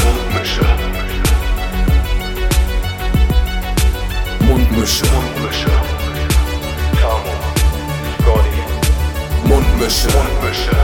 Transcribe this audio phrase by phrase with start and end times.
[0.00, 0.62] Mundmische.
[4.40, 5.04] Mundmische.
[5.04, 5.70] Mundmische.
[6.98, 7.34] Tamo.
[8.18, 9.48] Scotty.
[9.48, 10.08] Mundmische.
[10.08, 10.76] Mundmische.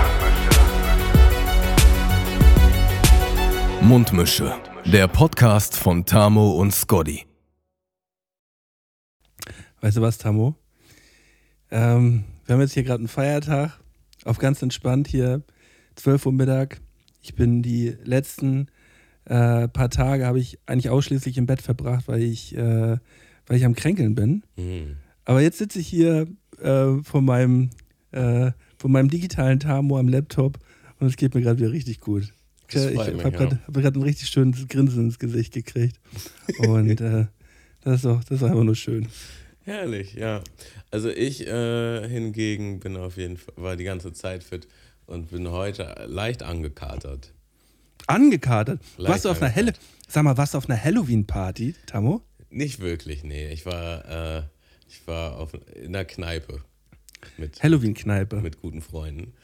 [3.80, 4.54] Mundmische.
[4.84, 7.24] Der Podcast von Tamo und Scotty.
[9.80, 10.54] Weißt du was, Tamo?
[11.70, 13.80] Ähm, wir haben jetzt hier gerade einen Feiertag,
[14.24, 15.42] auf ganz entspannt hier,
[15.94, 16.80] 12 Uhr Mittag.
[17.22, 18.68] Ich bin die letzten
[19.28, 22.96] äh, paar Tage habe ich eigentlich ausschließlich im Bett verbracht, weil ich, äh,
[23.46, 24.42] weil ich am Kränkeln bin.
[24.56, 24.96] Mhm.
[25.24, 26.26] Aber jetzt sitze ich hier
[26.60, 27.70] äh, vor, meinem,
[28.12, 30.58] äh, vor meinem digitalen Tamo am Laptop
[30.98, 32.32] und es geht mir gerade wieder richtig gut.
[32.70, 35.98] Das ich habe gerade hab ein richtig schönes Grinsen ins Gesicht gekriegt.
[36.58, 37.26] Und äh,
[37.82, 39.08] das, ist doch, das ist einfach nur schön.
[39.60, 40.42] Herrlich, ja.
[40.90, 44.66] Also ich äh, hingegen bin auf jeden Fall, war die ganze Zeit fit
[45.06, 47.34] und bin heute leicht angekatert.
[48.08, 48.80] Angekatert.
[48.96, 49.72] Leicht warst du auf einer Helle.
[50.08, 52.22] Sag mal, warst du auf einer Halloween-Party, Tamo?
[52.50, 53.50] Nicht wirklich, nee.
[53.50, 54.42] Ich war, äh,
[54.88, 56.62] ich war auf, in der Kneipe
[57.36, 58.36] mit, Halloween-Kneipe.
[58.40, 59.34] mit guten Freunden.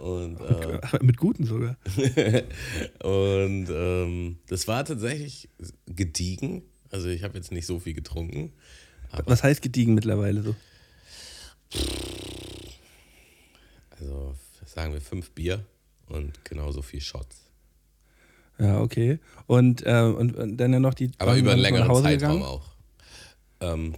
[0.00, 1.76] Und, äh, Mit guten sogar.
[3.02, 5.48] und ähm, das war tatsächlich
[5.86, 6.62] gediegen.
[6.90, 8.52] Also ich habe jetzt nicht so viel getrunken.
[9.24, 10.56] Was heißt gediegen mittlerweile so?
[13.90, 14.34] also
[14.66, 15.64] sagen wir fünf Bier
[16.06, 17.47] und genauso viel Shots.
[18.58, 19.18] Ja, okay.
[19.46, 21.10] Und, äh, und, und dann ja noch die.
[21.18, 22.42] Aber über einen längeren Zeitraum gegangen?
[22.42, 22.66] auch.
[23.60, 23.94] Ähm,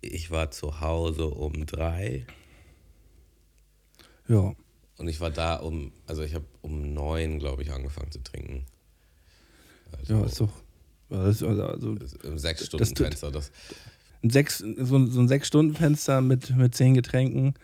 [0.00, 2.26] ich war zu Hause um drei
[4.28, 4.54] Ja.
[4.98, 8.66] und ich war da um, also ich habe um neun, glaube ich, angefangen zu trinken.
[9.96, 10.50] Also Ja, ist doch.
[11.10, 13.30] ja, Das ist also, also im sechs das Stunden tut- Fenster.
[13.30, 13.50] Das,
[14.22, 17.54] ein sechs, so, ein- so ein Sechs-Stunden-Fenster mit, mit zehn Getränken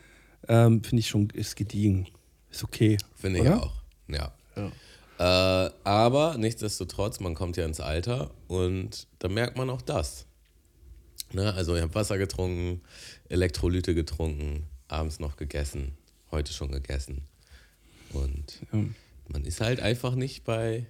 [0.48, 2.08] ähm, finde ich schon, ist gediegen.
[2.50, 2.98] Ist okay.
[3.14, 3.72] finde ich auch.
[4.08, 4.32] Ja.
[5.22, 10.26] Äh, aber nichtsdestotrotz, man kommt ja ins Alter und da merkt man auch das.
[11.32, 11.52] Ne?
[11.54, 12.80] Also ich habe Wasser getrunken,
[13.28, 15.96] Elektrolyte getrunken, abends noch gegessen,
[16.32, 17.22] heute schon gegessen.
[18.12, 18.80] Und Ja.
[19.28, 20.86] man ist halt einfach nicht bei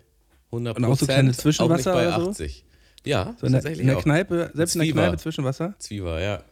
[0.50, 2.31] 100 Und auch so kleine Zwischenwasser auch nicht bei oder so?
[2.31, 2.65] 80.
[3.04, 4.03] Ja, So in, der, tatsächlich in der auch.
[4.03, 5.03] Kneipe, selbst in der Zwieber.
[5.03, 5.75] Kneipe Zwischenwasser?
[5.78, 6.42] Zwieber, ja.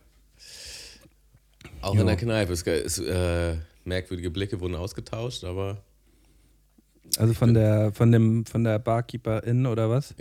[1.81, 2.01] Auch Jo.
[2.03, 2.53] in der Kneipe.
[2.53, 5.83] Es, es, äh, merkwürdige Blicke wurden ausgetauscht, aber
[7.19, 10.15] Also von der, von dem, von der Barkeeperin oder was?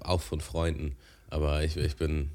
[0.00, 0.96] Auch von Freunden.
[1.30, 2.30] Aber ich, ich, bin,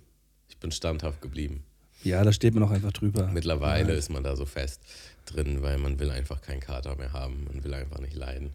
[0.48, 1.64] ich bin standhaft geblieben.
[2.04, 3.28] Ja, da steht man auch einfach drüber.
[3.28, 3.98] Mittlerweile Ja.
[4.00, 4.82] ist man da so fest
[5.26, 7.44] drin, weil man will einfach keinen Kater mehr haben.
[7.46, 8.52] Man will einfach nicht leiden.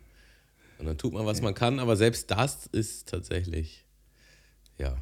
[0.79, 1.79] Und dann tut man, was man kann.
[1.79, 3.85] Aber selbst das ist tatsächlich,
[4.79, 4.97] ja,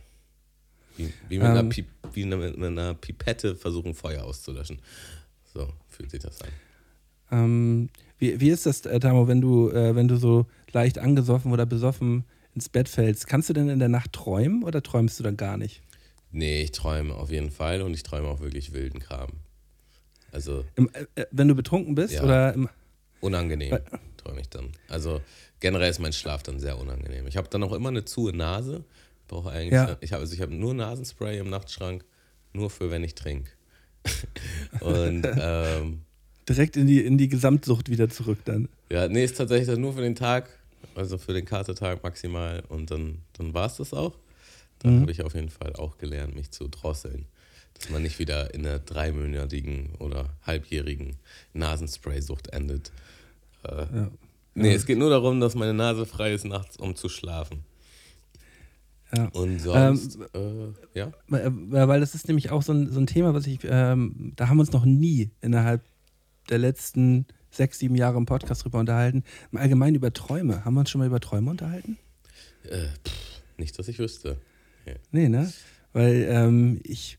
[0.96, 1.69] wie, wie, mit, einer, Ähm.
[1.70, 4.80] Pi wie mit einer Pipette versuchen, Feuer auszulöschen.
[5.54, 6.48] So fühlt sich das an.
[7.30, 7.88] Ähm,
[8.22, 11.66] wie, wie ist das, äh, Tamo, wenn du, äh, wenn du so leicht angesoffen oder
[11.66, 12.25] besoffen
[12.55, 13.27] ins Bett fällst?
[13.27, 15.83] Kannst du denn in der Nacht träumen oder träumst du dann gar nicht?
[16.31, 19.31] Nee, ich träume auf jeden Fall und ich träume auch wirklich wilden Kram.
[20.31, 22.22] Also Im, äh, äh, wenn du betrunken bist Ja.
[22.22, 22.69] oder im,
[23.21, 23.78] Unangenehm
[24.16, 24.71] träume ich dann.
[24.88, 25.21] Also
[25.59, 27.27] generell ist mein Schlaf dann sehr unangenehm.
[27.27, 28.84] Ich habe dann auch immer eine zuhe Nase.
[29.27, 29.72] Brauche eigentlich.
[29.72, 29.97] Ja.
[30.00, 32.05] Ich habe also ich habe nur Nasenspray im Nachtschrank,
[32.53, 33.50] nur für wenn ich trinke.
[34.81, 36.03] Und ähm,
[36.48, 38.69] direkt in die, in die Gesamtsucht wieder zurück dann?
[38.91, 40.48] ja, nee, ist tatsächlich dann nur für den Tag,
[40.94, 42.62] also für den Katertag maximal.
[42.69, 44.14] Und dann, dann war es das auch.
[44.81, 45.00] Dann Mhm.
[45.02, 47.25] habe ich auf jeden Fall auch gelernt, mich zu drosseln.
[47.75, 51.16] Dass man nicht wieder in einer dreimonatigen oder halbjährigen
[51.54, 52.92] Nasenspray-Sucht endet.
[53.64, 54.10] Äh, Ja.
[54.54, 57.60] Nee, es geht nur darum, dass meine Nase frei ist nachts, um zu schlafen.
[59.16, 59.28] Ja.
[59.32, 61.12] Und sonst, äh, ja.
[61.28, 61.50] Weil,
[61.88, 64.56] weil das ist nämlich auch so ein, so ein Thema, was ich, ähm, da haben
[64.56, 65.82] wir uns noch nie innerhalb
[66.50, 69.25] der letzten sechs, sieben Jahre im Podcast drüber unterhalten.
[69.50, 70.64] Im Allgemeinen über Träume.
[70.64, 71.98] Haben wir uns schon mal über Träume unterhalten?
[72.64, 74.38] Äh, pff, nicht, dass ich wüsste.
[75.10, 75.52] Nee, ne?
[75.92, 77.19] Weil ähm, ich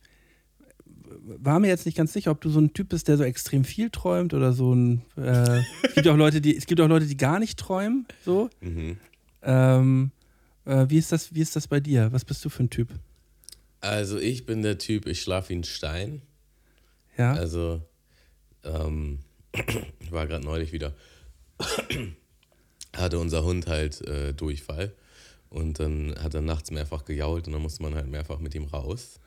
[1.26, 3.64] war mir jetzt nicht ganz sicher, ob du so ein Typ bist, der so extrem
[3.64, 5.04] viel träumt oder so ein.
[5.16, 8.06] Äh, es gibt auch Leute, die es gibt auch Leute, die gar nicht träumen.
[8.26, 8.50] So.
[8.62, 8.98] Mhm.
[9.42, 10.12] Ähm,
[10.66, 11.34] äh, wie ist das?
[11.34, 12.12] Wie ist das bei dir?
[12.12, 12.90] Was bist du für ein Typ?
[13.82, 16.22] Also ich bin der Typ, ich schlafe wie ein Stein.
[17.18, 17.34] Ja.
[17.34, 17.82] Also,
[18.64, 19.20] ähm,
[20.00, 20.94] ich war gerade neulich wieder,
[22.96, 24.94] hatte unser Hund halt äh, Durchfall
[25.50, 28.66] und dann hat er nachts mehrfach gejault und dann musste man halt mehrfach mit ihm
[28.66, 29.20] raus.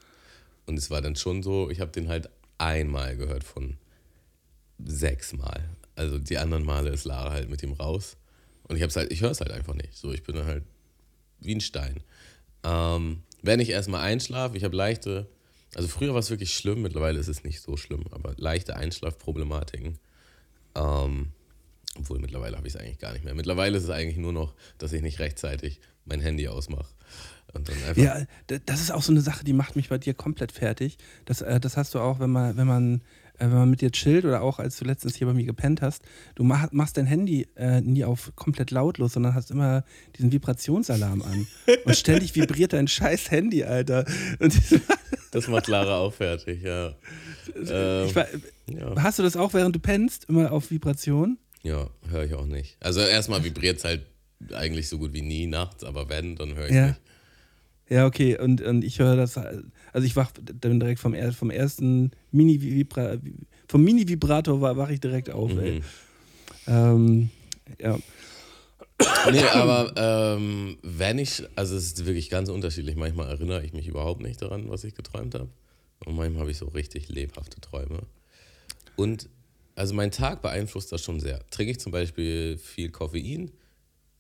[0.67, 2.29] Und es war dann schon so, ich habe den halt
[2.59, 3.77] einmal gehört von
[4.85, 5.69] sechsmal.
[5.94, 8.17] Also die anderen Male ist Lara halt mit ihm raus.
[8.65, 9.97] Und ich hab's halt, ich höre es halt einfach nicht.
[9.97, 10.65] So, ich bin halt
[11.38, 12.00] wie ein Stein.
[12.65, 15.29] Ähm, wenn ich erstmal einschlafe, ich habe leichte,
[15.76, 19.99] also früher war es wirklich schlimm, mittlerweile ist es nicht so schlimm, aber leichte Einschlafproblematiken.
[20.75, 21.28] Ähm,
[21.99, 23.34] Obwohl mittlerweile habe ich es eigentlich gar nicht mehr.
[23.34, 26.88] Mittlerweile ist es eigentlich nur noch, dass ich nicht rechtzeitig mein Handy ausmache.
[27.52, 28.02] Und dann einfach.
[28.02, 30.96] Ja, das ist auch so eine Sache, die macht mich bei dir komplett fertig.
[31.26, 33.02] Das, äh, das hast du auch, wenn man, wenn man,
[33.34, 35.82] äh, wenn man mit dir chillt oder auch als du letztens hier bei mir gepennt
[35.82, 36.02] hast.
[36.37, 39.84] Du mach, machst dein Handy äh, nie auf komplett lautlos, sondern hast immer
[40.17, 41.46] diesen Vibrationsalarm an.
[41.84, 44.06] Und ständig vibriert dein scheiß Handy, Alter.
[44.38, 44.55] Und
[45.31, 46.94] Das macht Lara auch fertig, ja.
[47.56, 48.26] Ähm, war-
[48.69, 49.02] ja.
[49.02, 51.38] hast du das auch, während du pennst, immer auf Vibration?
[51.62, 52.76] Ja, höre ich auch nicht.
[52.81, 54.06] Also erstmal vibriert es halt
[54.52, 56.87] eigentlich so gut wie nie nachts, aber wenn, dann höre ich Ja.
[56.88, 57.00] nicht.
[57.88, 58.37] Ja, okay.
[58.38, 63.17] Und, und ich höre das, also ich wach dann direkt vom, vom ersten Mini-Vibra,
[63.69, 65.81] vom Mini-Vibrator wa- wach ich direkt auf, ey.
[65.81, 65.82] Mhm.
[66.67, 67.31] Ähm,
[67.81, 67.96] ja.
[69.31, 72.97] Nee, aber ähm, wenn ich, also es ist wirklich ganz unterschiedlich.
[72.97, 75.51] Manchmal erinnere ich mich überhaupt nicht daran, was ich geträumt habe.
[76.05, 78.03] Und manchmal habe ich so richtig lebhafte Träume.
[78.97, 79.29] Und
[79.75, 81.45] also mein Tag beeinflusst das schon sehr.
[81.51, 83.53] Trinke ich zum Beispiel viel Koffein,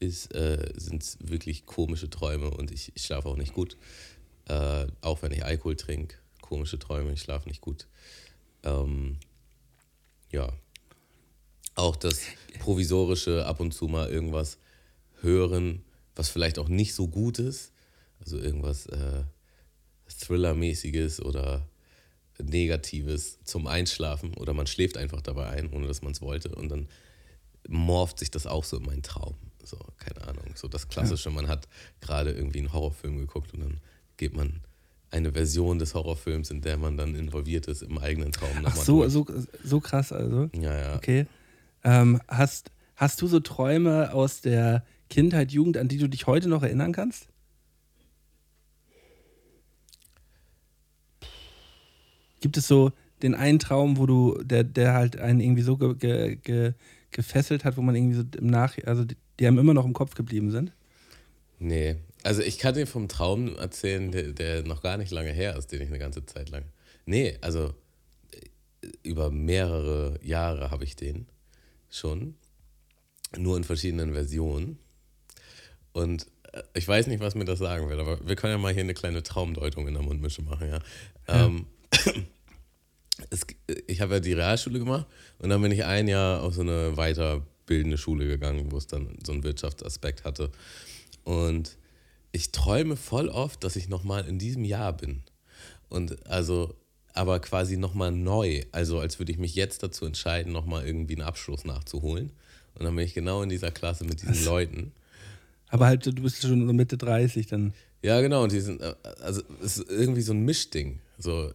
[0.00, 0.08] äh,
[0.78, 3.78] sind es wirklich komische Träume und ich, ich schlafe auch nicht gut.
[4.48, 7.86] Äh, auch wenn ich Alkohol trinke, komische Träume, ich schlafe nicht gut.
[8.62, 9.16] Ähm,
[10.30, 10.52] ja.
[11.74, 12.20] Auch das
[12.60, 14.58] provisorische ab und zu mal irgendwas
[15.26, 15.82] hören,
[16.14, 17.72] was vielleicht auch nicht so gut ist.
[18.20, 19.24] Also irgendwas äh,
[20.08, 21.68] Thriller-mäßiges oder
[22.42, 26.68] Negatives zum Einschlafen oder man schläft einfach dabei ein, ohne dass man es wollte und
[26.68, 26.88] dann
[27.68, 29.34] morpht sich das auch so in meinen Traum.
[29.62, 31.66] So, keine Ahnung, so das Klassische, man hat
[32.00, 33.80] gerade irgendwie einen Horrorfilm geguckt und dann
[34.16, 34.60] geht man
[35.10, 38.84] eine Version des Horrorfilms, in der man dann involviert ist, im eigenen Traum Ach nochmal
[38.84, 39.26] so, so,
[39.64, 40.50] so krass also.
[40.54, 40.96] Ja, ja.
[40.96, 41.26] Okay.
[41.84, 46.48] Ähm, hast, hast du so Träume aus der Kindheit, Jugend, an die du dich heute
[46.48, 47.28] noch erinnern kannst?
[52.40, 52.92] Gibt es so
[53.22, 56.72] den einen Traum, wo du, der, der halt einen irgendwie so ge, ge, ge,
[57.10, 59.94] gefesselt hat, wo man irgendwie so im Nach, also die, die einem immer noch im
[59.94, 60.72] Kopf geblieben sind?
[61.58, 65.56] Nee, also ich kann dir vom Traum erzählen, der, der noch gar nicht lange her
[65.56, 66.64] ist, den ich eine ganze Zeit lang.
[67.06, 67.72] Nee, also
[68.32, 71.26] äh, über mehrere Jahre habe ich den
[71.88, 72.34] schon.
[73.36, 74.78] Nur in verschiedenen Versionen.
[75.96, 78.72] Und äh, ich weiß nicht, was mir das sagen will, aber wir können ja mal
[78.72, 80.78] hier eine kleine Traumdeutung in der Mundmische machen, ja.
[81.26, 81.64] Ähm,
[83.30, 83.46] es,
[83.86, 85.06] ich habe ja die Realschule gemacht
[85.38, 89.16] und dann bin ich ein Jahr auf so eine weiterbildende Schule gegangen, wo es dann
[89.24, 90.52] so einen Wirtschaftsaspekt hatte.
[91.24, 91.78] Und
[92.30, 95.22] ich träume voll oft, dass ich nochmal in diesem Jahr bin.
[95.88, 96.74] Und also,
[97.14, 98.64] aber quasi nochmal neu.
[98.70, 102.32] Also als würde ich mich jetzt dazu entscheiden, nochmal irgendwie einen Abschluss nachzuholen.
[102.74, 104.92] Und dann bin ich genau in dieser Klasse mit diesen Leuten.
[105.76, 107.72] Aber halt, du bist schon Mitte 30 dann.
[108.02, 108.42] Ja, genau.
[108.42, 111.00] Und die sind, äh, also es ist irgendwie so ein Mischding.
[111.18, 111.50] So,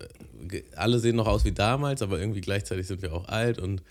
[0.51, 3.83] äh, alle sehen noch aus wie damals, aber irgendwie gleichzeitig sind wir auch alt und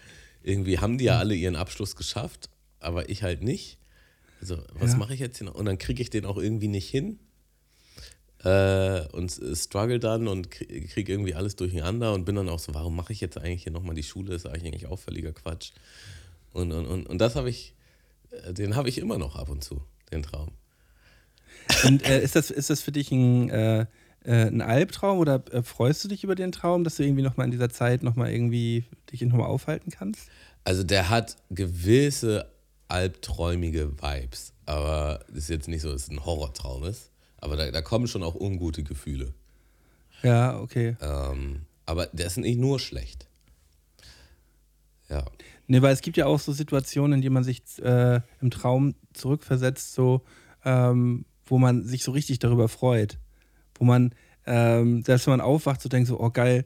[0.42, 2.48] irgendwie haben die ja alle ihren Abschluss geschafft,
[2.80, 3.78] aber ich halt nicht.
[4.40, 4.96] Also, was Ja.
[4.98, 5.54] mache ich jetzt hier noch?
[5.54, 7.18] Und dann kriege ich den auch irgendwie nicht hin.
[8.42, 12.58] Äh, und äh, struggle dann und kriege krieg irgendwie alles durcheinander und bin dann auch
[12.58, 14.30] so, warum mache ich jetzt eigentlich hier nochmal die Schule?
[14.32, 15.72] Das ist eigentlich auch völliger Quatsch.
[16.54, 17.74] Und, und, und, und das habe ich,
[18.48, 20.50] den habe ich immer noch ab und zu, den Traum.
[21.84, 23.86] Und äh, ist, das, ist das für dich ein, äh,
[24.24, 27.46] äh, ein Albtraum oder äh, freust du dich über den Traum, dass du irgendwie nochmal
[27.46, 30.28] in dieser Zeit nochmal irgendwie dich nochmal aufhalten kannst?
[30.64, 32.50] Also der hat gewisse
[32.88, 37.10] albträumige Vibes, aber es ist jetzt nicht so, dass es ein Horrortraum ist.
[37.38, 39.32] Aber da, da kommen schon auch ungute Gefühle.
[40.22, 40.96] Ja, okay.
[41.00, 43.26] Ähm, aber der ist nicht nur schlecht.
[45.08, 45.24] Ja.
[45.70, 48.96] Ne, weil es gibt ja auch so Situationen, in die man sich äh, im Traum
[49.12, 50.22] zurückversetzt, so,
[50.64, 53.18] ähm, wo man sich so richtig darüber freut.
[53.76, 54.12] Wo man,
[54.46, 56.64] ähm, selbst wenn man aufwacht, so denkt so, oh geil,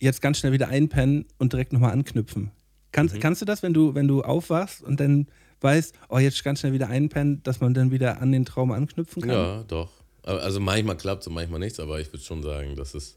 [0.00, 2.50] jetzt ganz schnell wieder einpennen und direkt nochmal anknüpfen.
[2.92, 5.28] Kannst, kannst du das, wenn du, wenn du aufwachst und dann
[5.62, 9.22] weißt, oh, jetzt ganz schnell wieder einpennen, dass man dann wieder an den Traum anknüpfen
[9.22, 9.30] kann?
[9.30, 9.88] Ja, doch.
[10.24, 13.16] Also manchmal klappt es und manchmal nichts, aber ich würde schon sagen, dass es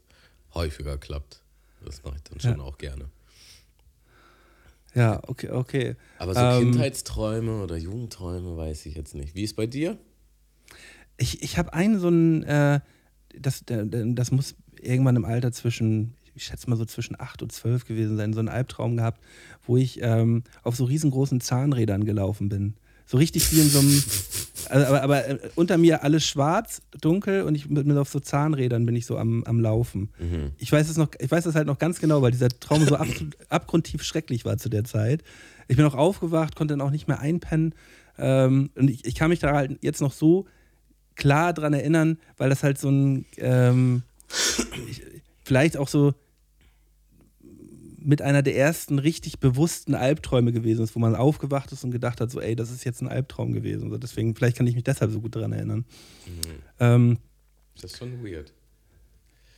[0.54, 1.42] häufiger klappt.
[1.84, 2.64] Das mache ich dann schon Ja.
[2.64, 3.10] auch gerne.
[4.96, 5.94] Ja, okay, okay.
[6.18, 9.34] Aber so Ähm, Kindheitsträume oder Jugendträume weiß ich jetzt nicht.
[9.34, 9.98] Wie ist bei dir?
[11.18, 12.80] Ich, ich habe einen so einen, äh,
[13.38, 17.84] das, das muss irgendwann im Alter zwischen, ich schätze mal so zwischen 8 und 12
[17.84, 19.22] gewesen sein, so einen Albtraum gehabt,
[19.66, 22.74] wo ich ähm, auf so riesengroßen Zahnrädern gelaufen bin.
[23.06, 24.02] So richtig wie in so einem,
[24.68, 28.18] also, aber, aber äh, unter mir alles schwarz, dunkel und ich mit, mit auf so
[28.18, 30.10] Zahnrädern bin ich so am, am Laufen.
[30.58, 32.96] Ich weiß es noch, ich weiß das halt noch ganz genau, weil dieser Traum so
[32.96, 35.22] absolut, abgrundtief schrecklich war zu der Zeit.
[35.68, 37.74] Ich bin auch aufgewacht, konnte dann auch nicht mehr einpennen.
[38.18, 40.46] Ähm, und ich, ich kann mich da halt jetzt noch so
[41.14, 44.02] klar dran erinnern, weil das halt so ein, ähm,
[44.90, 45.02] ich,
[45.44, 46.14] vielleicht auch so
[48.06, 52.20] mit einer der ersten richtig bewussten Albträume gewesen ist, wo man aufgewacht ist und gedacht
[52.20, 53.90] hat, so, ey, das ist jetzt ein Albtraum gewesen.
[53.90, 55.84] So, deswegen, vielleicht kann ich mich deshalb so gut daran erinnern.
[56.78, 57.18] Ähm,
[57.80, 58.52] Das ist schon weird.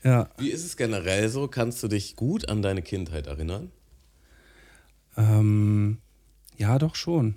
[0.02, 1.46] ja, Wie ist es generell so?
[1.48, 3.70] Kannst du dich gut an deine Kindheit erinnern?
[5.16, 5.98] ähm,
[6.56, 7.34] ja, doch schon.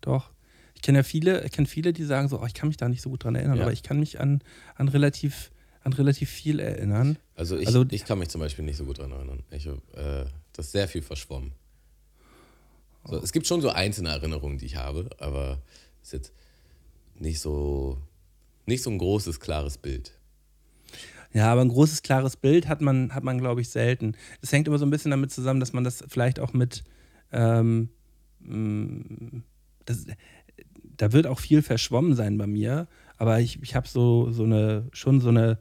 [0.00, 0.30] Doch.
[0.74, 2.88] Ich kenne ja viele, ich kenne viele, die sagen so, oh, ich kann mich da
[2.88, 3.62] nicht so gut dran erinnern, Ja.
[3.64, 4.42] aber ich kann mich an,
[4.76, 5.50] an relativ
[5.86, 7.16] an relativ viel erinnern.
[7.34, 9.42] Also ich, Also- ich kann mich zum Beispiel nicht so gut daran erinnern.
[9.50, 11.52] Ich, hab, äh, das ist sehr viel verschwommen.
[13.04, 15.62] So, es gibt schon so einzelne Erinnerungen, die ich habe, aber
[16.02, 16.32] es ist jetzt
[17.18, 17.98] nicht so,
[18.66, 20.12] nicht so ein großes, klares Bild.
[21.32, 24.16] Ja, aber ein großes, klares Bild hat man, hat man glaube ich, selten.
[24.42, 26.82] Es hängt immer so ein bisschen damit zusammen, dass man das vielleicht auch mit,
[27.30, 27.90] ähm,
[28.40, 29.42] mh,
[29.84, 30.06] das,
[30.96, 32.88] da wird auch viel verschwommen sein bei mir,
[33.18, 35.58] aber ich, ich habe so, so eine, schon so eine,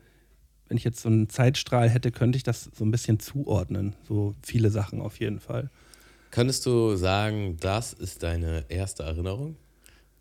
[0.68, 3.96] wenn ich jetzt so einen Zeitstrahl hätte, könnte ich das so ein bisschen zuordnen.
[4.08, 5.70] So viele Sachen auf jeden Fall.
[6.32, 9.56] Könntest du sagen, das ist deine erste Erinnerung?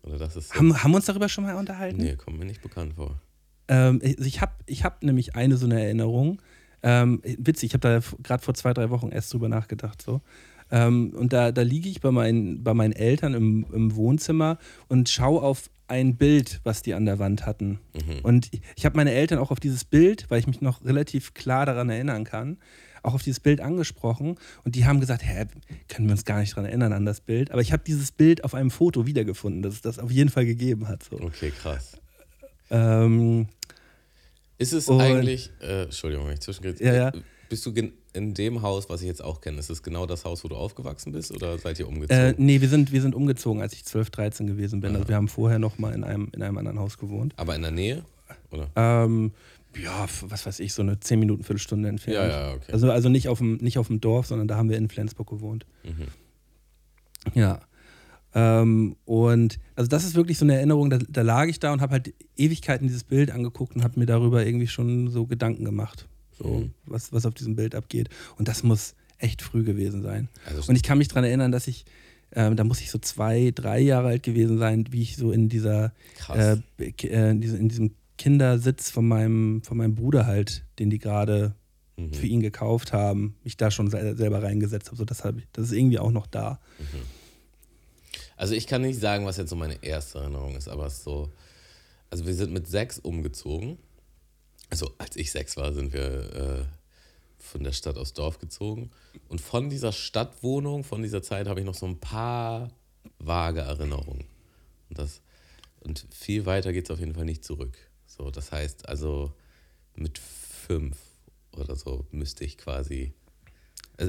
[0.03, 0.49] Oder das ist.
[0.49, 1.97] so- Haben, haben wir uns darüber schon mal unterhalten?
[1.97, 3.19] nee, kommt mir nicht bekannt vor.
[3.67, 6.39] Ähm, ich ich habe ich hab nämlich eine so eine Erinnerung.
[6.83, 10.03] Ähm, witzig, ich habe da gerade vor zwei, drei Wochen erst drüber nachgedacht.
[10.03, 10.21] So.
[10.69, 15.09] Ähm, und da, da liege ich bei meinen, bei meinen Eltern im, im Wohnzimmer und
[15.09, 17.79] schaue auf ein Bild, was die an der Wand hatten.
[18.23, 21.65] Und ich, habe meine Eltern auch auf dieses Bild, weil ich mich noch relativ klar
[21.65, 22.57] daran erinnern kann,
[23.03, 24.37] auch auf dieses Bild angesprochen.
[24.63, 25.45] Und die haben gesagt, hä,
[25.87, 27.51] können wir uns gar nicht daran erinnern an das Bild.
[27.51, 30.45] Aber ich habe dieses Bild auf einem Foto wiedergefunden, dass es das auf jeden Fall
[30.45, 31.03] gegeben hat.
[31.03, 31.19] So.
[31.19, 31.97] Okay, krass.
[32.71, 33.47] Ähm,
[34.57, 37.11] Ist es eigentlich, äh, Entschuldigung, wenn ich zwischengrätsche, Ja, ja.
[37.49, 37.73] Bist du
[38.13, 40.55] in dem Haus, was ich jetzt auch kenne, ist es genau das Haus, wo du
[40.55, 42.35] aufgewachsen bist oder seid ihr Äh, umgezogen?
[42.37, 44.95] nee, wir sind, wir sind umgezogen, als ich 12, 13 gewesen bin.
[44.95, 47.33] Also wir haben vorher noch mal in einem, in einem anderen Haus gewohnt.
[47.37, 48.03] Aber in der Nähe?
[48.51, 48.69] Oder?
[48.75, 49.31] Ähm,
[49.81, 52.15] ja, was weiß ich, so eine 10 Minuten, Viertelstunde entfernt.
[52.31, 52.71] Ja, ja, okay.
[52.71, 55.29] Also, also nicht, auf dem, nicht auf dem Dorf, sondern da haben wir in Flensburg
[55.29, 55.65] gewohnt.
[55.83, 56.07] Mhm.
[57.33, 57.59] Ja.
[58.33, 61.81] Ähm, und also das ist wirklich so eine Erinnerung, da, da lag ich da und
[61.81, 66.07] habe halt Ewigkeiten dieses Bild angeguckt und habe mir darüber irgendwie schon so Gedanken gemacht,
[66.37, 66.71] so Mhm.
[66.85, 68.09] was, was auf diesem Bild abgeht.
[68.37, 70.27] Und das muss echt früh gewesen sein.
[70.45, 71.85] Also- und ich kann mich daran erinnern, dass ich,
[72.33, 75.47] ähm, da muss ich so zwei, drei Jahre alt gewesen sein, wie ich so in
[75.49, 75.93] dieser,
[76.33, 80.99] äh, äh, in diesem- in diesem Kindersitz von meinem, von meinem Bruder halt, den die
[80.99, 81.53] gerade
[81.97, 82.13] Mhm.
[82.13, 84.97] für ihn gekauft haben, mich da schon sel- selber reingesetzt habe.
[84.97, 86.59] So, das, hab ich, das ist irgendwie auch noch da.
[88.37, 91.03] Also ich kann nicht sagen, was jetzt so meine erste Erinnerung ist, aber es ist
[91.05, 91.29] so,
[92.09, 93.77] also wir sind mit sechs umgezogen.
[94.69, 96.65] Also als ich sechs war, sind wir äh,
[97.37, 98.91] von der Stadt aufs Dorf gezogen.
[99.29, 102.71] Und von dieser Stadtwohnung, von dieser Zeit habe ich noch so ein paar
[103.19, 104.25] vage Erinnerungen.
[104.89, 105.21] Und, das,
[105.81, 107.77] und viel weiter geht es auf jeden Fall nicht zurück.
[108.07, 109.33] So, das heißt also
[109.95, 110.97] mit fünf
[111.51, 113.13] oder so müsste ich quasi,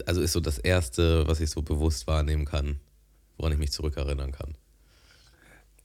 [0.06, 2.80] also ist so das Erste, was ich so bewusst wahrnehmen kann,
[3.36, 4.56] woran ich mich zurückerinnern kann.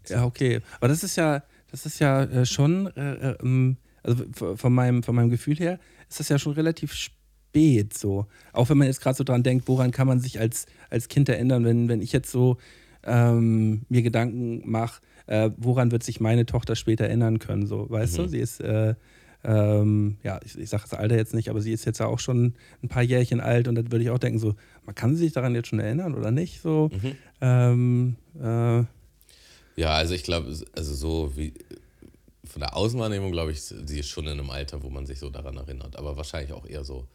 [0.08, 0.62] Ja, okay.
[0.78, 5.04] Aber das ist ja, das ist ja äh, schon, äh, äh, ähm, also von meinem,
[5.04, 5.80] von meinem Gefühl her,
[6.10, 8.26] ist das ja schon relativ spät so.
[8.54, 11.30] Auch wenn man jetzt gerade so dran denkt, woran kann man sich als, als Kind
[11.30, 12.58] erinnern, wenn, wenn ich jetzt so
[13.04, 18.18] ähm, mir Gedanken mache, äh, woran wird sich meine Tochter später erinnern können, so, weißt
[18.18, 18.28] du?
[18.28, 18.96] Sie ist, äh,
[19.44, 22.20] ähm, ja, ich, ich sage das Alter jetzt nicht, aber sie ist jetzt ja auch
[22.20, 22.54] schon
[22.84, 24.56] ein paar Jährchen alt und dann würde ich auch denken, so,
[24.86, 26.90] man kann sie sich daran jetzt schon erinnern oder nicht, so.
[27.42, 28.84] Ähm, äh,
[29.78, 31.54] Ja, also ich glaube, also so wie
[32.44, 35.30] von der Außenwahrnehmung glaube ich, sie ist schon in einem Alter, wo man sich so
[35.30, 37.08] daran erinnert, aber wahrscheinlich auch eher so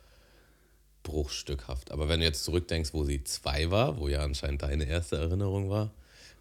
[1.02, 1.90] bruchstückhaft.
[1.90, 5.70] Aber wenn du jetzt zurückdenkst, wo sie zwei war, wo ja anscheinend deine erste Erinnerung
[5.70, 5.92] war,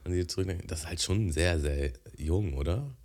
[0.04, 2.96] wenn sie zurückdenkt, das ist halt schon sehr, sehr jung, oder?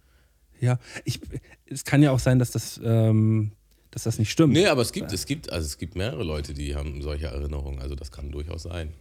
[0.60, 1.20] Ja, ich,
[1.66, 3.52] es kann ja auch sein, dass das, ähm,
[3.90, 4.52] dass das nicht stimmt.
[4.52, 7.80] Nee, aber es gibt, es gibt, also es gibt mehrere Leute, die haben solche Erinnerungen,
[7.80, 8.92] also das kann durchaus sein.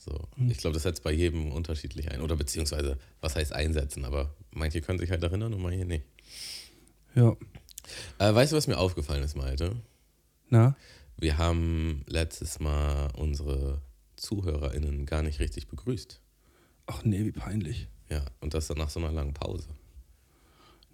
[0.00, 0.18] So.
[0.48, 2.22] Ich glaube, das setzt bei jedem unterschiedlich ein.
[2.22, 6.04] Oder beziehungsweise, was heißt einsetzen, aber manche können sich halt erinnern und manche nicht.
[7.14, 7.36] Ja.
[8.18, 9.76] Äh, weißt du, was mir aufgefallen ist, Malte?
[10.48, 10.74] Na?
[11.18, 13.82] Wir haben letztes Mal unsere
[14.16, 16.18] ZuhörerInnen gar nicht richtig begrüßt.
[16.86, 17.88] Ach nee, wie peinlich.
[18.08, 19.68] Ja, und das dann nach so einer langen Pause.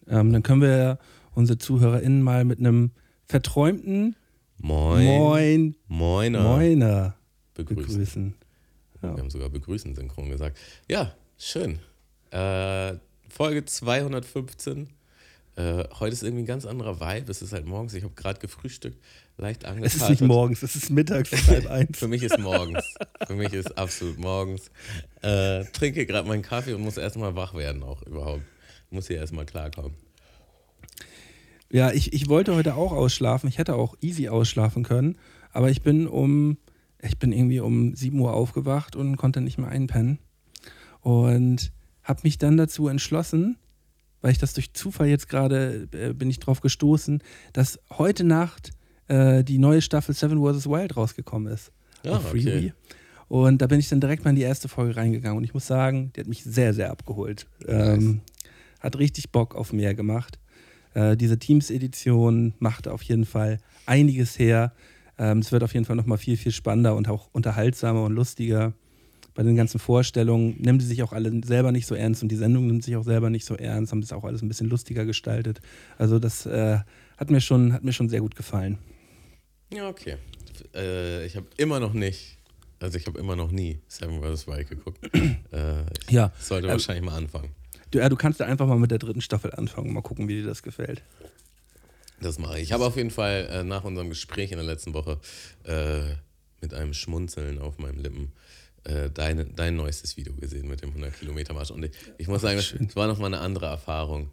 [0.09, 0.99] Ähm, dann können wir ja
[1.35, 2.91] unsere ZuhörerInnen mal mit einem
[3.27, 4.17] verträumten
[4.59, 5.05] Moin.
[5.05, 6.43] Moin, Moiner.
[6.43, 7.17] Moiner
[7.55, 7.87] Begrüßen.
[7.87, 8.35] begrüßen.
[9.15, 10.59] Wir haben sogar begrüßen synchron gesagt.
[10.89, 11.79] Ja, schön.
[12.31, 12.95] Äh,
[13.29, 14.89] Folge 215.
[15.57, 17.31] Äh, heute ist irgendwie ein ganz anderer Vibe.
[17.31, 17.95] Es ist halt morgens.
[17.95, 19.03] Ich habe gerade gefrühstückt,
[19.39, 20.03] leicht Es angetastet.
[20.03, 21.99] ist nicht morgens, es ist mittags um halb eins.
[21.99, 22.85] Für mich ist morgens.
[23.27, 24.71] Für mich ist absolut morgens.
[25.23, 28.43] Äh, trinke gerade meinen Kaffee und muss erstmal wach werden auch überhaupt.
[28.91, 29.95] Muss hier erstmal klarkommen.
[31.71, 33.49] Ja, ich, ich wollte heute auch ausschlafen.
[33.49, 35.19] Ich hätte auch easy ausschlafen können.
[35.53, 36.59] Aber ich bin um,
[37.07, 40.19] ich bin irgendwie um 7 Uhr aufgewacht und konnte nicht mehr einpennen.
[41.01, 41.73] Und
[42.03, 43.57] habe mich dann dazu entschlossen,
[44.21, 47.23] weil ich das durch Zufall jetzt gerade äh, bin ich drauf gestoßen,
[47.53, 48.73] dass heute Nacht
[49.09, 50.67] äh, die neue Staffel Seven vs.
[50.69, 51.73] Wild rausgekommen ist.
[52.03, 52.73] Ja, auf Freebie.
[52.73, 52.73] okay.
[53.29, 55.67] Und da bin ich dann direkt mal in die erste Folge reingegangen und ich muss
[55.67, 57.47] sagen, die hat mich sehr, sehr abgeholt.
[57.67, 58.21] Ähm,
[58.79, 60.39] hat richtig Bock auf mehr gemacht.
[60.95, 64.73] Äh, diese Teams-Edition macht auf jeden Fall einiges her.
[65.19, 68.73] Ähm, es wird auf jeden Fall nochmal viel, viel spannender und auch unterhaltsamer und lustiger.
[69.35, 72.37] Bei den ganzen Vorstellungen nehmen sie sich auch alle selber nicht so ernst und die
[72.37, 75.05] Sendung nimmt sich auch selber nicht so ernst, haben das auch alles ein bisschen lustiger
[75.05, 75.61] gestaltet.
[75.99, 76.79] Also das äh,
[77.19, 78.79] hat, mir schon, hat mir schon sehr gut gefallen.
[79.73, 80.17] Ja, okay.
[80.75, 82.39] Äh, ich habe immer noch nicht,
[82.81, 84.47] also ich habe immer noch nie Seven vs.
[84.47, 84.99] Wild geguckt.
[85.15, 87.51] äh, Ja, sollte ähm, wahrscheinlich mal anfangen.
[87.91, 90.37] Du, ja, du kannst ja einfach mal mit der dritten Staffel anfangen, mal gucken, wie
[90.37, 91.03] dir das gefällt.
[92.21, 92.65] Das mache ich.
[92.65, 95.19] Ich habe auf jeden Fall äh, nach unserem Gespräch in der letzten Woche
[95.65, 96.15] äh,
[96.61, 98.33] mit einem Schmunzeln auf meinen Lippen
[98.85, 101.71] äh, deine, dein neuestes Video gesehen mit dem 100-Kilometer-Marsch.
[101.71, 102.87] Und ich, ich muss sagen, schön.
[102.89, 104.31] es war nochmal eine andere Erfahrung,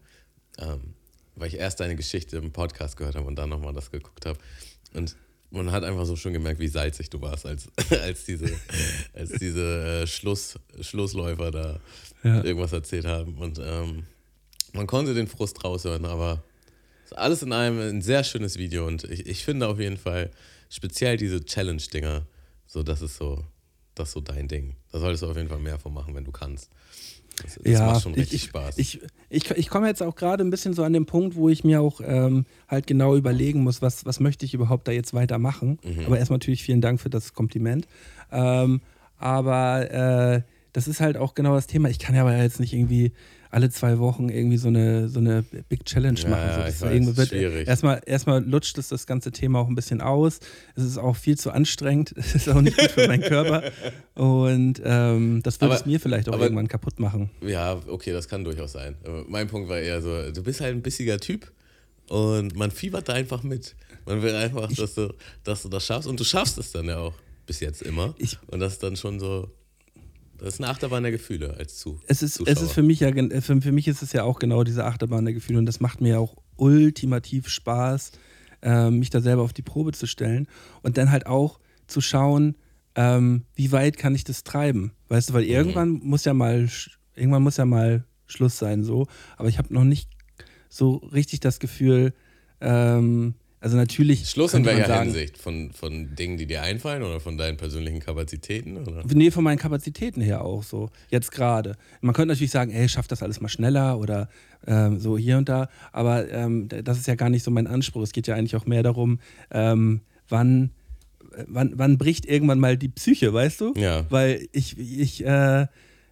[0.59, 0.93] ähm,
[1.35, 4.39] weil ich erst deine Geschichte im Podcast gehört habe und dann nochmal das geguckt habe.
[4.93, 5.15] Und
[5.49, 7.67] man hat einfach so schon gemerkt, wie salzig du warst, als,
[8.01, 8.49] als diese,
[9.13, 11.79] als diese äh, Schluss, Schlussläufer da
[12.23, 12.43] Ja.
[12.43, 13.37] irgendwas erzählt haben.
[13.37, 14.03] Und ähm,
[14.71, 16.43] man konnte den Frust raushören, aber
[17.05, 20.31] ist alles in allem ein sehr schönes Video und ich, ich finde auf jeden Fall
[20.69, 22.25] speziell diese Challenge-Dinger,
[22.65, 23.43] so das ist so,
[23.95, 24.75] das ist so dein Ding.
[24.91, 26.69] Da solltest du auf jeden Fall mehr von machen, wenn du kannst.
[27.41, 28.77] Das, das ja, macht schon richtig ich, Spaß.
[28.77, 31.63] Ich, ich, ich komme jetzt auch gerade ein bisschen so an den Punkt, wo ich
[31.63, 35.79] mir auch ähm, halt genau überlegen muss, was, was möchte ich überhaupt da jetzt weitermachen.
[35.83, 36.05] Mhm.
[36.05, 37.87] Aber erstmal natürlich vielen Dank für das Kompliment.
[38.31, 38.81] Ähm,
[39.17, 40.41] aber äh,
[40.73, 41.89] das ist halt auch genau das Thema.
[41.89, 43.13] Ich kann ja aber jetzt nicht irgendwie
[43.53, 46.31] alle zwei Wochen irgendwie so eine, so eine Big Challenge machen.
[46.31, 47.67] ja, so, das ich ist weiß, wird, schwierig.
[47.67, 50.39] Erstmal, erstmal lutscht es das ganze Thema auch ein bisschen aus.
[50.75, 52.13] Es ist auch viel zu anstrengend.
[52.17, 53.63] Es ist auch nicht gut für meinen Körper.
[54.15, 57.29] Und ähm, das wird Aber- es mir vielleicht auch aber- irgendwann kaputt machen.
[57.41, 58.95] ja, okay, das kann durchaus sein.
[59.05, 61.51] Aber mein Punkt war eher so, du bist halt ein bissiger Typ
[62.09, 63.75] und man fiebert da einfach mit.
[64.05, 66.97] Man will einfach, dass du, dass du das schaffst und du schaffst es dann ja
[66.99, 67.13] auch
[67.45, 68.13] bis jetzt immer.
[68.17, 69.49] Ich- und das ist dann schon so,
[70.43, 72.53] das ist eine Achterbahn der Gefühle als zu, Es ist, Zuschauer.
[72.53, 75.25] es ist für mich ja für, für mich ist es ja auch genau diese Achterbahn
[75.25, 78.11] der Gefühle und das macht mir ja auch ultimativ Spaß,
[78.61, 80.47] ähm, mich da selber auf die Probe zu stellen
[80.81, 82.55] und dann halt auch zu schauen,
[82.95, 86.67] ähm, wie weit kann ich das treiben, weißt du, weil irgendwann muss ja mal
[87.15, 90.09] irgendwann muss ja mal Schluss sein so, aber ich habe noch nicht
[90.69, 92.13] so richtig das Gefühl,
[92.61, 95.37] ähm, also natürlich Schluss in welcher sagen, Hinsicht?
[95.37, 98.77] Von, von Dingen, die dir einfallen oder von deinen persönlichen Kapazitäten?
[98.77, 99.03] Oder?
[99.13, 100.89] Nee, von meinen Kapazitäten her auch so.
[101.09, 101.77] Jetzt gerade.
[102.01, 104.27] Man könnte natürlich sagen, ey, schaff das alles mal schneller oder
[104.67, 105.69] ähm, so hier und da.
[105.93, 108.01] Aber ähm, das ist ja gar nicht so mein Anspruch.
[108.01, 110.71] Es geht ja eigentlich auch mehr darum, ähm, wann,
[111.47, 113.73] wann, wann bricht irgendwann mal die Psyche, weißt du?
[113.77, 114.05] Ja.
[114.09, 115.67] Weil ich, ich äh,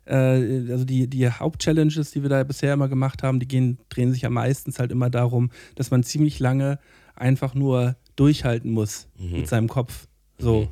[0.06, 4.14] äh, also die, die Hauptchallenges, die wir da bisher immer gemacht haben, die gehen, drehen
[4.14, 6.80] sich ja meistens halt immer darum, dass man ziemlich lange
[7.22, 9.32] einfach nur durchhalten muss Mhm.
[9.38, 10.08] mit seinem Kopf.
[10.38, 10.68] So.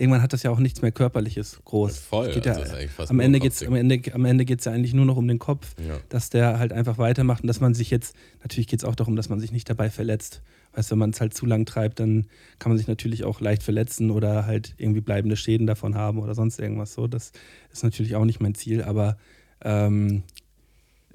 [0.00, 1.98] Irgendwann hat das ja auch nichts mehr Körperliches groß.
[1.98, 2.74] Voll, Es Geht ja, also
[3.08, 3.68] am Ende geht es Kopfding.
[3.68, 5.98] am Ende, am Ende geht's ja eigentlich nur noch um den Kopf, Ja.
[6.08, 9.16] dass der halt einfach weitermacht und dass man sich jetzt, natürlich geht es auch darum,
[9.16, 10.40] dass man sich nicht dabei verletzt.
[10.74, 12.28] Weißt du, wenn man es halt zu lang treibt, dann
[12.60, 16.36] kann man sich natürlich auch leicht verletzen oder halt irgendwie bleibende Schäden davon haben oder
[16.36, 17.08] sonst irgendwas so.
[17.08, 17.32] Das
[17.72, 19.16] ist natürlich auch nicht mein Ziel, aber
[19.64, 20.22] ähm,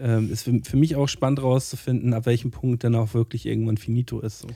[0.04, 3.78] ähm, ist für, für mich auch spannend rauszufinden, ab welchem Punkt dann auch wirklich irgendwann
[3.78, 4.40] finito ist.
[4.40, 4.48] So.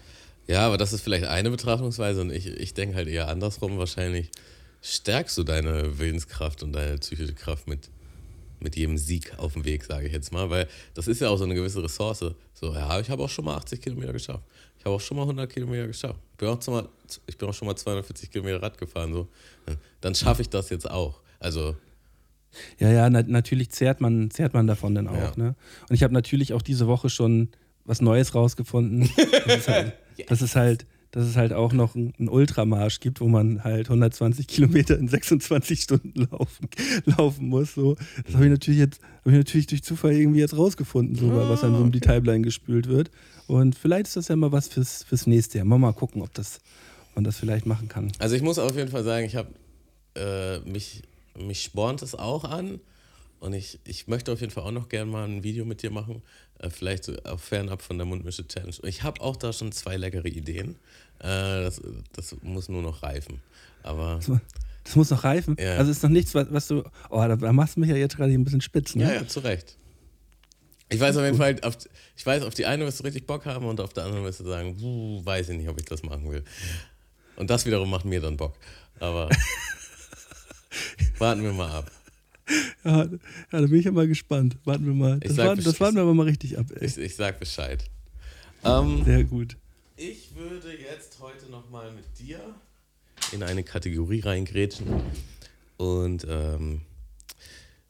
[0.47, 3.77] Ja, aber das ist vielleicht eine Betrachtungsweise und ich, ich denke halt eher andersrum.
[3.77, 4.29] Wahrscheinlich
[4.81, 7.89] stärkst du deine Willenskraft und deine psychische Kraft mit,
[8.59, 11.37] mit jedem Sieg auf dem Weg, sage ich jetzt mal, weil das ist ja auch
[11.37, 12.25] so eine gewisse Ressource.
[12.53, 14.43] So, ja, ich habe auch schon mal 80 Kilometer geschafft.
[14.77, 16.19] Ich habe auch schon mal 100 Kilometer geschafft.
[16.33, 16.89] Ich bin auch, schon mal,
[17.25, 19.13] ich bin auch schon mal 240 Kilometer Rad gefahren.
[19.13, 19.27] So.
[20.01, 21.21] Dann schaffe ich das jetzt auch.
[21.39, 21.75] Also,
[22.79, 25.15] Ja, ja, na, natürlich zehrt man, zehrt man davon dann auch.
[25.15, 25.31] Ja.
[25.35, 25.55] Ne?
[25.89, 27.49] Und ich habe natürlich auch diese Woche schon
[27.85, 29.09] was Neues rausgefunden.
[29.45, 29.93] Das ist halt,
[30.27, 34.45] das ist halt, dass es halt auch noch einen Ultramarsch gibt, wo man halt 120
[34.45, 36.69] Kilometer in 26 Stunden laufen,
[37.05, 37.73] laufen muss.
[37.73, 37.95] So.
[38.25, 41.61] Das habe ich natürlich jetzt, habe ich natürlich durch Zufall irgendwie jetzt rausgefunden, so, was
[41.61, 43.09] dann so um die Timeline gespült wird.
[43.47, 45.65] Und vielleicht ist das ja mal was fürs, fürs nächste Jahr.
[45.65, 46.59] Mal, mal gucken, ob, das,
[47.09, 48.11] ob man das vielleicht machen kann.
[48.19, 49.49] Also ich muss auf jeden Fall sagen, ich habe
[50.15, 51.03] äh, mich,
[51.37, 52.79] mich spornt es auch an
[53.39, 55.91] und ich, ich möchte auf jeden Fall auch noch gerne mal ein Video mit dir
[55.91, 56.21] machen,
[56.59, 58.75] äh, vielleicht so auch fernab von der Mundmische Challenge.
[58.83, 60.75] Ich habe auch da schon zwei leckere Ideen.
[61.19, 61.81] Äh, das,
[62.13, 63.41] das muss nur noch reifen.
[63.83, 64.19] Aber
[64.83, 65.57] Das muss noch reifen.
[65.59, 65.75] Ja.
[65.75, 66.83] Also ist noch nichts, was, was du.
[67.09, 68.95] Oh, da, da machst du mich ja jetzt gerade ein bisschen spitz.
[68.95, 69.03] Ne?
[69.03, 69.77] ja, ja, zu Recht.
[70.89, 71.77] Ich weiß auf jeden Fall, auf,
[72.15, 74.39] ich weiß, auf die eine wirst du richtig Bock haben und auf der anderen wirst
[74.39, 74.77] du sagen,
[75.25, 76.43] weiß ich nicht, ob ich das machen will.
[77.35, 78.55] Und das wiederum macht mir dann Bock.
[78.99, 79.29] Aber
[81.17, 81.91] warten wir mal ab.
[82.83, 83.09] Ja, ja,
[83.51, 84.57] da bin ich ja mal gespannt.
[84.63, 85.19] Warten wir mal.
[85.19, 86.85] Das, warten, das warten wir aber mal richtig ab, ey.
[86.85, 87.83] Ich, ich sag Bescheid.
[88.63, 89.57] Ähm, Sehr gut.
[89.97, 92.39] ich würde jetzt heute nochmal mit dir
[93.31, 94.87] in eine Kategorie reingrätschen.
[95.77, 96.81] Und ähm,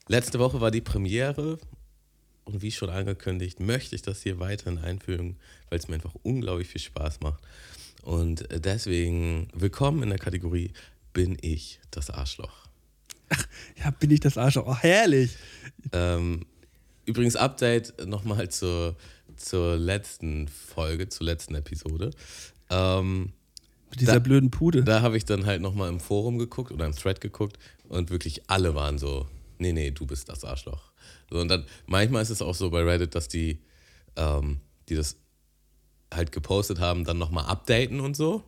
[0.08, 1.58] letzte Woche war die Premiere.
[2.46, 5.36] Und wie schon angekündigt, möchte ich das hier weiterhin einführen,
[5.70, 7.44] weil es mir einfach unglaublich viel Spaß macht.
[8.04, 10.72] Und äh, deswegen willkommen in der Kategorie
[11.14, 12.67] Bin ich das Arschloch?
[13.84, 14.66] Ja, bin ich das Arschloch.
[14.68, 15.36] Oh, herrlich.
[15.92, 16.46] Ähm,
[17.06, 18.96] übrigens, Update nochmal zur,
[19.36, 22.12] zur letzten Folge, zur letzten Episode.
[22.70, 23.34] Ähm,
[23.92, 24.84] Mit dieser Da- blöden Pude.
[24.84, 27.58] da habe ich dann halt nochmal im Forum geguckt oder im Thread geguckt
[27.90, 29.28] und wirklich alle waren so,
[29.60, 30.92] nee, nee, du bist das Arschloch.
[31.30, 33.60] So, und dann, manchmal ist es auch so bei Reddit, dass die,
[34.16, 34.60] ähm,
[34.90, 35.18] die das
[36.14, 38.44] halt gepostet haben, dann nochmal updaten und so.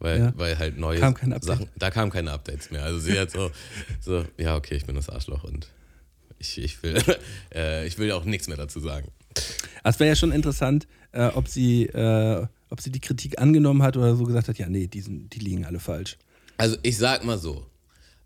[0.00, 0.32] Weil, Ja.
[0.36, 1.14] weil halt neue Kam.
[1.40, 2.84] Sachen, da kamen keine Updates mehr.
[2.84, 3.50] Also sie hat so,
[4.00, 5.68] so, ja, okay, ich bin das Arschloch und
[6.38, 7.02] ich, ich will,
[7.54, 9.10] äh, ich will auch nichts mehr dazu sagen.
[9.84, 13.96] Es wäre ja schon interessant, äh, ob, sie, äh, ob sie die Kritik angenommen hat
[13.96, 16.16] oder so gesagt hat, ja, nee, die, sind, die liegen alle falsch.
[16.58, 17.66] Also ich sag mal so,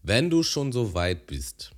[0.02, 1.70] wenn du schon so weit bist,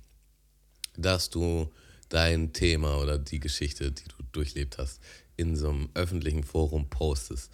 [0.97, 1.71] dass du
[2.09, 4.99] dein Thema oder die Geschichte, die du durchlebt hast,
[5.37, 7.51] in so einem öffentlichen Forum postest,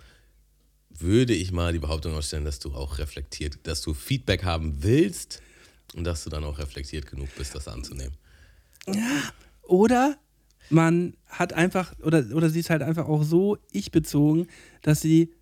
[0.99, 5.41] würde ich mal die Behauptung ausstellen, dass du auch reflektiert, dass du Feedback haben willst
[5.95, 8.15] und dass du dann auch reflektiert genug bist, das anzunehmen.
[9.63, 10.17] Oder
[10.69, 14.47] man hat einfach, oder, oder sie ist halt einfach auch so ich-bezogen,
[14.81, 15.33] dass sie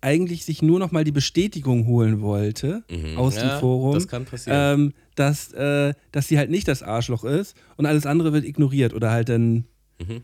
[0.00, 2.84] eigentlich sich nur noch mal die Bestätigung holen wollte
[3.16, 3.40] aus Mhm.
[3.40, 4.80] Ja, dem Forum, das kann passieren.
[4.80, 8.94] Ähm, dass, äh, dass sie halt nicht das Arschloch ist und alles andere wird ignoriert
[8.94, 9.64] oder halt dann
[9.98, 10.20] Mm,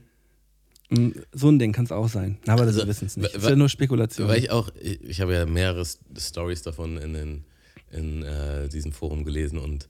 [1.33, 2.39] so ein Ding kann es auch sein.
[2.47, 2.77] Aber das.
[2.77, 3.35] Also, wissen es nicht.
[3.35, 4.29] Das ist ja nur Spekulation.
[4.29, 5.85] Weil ich auch, ich, habe ja mehrere
[6.17, 7.45] Stories davon in, den,
[7.91, 9.89] in äh, diesem Forum gelesen und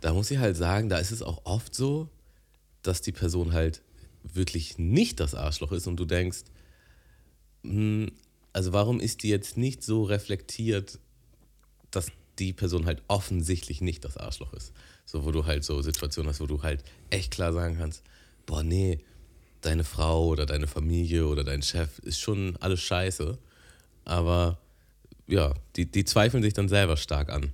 [0.00, 2.08] da muss ich halt sagen, da ist es auch oft so,
[2.82, 3.82] dass die Person halt
[4.22, 6.44] wirklich nicht das Arschloch ist und du denkst,
[7.62, 8.12] hm,
[8.52, 10.98] also warum ist die jetzt nicht so reflektiert,
[11.90, 14.72] dass die Person halt offensichtlich nicht das Arschloch ist.
[15.06, 18.02] So, wo du halt so Situationen hast, wo du halt echt klar sagen kannst,
[18.44, 19.00] boah, nee,
[19.60, 23.38] deine Frau oder deine Familie oder dein Chef ist schon alles scheiße.
[24.04, 24.58] Aber
[25.26, 27.50] ja, die, die zweifeln sich dann selber stark an.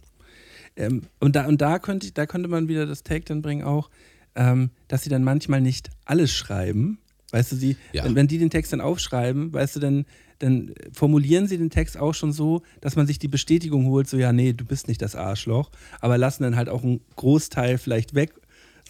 [0.77, 3.91] Ähm, und da, und da, könnte, da könnte man wieder das Take dann bringen auch,
[4.35, 6.99] ähm, dass sie dann manchmal nicht alles schreiben.
[7.31, 8.05] Weißt du, sie, Ja.
[8.05, 10.05] wenn, wenn die den Text dann aufschreiben, weißt du, dann,
[10.39, 14.19] dann formulieren sie den Text auch schon so, dass man sich die Bestätigung holt, so
[14.19, 18.15] ja, nee, du bist nicht das Arschloch, aber lassen dann halt auch einen Großteil vielleicht
[18.15, 18.33] weg,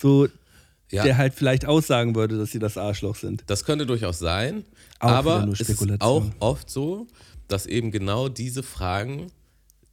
[0.01, 0.29] so
[0.92, 1.02] Ja.
[1.02, 3.44] der halt vielleicht aussagen würde, dass sie das Arschloch sind.
[3.46, 4.64] Das könnte durchaus sein,
[5.00, 7.07] Auch aber es ist auch oft so,
[7.48, 9.33] dass eben genau diese Fragen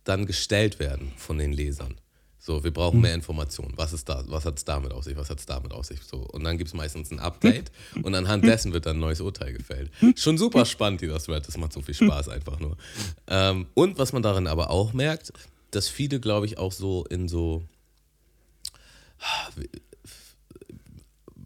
[0.04, 1.96] dann gestellt werden von den Lesern.
[2.42, 3.74] So, wir brauchen mehr Informationen.
[3.76, 4.24] Was ist da?
[4.28, 5.16] Was hat es damit auf sich?
[5.16, 6.00] Was hat es damit auf sich?
[6.02, 9.22] So, und dann gibt es meistens ein Update und anhand dessen wird dann ein neues
[9.22, 9.92] Urteil gefällt.
[10.16, 11.48] Schon super spannend, dieser Thread.
[11.48, 12.78] Das macht so viel Spaß einfach nur.
[13.28, 15.34] Ähm, und was man darin aber auch merkt,
[15.72, 17.64] dass viele, glaube ich, auch so in so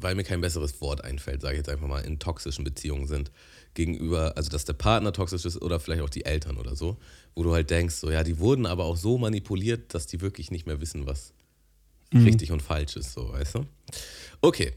[0.03, 3.31] weil mir kein besseres Wort einfällt, sage ich jetzt einfach mal, in toxischen Beziehungen sind
[3.73, 6.97] gegenüber, also dass der Partner toxisch ist oder vielleicht auch die Eltern oder so,
[7.33, 10.51] wo du halt denkst, so ja, die wurden aber auch so manipuliert, dass die wirklich
[10.51, 11.33] nicht mehr wissen, was
[12.13, 13.65] richtig und falsch ist, so, weißt du?
[14.41, 14.73] Okay,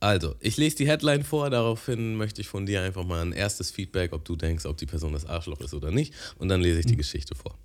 [0.00, 3.70] also, ich lese die Headline vor, daraufhin möchte ich von dir einfach mal ein erstes
[3.70, 6.80] Feedback, ob du denkst, ob die Person das Arschloch ist oder nicht, und dann lese
[6.80, 7.56] ich die Geschichte vor.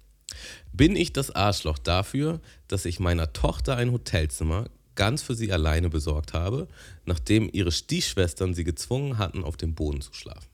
[0.71, 4.69] Bin ich das Arschloch dafür, dass ich meiner Tochter ein Hotelzimmer
[5.03, 6.67] ganz für sie alleine besorgt habe,
[7.05, 10.47] nachdem ihre Stiefschwestern sie gezwungen hatten, auf dem Boden zu schlafen?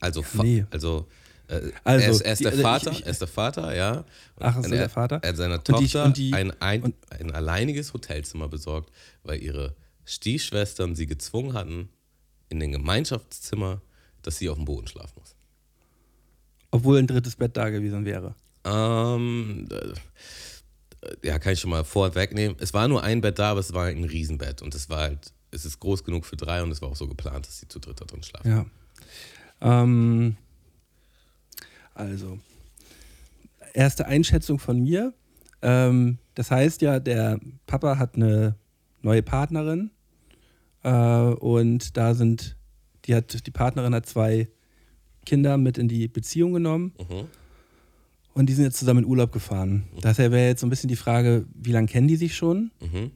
[0.00, 0.64] Also, nee.
[0.70, 1.06] also,
[1.48, 3.92] äh, Also, er, ist, er ist die- der Vater, ich- er ist der Vater, ja.
[3.98, 4.04] Und
[4.40, 5.20] Ach, ist er, der Vater?
[5.22, 8.90] Er hat seiner Und die- Tochter und die- ein, ein, ein alleiniges Hotelzimmer besorgt,
[9.22, 11.88] weil ihre Stiefschwestern sie gezwungen hatten,
[12.48, 13.80] in dem Gemeinschaftszimmer,
[14.22, 15.36] dass sie auf dem Boden schlafen muss.
[16.72, 18.34] Obwohl ein drittes Bett da gewesen wäre.
[18.64, 22.56] Ähm, äh, ja, kann ich schon mal vorwegnehmen.
[22.60, 25.32] Es war nur ein Bett da, aber es war ein Riesenbett und es war halt,
[25.50, 27.78] es ist groß genug für drei und es war auch so geplant, dass sie zu
[27.80, 28.48] dritt da drin schlafen.
[28.48, 28.66] Ja.
[29.60, 30.36] Ähm,
[31.94, 32.38] also,
[33.74, 35.12] erste Einschätzung von mir.
[35.60, 38.56] Ähm, das heißt ja, der Papa hat eine
[39.02, 39.90] neue Partnerin
[40.82, 42.56] äh, und da sind,
[43.04, 44.48] die hat, die Partnerin hat zwei
[45.26, 47.28] Kinder mit in die Beziehung genommen Mhm.
[48.34, 49.84] Und die sind jetzt zusammen in Urlaub gefahren.
[50.00, 52.70] Daher wäre jetzt so ein bisschen die Frage, wie lange kennen die sich schon?
[52.80, 53.10] Mhm.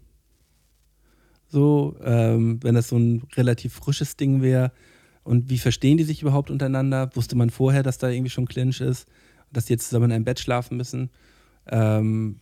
[1.49, 4.73] So, ähm, wenn das so ein relativ frisches Ding wäre
[5.27, 7.11] Und wie verstehen die sich überhaupt untereinander?
[7.15, 9.09] Wusste man vorher, dass da irgendwie schon Clinch ist,
[9.53, 11.11] dass die jetzt zusammen in einem Bett schlafen müssen?
[11.67, 12.41] Ähm,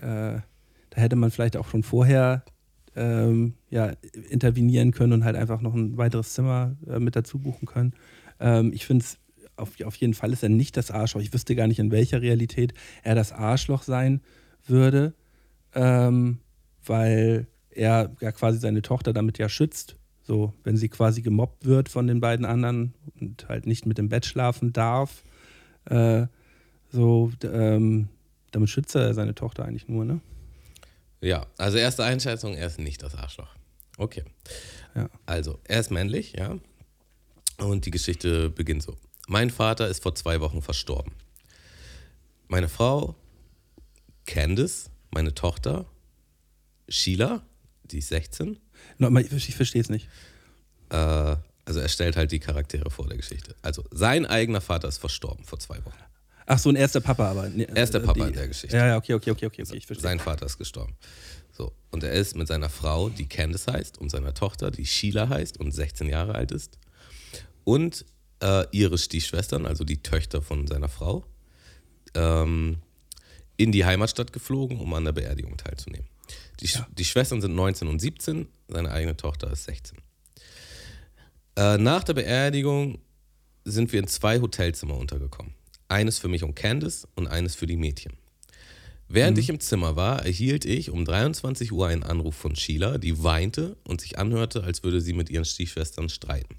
[0.00, 0.38] äh,
[0.90, 2.44] da hätte man vielleicht auch schon vorher
[2.94, 3.92] ähm, ja,
[4.30, 7.92] intervenieren können und halt einfach noch ein weiteres Zimmer äh, mit dazu buchen können.
[8.38, 9.18] Ähm, ich finde es
[9.58, 11.20] auf, auf jeden Fall ist er nicht das Arschloch.
[11.20, 14.20] Ich wüsste gar nicht, in welcher Realität er das Arschloch sein
[14.66, 15.14] würde,
[15.74, 16.38] ähm,
[16.84, 19.96] weil er ja quasi seine Tochter damit ja schützt.
[20.22, 24.10] So, wenn sie quasi gemobbt wird von den beiden anderen und halt nicht mit dem
[24.10, 25.24] Bett schlafen darf,
[25.86, 26.26] äh,
[26.90, 28.08] so, ähm,
[28.50, 30.20] damit schützt er seine Tochter eigentlich nur, ne?
[31.20, 33.48] Ja, also erste Einschätzung, er ist nicht das Arschloch.
[33.96, 34.24] Okay.
[34.94, 35.08] Ja.
[35.26, 36.58] Also, er ist männlich, ja.
[37.58, 38.96] Und die Geschichte beginnt so.
[39.30, 41.12] Mein Vater ist vor zwei Wochen verstorben.
[42.48, 43.14] Meine Frau,
[44.24, 45.84] Candice, meine Tochter,
[46.88, 47.42] Sheila,
[47.84, 48.58] die ist 16.
[48.96, 50.08] Nochmal, ich, verstehe es nicht.
[50.88, 50.96] Äh,
[51.66, 53.54] also er stellt halt die Charaktere vor der Geschichte.
[53.60, 55.98] Also sein eigener Vater ist verstorben vor zwei Wochen.
[56.46, 57.50] Ach so, ein erster Papa aber.
[57.50, 58.74] Nee, Er ist der äh, Papa die- in der Geschichte.
[58.74, 60.02] Ja, ja, okay, okay, okay, okay, okay ich verstehe.
[60.08, 60.94] Sein Vater ist gestorben.
[61.52, 61.74] So.
[61.90, 65.60] Und er ist mit seiner Frau, die Candice heißt, und seiner Tochter, die Sheila heißt
[65.60, 66.78] und 16 Jahre alt ist.
[67.64, 68.06] Und
[68.42, 71.24] äh, ihre Stiefschwestern, also die Töchter von seiner Frau,
[72.14, 72.78] ähm,
[73.56, 76.06] in die Heimatstadt geflogen, um an der Beerdigung teilzunehmen.
[76.60, 79.98] Die, Sch- die Schwestern sind 19 und 17, seine eigene Tochter ist 16.
[81.56, 82.98] Äh, nach der Beerdigung
[83.64, 85.54] sind wir in zwei Hotelzimmer untergekommen.
[85.88, 88.12] Eines für mich und Candice und eines für die Mädchen.
[89.08, 93.22] Während ich im Zimmer war, erhielt ich um 23 Uhr einen Anruf von Sheila, die
[93.22, 96.56] weinte und sich anhörte, als würde sie mit ihren Stiefschwestern streiten.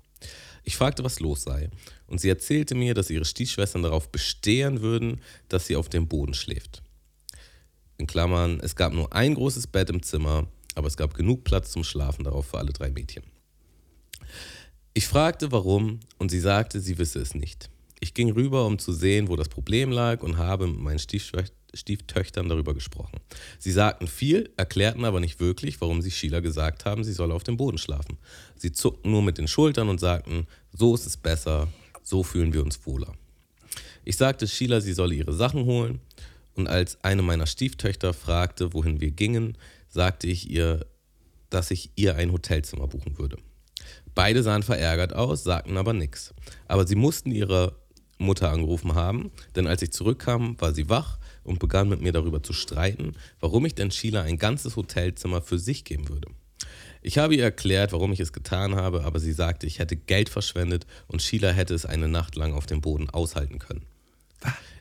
[0.63, 1.69] Ich fragte, was los sei,
[2.07, 6.33] und sie erzählte mir, dass ihre Stiefschwestern darauf bestehen würden, dass sie auf dem Boden
[6.33, 6.83] schläft.
[7.97, 11.71] In Klammern, es gab nur ein großes Bett im Zimmer, aber es gab genug Platz
[11.71, 13.23] zum Schlafen darauf für alle drei Mädchen.
[14.93, 17.69] Ich fragte, warum, und sie sagte, sie wisse es nicht.
[17.99, 22.47] Ich ging rüber, um zu sehen, wo das Problem lag, und habe mit meinen Stieftöchtern
[22.47, 23.19] darüber gesprochen.
[23.57, 27.43] Sie sagten viel, erklärten aber nicht wirklich, warum sie Sheila gesagt haben, sie solle auf
[27.43, 28.17] dem Boden schlafen.
[28.55, 31.67] Sie zuckten nur mit den Schultern und sagten, so ist es besser,
[32.01, 33.13] so fühlen wir uns wohler.
[34.05, 35.99] Ich sagte Sheila, sie solle ihre Sachen holen,
[36.55, 39.57] und als eine meiner Stieftöchter fragte, wohin wir gingen,
[39.87, 40.85] sagte ich ihr,
[41.49, 43.37] dass ich ihr ein Hotelzimmer buchen würde.
[44.13, 46.33] Beide sahen verärgert aus, sagten aber nichts.
[46.67, 47.78] Aber sie mussten ihre
[48.19, 52.43] Mutter angerufen haben, denn als ich zurückkam, war sie wach und begann mit mir darüber
[52.43, 56.29] zu streiten, warum ich denn Sheila ein ganzes Hotelzimmer für sich geben würde.
[57.01, 60.27] Ich habe ihr erklärt, warum ich es getan habe, aber sie sagte, ich hätte Geld
[60.27, 63.85] verschwendet und Sheila hätte es eine Nacht lang auf dem Boden aushalten können.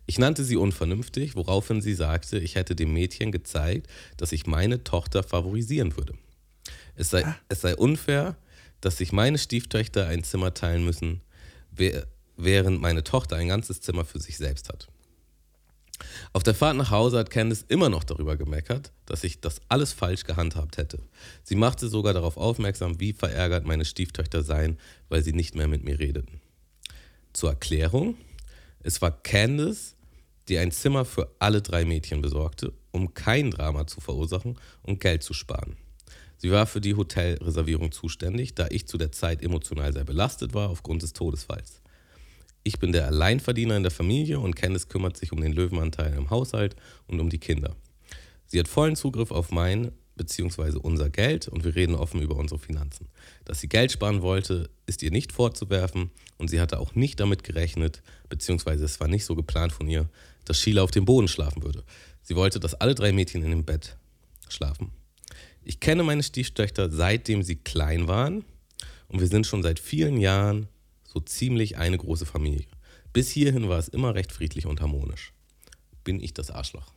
[0.07, 4.83] Ich nannte sie unvernünftig, woraufhin sie sagte, ich hätte dem Mädchen gezeigt, dass ich meine
[4.83, 6.15] Tochter favorisieren würde.
[6.97, 8.37] Es sei, es sei unfair,
[8.81, 11.21] dass sich meine Stieftöchter ein Zimmer teilen müssen,
[11.71, 12.07] wer-
[12.39, 14.89] während meine Tochter ein ganzes Zimmer für sich selbst hat.
[16.33, 19.93] Auf der Fahrt nach Hause hat Candice immer noch darüber gemeckert, dass ich das alles
[19.93, 21.01] falsch gehandhabt hätte.
[21.43, 25.85] Sie machte sogar darauf aufmerksam, wie verärgert meine Stieftöchter seien, weil sie nicht mehr mit
[25.85, 26.41] mir redeten.
[27.33, 28.17] Zur Erklärung,
[28.81, 29.97] es war Candice,
[30.49, 35.23] die ein Zimmer für alle drei Mädchen besorgte, um kein Drama zu verursachen und Geld
[35.23, 35.77] zu sparen.
[36.37, 40.71] Sie war für die Hotelreservierung zuständig, da ich zu der Zeit emotional sehr belastet war
[40.71, 41.83] aufgrund des Todesfalls.
[42.69, 46.29] Ich bin der Alleinverdiener in der Familie und Candice kümmert sich um den Löwenanteil im
[46.29, 46.77] Haushalt
[47.07, 47.75] und um die Kinder.
[48.45, 50.77] Sie hat vollen Zugriff auf mein bzw.
[50.77, 53.09] unser Geld und wir reden offen über unsere Finanzen.
[53.47, 57.43] Dass sie Geld sparen wollte, ist ihr nicht vorzuwerfen und sie hatte auch nicht damit
[57.43, 60.07] gerechnet, beziehungsweise es war nicht so geplant von ihr,
[60.45, 61.85] dass Sheila auf dem Boden schlafen würde.
[62.21, 63.97] Sie wollte, dass alle drei Mädchen in dem Bett
[64.51, 64.91] schlafen.
[65.65, 68.45] Ich kenne meine Stieftöchter seitdem sie klein waren
[69.09, 70.69] und wir sind schon seit vielen Jahren
[71.09, 72.67] so ziemlich eine große Familie.
[73.13, 75.33] Bis hierhin war es immer recht friedlich und harmonisch.
[76.05, 76.93] Bin ich das Arschloch?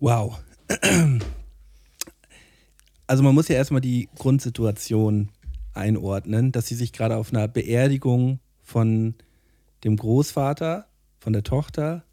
[0.00, 0.42] Wow.
[3.06, 5.28] Also man muss ja erstmal die Grundsituation
[5.74, 9.14] einordnen, dass sie sich gerade auf einer Beerdigung von
[9.84, 10.86] dem Großvater,
[11.20, 12.04] von der Tochter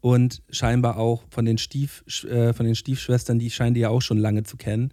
[0.00, 4.02] und scheinbar auch von den, Stief, äh, von den Stiefschwestern, die scheinen die ja auch
[4.02, 4.92] schon lange zu kennen,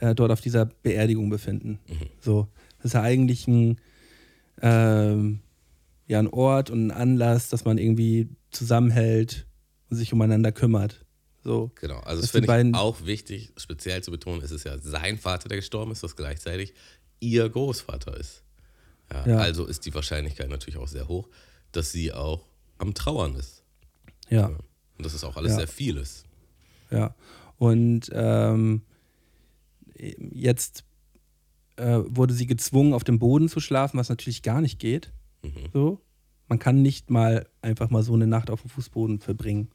[0.00, 1.78] äh, dort auf dieser Beerdigung befinden.
[2.20, 2.48] So,
[2.84, 3.80] das ist ja eigentlich ein,
[4.60, 5.40] ähm,
[6.06, 9.46] ja, ein Ort und ein Anlass, dass man irgendwie zusammenhält
[9.88, 11.06] und sich umeinander kümmert.
[11.42, 11.72] So.
[11.76, 15.48] Genau, also das finde ich auch wichtig, speziell zu betonen, es ist ja sein Vater,
[15.48, 16.74] der gestorben ist, was gleichzeitig
[17.20, 18.42] ihr Großvater ist.
[19.10, 19.36] Ja, Ja.
[19.38, 21.30] Also ist die Wahrscheinlichkeit natürlich auch sehr hoch,
[21.72, 22.44] dass sie auch
[22.76, 23.62] am Trauern ist.
[24.28, 24.48] Ja.
[24.48, 26.26] Und dass es auch alles sehr viel ist.
[26.90, 27.14] Ja,
[27.56, 28.82] und ähm,
[29.96, 30.84] jetzt
[31.76, 35.12] äh, wurde sie gezwungen, auf dem Boden zu schlafen, was natürlich gar nicht geht.
[35.72, 36.00] So.
[36.48, 39.68] Man kann nicht mal einfach mal so eine Nacht auf dem Fußboden verbringen.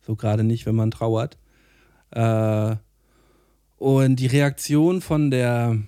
[0.00, 1.38] So gerade nicht, wenn man trauert.
[2.10, 2.76] Äh,
[3.76, 5.78] und die Reaktion von der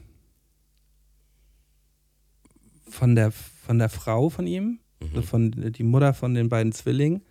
[2.88, 7.23] von der von der Frau von ihm, also von die Mutter von den beiden Zwillingen,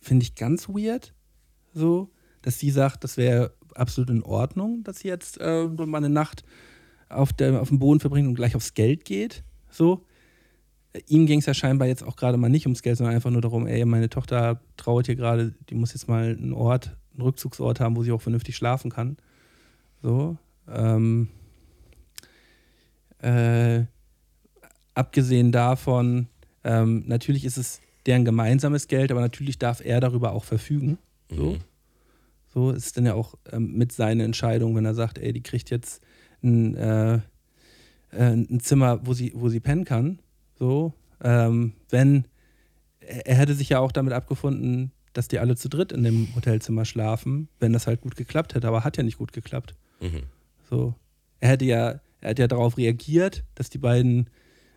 [0.00, 1.14] finde ich ganz weird.
[1.72, 2.10] So,
[2.42, 6.44] dass sie sagt, das wäre absolut in Ordnung, dass sie jetzt äh, mal eine Nacht
[7.08, 9.42] auf, der, auf dem Boden verbringt und gleich aufs Geld geht.
[9.70, 10.04] So.
[10.92, 13.30] Äh, Ihm ging es ja scheinbar jetzt auch gerade mal nicht ums Geld, sondern einfach
[13.30, 17.22] nur darum, ey, meine Tochter trauert hier gerade, die muss jetzt mal einen Ort, einen
[17.22, 19.16] Rückzugsort haben, wo sie auch vernünftig schlafen kann.
[20.02, 20.36] So.
[20.68, 21.28] Ähm,
[23.20, 23.84] äh,
[24.94, 26.28] abgesehen davon,
[26.64, 30.98] ähm, natürlich ist es deren gemeinsames Geld, aber natürlich darf er darüber auch verfügen.
[31.30, 31.52] So.
[31.52, 31.58] Mhm.
[32.52, 35.70] So ist dann ja auch ähm, mit seiner Entscheidung, wenn er sagt, ey, die kriegt
[35.70, 36.02] jetzt
[36.46, 37.14] ein, äh,
[38.12, 40.18] äh, ein Zimmer, wo sie, wo sie pennen kann.
[40.58, 42.26] So, ähm, wenn
[43.00, 46.34] er, er hätte sich ja auch damit abgefunden, dass die alle zu dritt in dem
[46.34, 49.74] Hotelzimmer schlafen, wenn das halt gut geklappt hätte, aber hat ja nicht gut geklappt.
[50.00, 50.24] Mhm.
[50.68, 50.94] So,
[51.40, 54.28] er hätte ja, er hat ja darauf reagiert, dass die beiden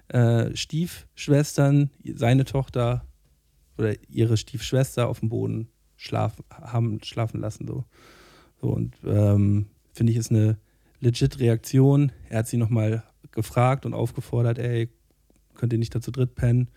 [0.08, 3.06] äh, Stiefschwestern seine Tochter
[3.78, 7.68] oder ihre Stiefschwester auf dem Boden schlafen, haben schlafen lassen.
[7.68, 7.86] So,
[8.62, 10.58] so und ähm, finde ich, ist eine
[11.00, 12.12] legit Reaktion.
[12.30, 14.90] Er hat sie nochmal gefragt und aufgefordert, ey,
[15.56, 16.70] könnt ihr nicht dazu dritt pennen?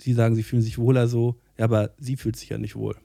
[0.00, 2.96] Sie sagen, sie fühlen sich wohler so, ja, aber sie fühlt sich ja nicht wohl.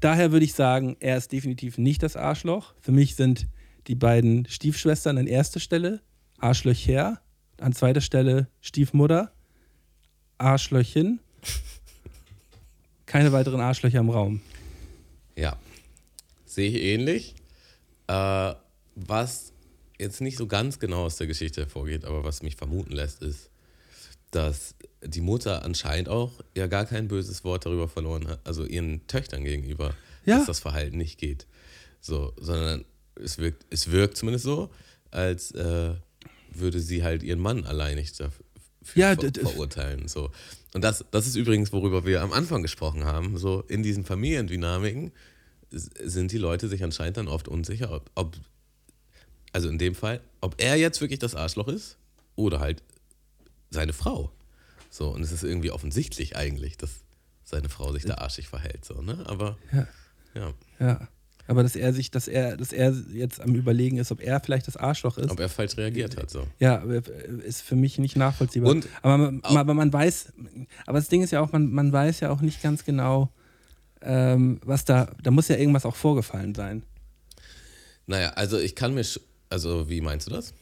[0.00, 2.74] Daher würde ich sagen, er ist definitiv nicht das Arschloch.
[2.80, 3.46] Für mich sind
[3.86, 6.02] die beiden Stiefschwestern an erster Stelle
[6.38, 7.20] Arschlöcher,
[7.58, 9.32] an zweiter Stelle Stiefmutter,
[10.36, 11.20] Arschlöchin.
[13.06, 14.40] Keine weiteren Arschlöcher im Raum.
[15.36, 15.56] Ja,
[16.44, 17.34] sehe ich ähnlich.
[18.06, 18.54] Äh,
[18.94, 19.52] was
[19.98, 23.50] jetzt nicht so ganz genau aus der Geschichte hervorgeht, aber was mich vermuten lässt, ist,
[24.30, 29.06] dass die Mutter anscheinend auch ja gar kein böses Wort darüber verloren hat, also ihren
[29.06, 29.94] Töchtern gegenüber,
[30.26, 30.38] Ja.
[30.38, 31.46] dass das Verhalten nicht geht.
[32.00, 32.84] So, sondern
[33.16, 34.70] es wirkt, es wirkt zumindest so,
[35.10, 35.94] als äh,
[36.52, 38.44] würde sie halt ihren Mann alleinig dafür
[38.94, 40.08] Ja, ver verurteilen.
[40.08, 40.30] So.
[40.74, 43.36] Und das, das ist übrigens, worüber wir am Anfang gesprochen haben.
[43.38, 45.12] So in diesen Familiendynamiken
[45.70, 48.36] sind die Leute sich anscheinend dann oft unsicher, ob, ob
[49.58, 51.96] also in dem Fall, ob er jetzt wirklich das Arschloch ist
[52.36, 52.84] oder halt
[53.70, 54.30] seine Frau.
[54.88, 56.90] So, und es ist irgendwie offensichtlich eigentlich, dass
[57.42, 58.84] seine Frau sich da arschig verhält.
[58.84, 59.24] So, ne?
[59.26, 59.88] Aber Ja.
[60.34, 61.08] ja, Ja.
[61.48, 64.68] Aber dass er sich, dass er, dass er jetzt am Überlegen ist, ob er vielleicht
[64.68, 65.28] das Arschloch ist.
[65.28, 66.30] ob er falsch reagiert hat.
[66.30, 66.46] So.
[66.60, 66.76] Ja,
[67.44, 68.70] ist für mich nicht nachvollziehbar.
[68.70, 70.34] Und aber, man, aber man weiß,
[70.86, 73.32] aber das Ding ist ja auch, man, man weiß ja auch nicht ganz genau,
[74.02, 76.84] ähm, was da, da muss ja irgendwas auch vorgefallen sein.
[78.06, 79.04] Naja, also ich kann mir,
[79.50, 80.54] also wie meinst du das?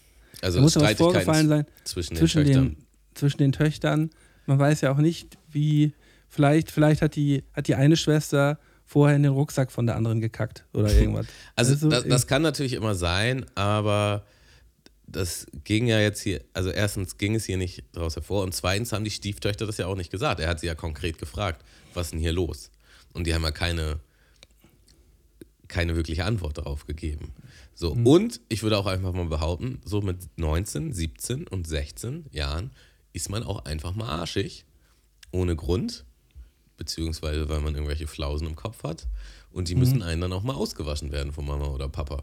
[0.42, 2.64] Also Da muss was vorgefallen sein zwischen den zwischen Töchtern.
[2.64, 4.11] den, zwischen den Töchtern.
[4.46, 5.92] Man weiß ja auch nicht, wie,
[6.29, 10.20] vielleicht, vielleicht hat die, hat die eine Schwester vorher in den Rucksack von der anderen
[10.20, 11.27] gekackt oder irgendwas.
[11.57, 14.25] Also Also, das, das kann natürlich immer sein, aber
[15.09, 18.92] das ging ja jetzt hier, also erstens ging es hier nicht daraus hervor und zweitens
[18.92, 20.40] haben die Stieftöchter das ja auch nicht gesagt.
[20.40, 22.70] Er hat sie ja konkret gefragt, was ist denn hier los?
[23.14, 24.01] Und die haben ja keine,
[25.68, 27.33] keine wirkliche Antwort darauf gegeben.
[27.78, 32.70] So, und ich würde auch einfach mal behaupten, so mit 19, 17 und 16 Jahren
[33.12, 34.64] ist man auch einfach mal arschig,
[35.30, 36.06] ohne Grund,
[36.78, 39.06] beziehungsweise weil man irgendwelche Flausen im Kopf hat.
[39.52, 42.22] Und die müssen einen dann auch mal ausgewaschen werden von Mama oder Papa.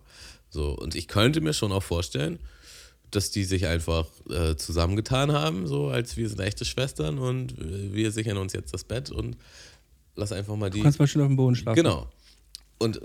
[0.49, 2.39] So, und ich könnte mir schon auch vorstellen,
[3.11, 7.93] dass die sich einfach äh, zusammengetan haben, so als wir sind echte Schwestern und äh,
[7.93, 9.37] wir sichern uns jetzt das Bett und
[10.15, 10.79] lass einfach mal die.
[10.79, 11.75] du kannst mal schön auf dem Boden schlafen.
[11.75, 12.07] Genau.
[12.79, 12.99] Und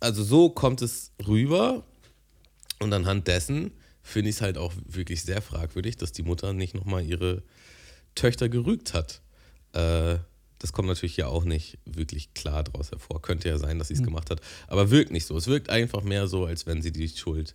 [0.00, 1.84] also so kommt es rüber.
[2.78, 6.74] Und anhand dessen finde ich es halt auch wirklich sehr fragwürdig, dass die Mutter nicht
[6.74, 7.42] nochmal ihre
[8.14, 9.20] Töchter gerügt hat.
[9.72, 10.18] Äh,
[10.58, 13.20] das kommt natürlich ja auch nicht wirklich klar daraus hervor.
[13.20, 14.40] Könnte ja sein, dass sie es gemacht hat.
[14.68, 15.36] Aber wirkt nicht so.
[15.36, 17.54] Es wirkt einfach mehr so, als wenn sie die Schuld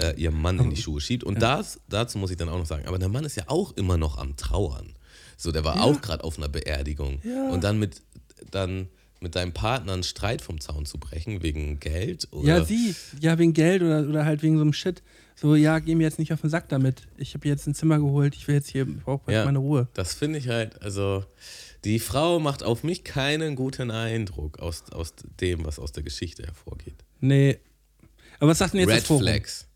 [0.00, 1.24] äh, ihrem Mann in die Schuhe schiebt.
[1.24, 3.72] Und das, dazu muss ich dann auch noch sagen, aber der Mann ist ja auch
[3.76, 4.94] immer noch am Trauern.
[5.36, 7.20] So, der war auch gerade auf einer Beerdigung.
[7.24, 7.48] Ja.
[7.50, 8.02] Und dann mit,
[8.50, 8.88] dann
[9.24, 12.58] mit deinem Partner einen Streit vom Zaun zu brechen, wegen Geld oder.
[12.58, 12.94] Ja, sie.
[13.20, 15.02] Ja, wegen Geld oder, oder halt wegen so einem Shit.
[15.34, 17.08] So, ja, geh mir jetzt nicht auf den Sack damit.
[17.16, 18.36] Ich habe jetzt ein Zimmer geholt.
[18.36, 19.44] Ich will jetzt hier, ich brauche Ja.
[19.44, 19.88] meine Ruhe.
[19.94, 21.24] Das finde ich halt, also
[21.84, 26.44] die Frau macht auf mich keinen guten Eindruck aus, aus dem, was aus der Geschichte
[26.44, 26.94] hervorgeht.
[27.20, 27.58] Nee.
[28.38, 29.22] Aber was sagt denn jetzt Red das Forum?
[29.22, 29.66] Flags.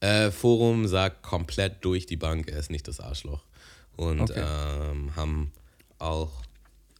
[0.00, 3.44] Äh, Forum sagt komplett durch die Bank, er ist nicht das Arschloch.
[3.96, 4.42] Und Okay.
[4.44, 5.52] ähm, haben
[5.98, 6.44] auch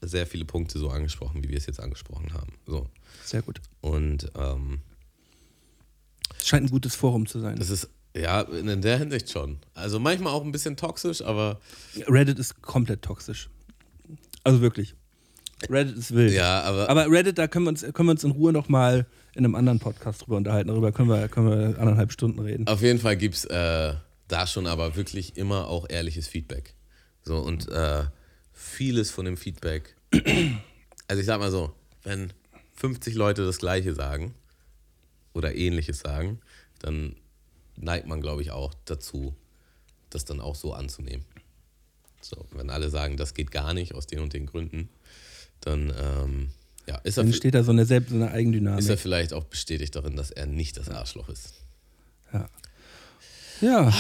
[0.08, 2.52] sehr viele Punkte so angesprochen, wie wir es jetzt angesprochen haben.
[2.66, 2.88] So.
[3.24, 3.60] Sehr gut.
[3.80, 4.80] Und ähm,
[6.38, 7.56] Es scheint ein gutes Forum zu sein.
[7.58, 9.58] das ist Ja, in der Hinsicht schon.
[9.74, 11.60] Also manchmal auch ein bisschen toxisch, aber
[12.06, 13.48] Reddit ist komplett toxisch.
[14.44, 14.94] Also wirklich.
[15.70, 16.32] Reddit ist wild.
[16.34, 19.44] ja, aber, Aber Reddit, da können wir uns, können wir uns in Ruhe nochmal in
[19.44, 20.68] einem anderen Podcast drüber unterhalten.
[20.68, 22.66] Darüber können wir, können wir anderthalb Stunden reden.
[22.68, 23.94] auf jeden Fall gibt es äh,
[24.28, 26.74] da schon aber wirklich immer auch ehrliches Feedback.
[27.22, 28.04] So und äh,
[28.52, 29.95] vieles von dem Feedback.
[31.08, 32.32] Also ich sag mal so, wenn
[32.74, 34.34] 50 Leute das Gleiche sagen
[35.34, 36.40] oder Ähnliches sagen,
[36.80, 37.16] dann
[37.76, 39.34] neigt man, glaube ich, auch dazu,
[40.10, 41.24] das dann auch so anzunehmen.
[42.20, 44.88] So, wenn alle sagen, das geht gar nicht aus den und den Gründen,
[45.60, 46.50] dann ähm,
[46.86, 48.80] ja, ist, er, Dann steht da so eine, selbst, so eine Eigendynamik.
[48.80, 51.54] ist er vielleicht auch bestätigt darin, dass er nicht das Arschloch ist.
[53.60, 53.92] Ja.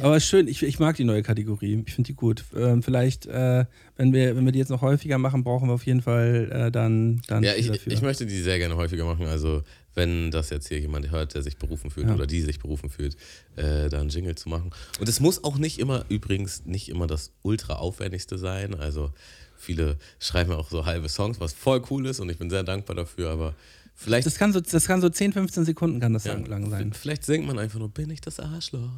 [0.00, 1.82] Aber schön, ich, ich mag die neue Kategorie.
[1.86, 2.44] Ich finde die gut.
[2.56, 3.64] Ähm, vielleicht, äh,
[3.96, 6.70] wenn, wir, wenn wir die jetzt noch häufiger machen, brauchen wir auf jeden Fall äh,
[6.70, 7.92] dann, dann Ja, ich, dafür.
[7.92, 9.26] ich möchte die sehr gerne häufiger machen.
[9.26, 9.62] Also,
[9.94, 12.14] wenn das jetzt hier jemand hört, der sich berufen fühlt Ja.
[12.14, 13.16] oder die sich berufen fühlt,
[13.56, 14.70] äh, da einen Jingle zu machen.
[14.98, 18.74] Und es muss auch nicht immer, übrigens, nicht immer das ultra aufwendigste sein.
[18.74, 19.12] Also,
[19.56, 22.96] viele schreiben auch so halbe Songs, was voll cool ist und ich bin sehr dankbar
[22.96, 23.54] dafür, aber
[23.94, 24.26] vielleicht.
[24.26, 26.92] das, kann so, das kann so 10, 15 Sekunden kann das ja, lang sein.
[26.92, 28.90] Vielleicht singt man einfach nur, bin ich das Arschloch?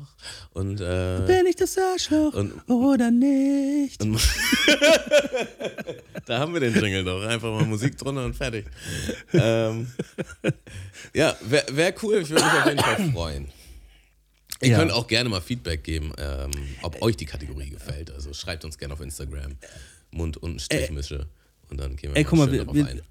[0.52, 4.02] Und, äh, Bin ich das Arschloch und, oder nicht?
[4.02, 4.18] und
[6.26, 7.22] da haben wir den Jingle doch.
[7.22, 8.66] Einfach mal Musik drunter und fertig.
[9.32, 9.88] Ähm,
[11.14, 12.18] ja, wäre wär cool.
[12.22, 13.48] Ich würde mich auf jeden Fall freuen.
[14.62, 14.78] Ihr Ja.
[14.78, 16.50] könnt auch gerne mal Feedback geben, ähm,
[16.82, 18.10] ob euch die Kategorie gefällt.
[18.10, 19.56] Also schreibt uns gerne auf Instagram.
[20.10, 21.26] Mund- und Strichmische.
[21.68, 23.02] Und dann gehen wir Ey, mal guck mal, wir, darauf wir, ein.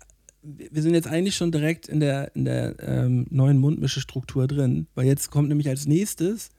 [0.45, 5.05] Wir sind jetzt eigentlich schon direkt in der, in der ähm, neuen Mundmische-Struktur drin, weil
[5.05, 6.49] jetzt kommt nämlich als nächstes,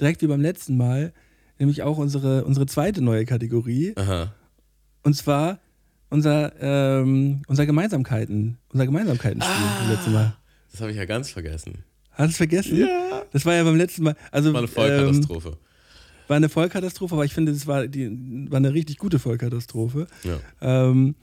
[0.00, 1.12] direkt wie beim letzten Mal,
[1.58, 3.92] nämlich auch unsere, unsere zweite neue Kategorie.
[3.96, 4.32] Aha.
[5.02, 5.58] Und zwar
[6.10, 9.78] unser, ähm, unser Gemeinsamkeiten, unser Gemeinsamkeiten-Spiel Ah.
[9.82, 10.36] vom letzten Mal.
[10.72, 11.84] Das habe ich ja ganz vergessen.
[12.12, 12.76] Hast du es vergessen?
[12.78, 13.22] Ja.
[13.32, 14.16] Das war ja beim letzten Mal.
[14.32, 15.56] Also, War eine ähm, Vollkatastrophe.
[16.26, 20.06] war eine Vollkatastrophe, aber ich finde, das war, die, war eine richtig gute Vollkatastrophe.
[20.24, 20.38] ja.
[20.60, 21.14] Ähm,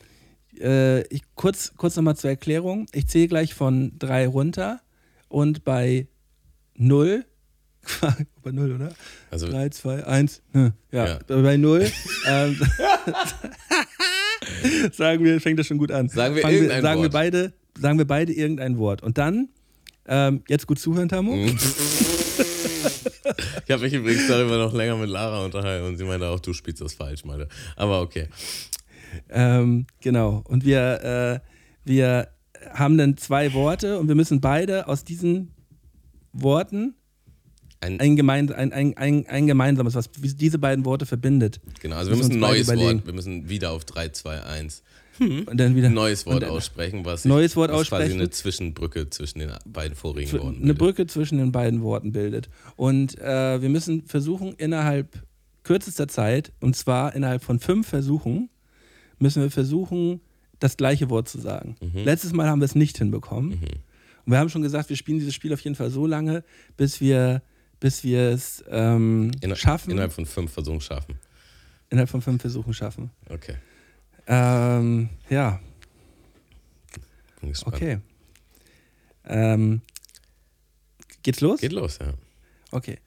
[0.59, 2.87] äh, ich, kurz kurz nochmal zur Erklärung.
[2.93, 4.81] Ich zähle gleich von drei runter
[5.27, 6.07] und bei
[6.75, 7.25] null,
[8.43, 8.89] bei null, oder?
[9.31, 11.19] Also, Drei, zwei, eins, hm, ja, Ja.
[11.27, 11.89] bei null.
[12.27, 12.59] ähm,
[14.91, 16.09] sagen wir, fängt das schon gut an.
[16.09, 17.13] Sagen wir Fangen irgendein sagen wir Wort.
[17.13, 19.03] beide, sagen wir beide irgendein Wort.
[19.03, 19.49] Und dann,
[20.07, 21.35] ähm, jetzt gut zuhören, Tamu.
[21.35, 21.57] Mhm.
[23.65, 26.53] ich habe mich übrigens darüber noch länger mit Lara unterhalten und sie meinte auch, du
[26.53, 27.47] spielst das falsch, meinte.
[27.75, 28.27] Aber okay.
[29.29, 30.43] Ähm, genau.
[30.47, 31.49] Und wir, äh,
[31.83, 32.29] wir
[32.73, 35.51] haben dann zwei Worte und wir müssen beide aus diesen
[36.33, 36.95] Worten
[37.79, 41.61] Ein, ein, gemein, ein, ein, ein, ein gemeinsames, was diese beiden Worte verbindet.
[41.81, 42.67] genau, also wir müssen müssen ein neues.
[42.67, 44.83] Wort, wir müssen wieder auf 3, 2, 1
[45.19, 48.19] Und dann wieder ein neues Wort aussprechen, was, Neues Wort was quasi aussprechen.
[48.19, 50.77] eine Zwischenbrücke zwischen den beiden vorigen Worten eine bildet.
[50.77, 52.49] Brücke zwischen den beiden Worten bildet.
[52.75, 55.23] Und äh, wir müssen versuchen, innerhalb
[55.63, 58.49] kürzester Zeit, und zwar innerhalb von fünf Versuchen,
[59.19, 60.21] müssen wir versuchen,
[60.59, 61.75] das gleiche Wort zu sagen.
[61.81, 62.03] Mhm.
[62.05, 63.53] Letztes Mal haben wir es nicht hinbekommen.
[63.53, 66.43] Und wir haben schon gesagt, wir spielen dieses Spiel auf jeden Fall so lange,
[66.77, 67.41] bis wir,
[67.79, 71.19] bis wir es ähm, Inner- schaffen, Innerhalb von fünf Versuchen schaffen.
[71.89, 73.11] innerhalb von fünf Versuchen schaffen.
[73.29, 73.55] Okay,
[74.27, 75.59] Ähm, ja,
[77.41, 77.75] bin gespannt.
[77.75, 77.99] okay.
[79.25, 79.81] Ähm,
[81.21, 81.59] geht's los?
[81.61, 82.13] Geht los, ja.
[82.71, 82.97] Okay.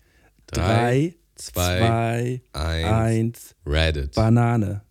[0.46, 4.14] Drei, Drei, zwei, zwei, eins, eins, Reddit.
[4.14, 4.82] Banane.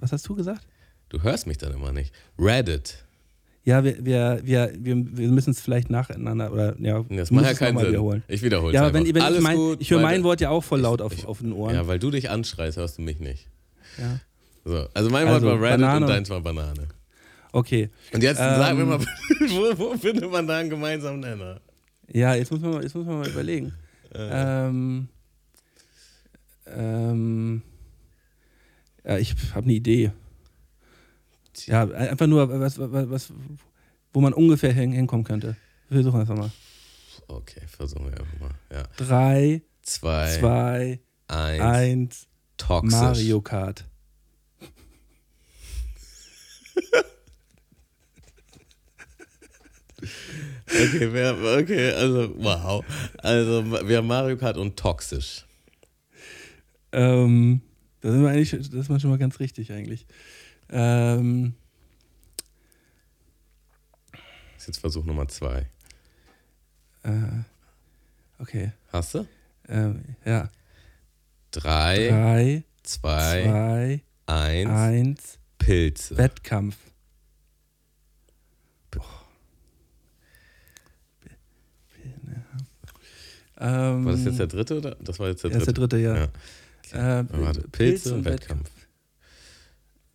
[0.00, 0.66] Was, hast du gesagt?
[1.08, 2.12] Du hörst mich dann immer nicht.
[2.38, 3.04] Reddit.
[3.64, 7.54] Ja, wir, wir, wir, wir, wir müssen es vielleicht nacheinander oder ja, Das macht ja
[7.54, 7.88] keinen Sinn.
[7.88, 8.22] wiederholen.
[8.28, 10.22] Ich wiederhole Ja, es wenn, wenn Alles ich mein, gut, ich höre mein.
[10.22, 11.74] Wort ja auch voll laut auf, ich- auf den Ohren.
[11.74, 13.48] Ja, weil du dich anschreist, hörst du mich nicht.
[13.98, 14.20] Ja.
[14.66, 16.04] So, also mein Also, Wort war Reddit Banane.
[16.06, 16.88] und deins war Banane.
[17.52, 17.88] Okay.
[18.12, 18.98] Und jetzt Ähm, sag mir mal,
[19.48, 21.60] wo, wo findet man da einen gemeinsamen Nenner?
[22.12, 23.72] Ja, jetzt muss man, mal- jetzt muss man mal überlegen.
[24.14, 24.66] Äh.
[24.68, 25.08] Ähm,
[26.66, 27.62] ähm,
[29.04, 30.12] ja, ich habe eine Idee.
[31.66, 33.32] Ja, einfach nur, was, was, was,
[34.12, 35.56] wo man ungefähr hin, hinkommen könnte.
[35.88, 36.50] Wir versuchen einfach mal.
[37.28, 38.50] Okay, versuchen wir einfach mal.
[38.72, 38.82] Ja.
[38.96, 42.92] Drei, Zwei, zwei, eins, eins, toxisch.
[42.92, 43.84] Mario Kart.
[50.66, 52.84] Okay, wir, okay, also wow.
[53.18, 55.44] Also wir haben Mario Kart und toxisch.
[56.92, 57.60] Ähm,
[58.04, 60.06] da sind wir eigentlich, das ist man schon mal ganz richtig eigentlich.
[60.68, 61.54] Ähm,
[64.12, 65.70] Das ist jetzt Versuch Nummer zwei.
[67.02, 67.12] äh,
[68.38, 68.72] okay.
[68.92, 69.26] Hast du?
[69.68, 70.50] Ähm, ja.
[71.50, 76.18] Drei, Drei, zwei, zwei, eins, eins, Pilze.
[76.18, 76.76] Wettkampf.
[83.56, 84.96] Ähm, War das jetzt der dritte oder?
[84.96, 85.88] Das war jetzt der ja, ist dritte.
[85.88, 86.28] der dritte, ja.
[86.94, 88.70] Äh, Warte, Pilze und Wettkampf.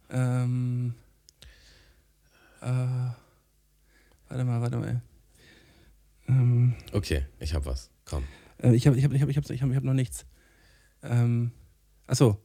[0.09, 0.93] Ähm,
[2.61, 5.01] äh, warte mal, warte mal.
[6.27, 7.89] Ähm, Okay, ich hab was.
[8.05, 8.23] Komm.
[8.63, 10.25] äh, ich habe ich hab, ich hab, ich hab, ich hab, ich hab noch nichts.
[11.03, 11.51] Ähm,
[12.07, 12.41] achso.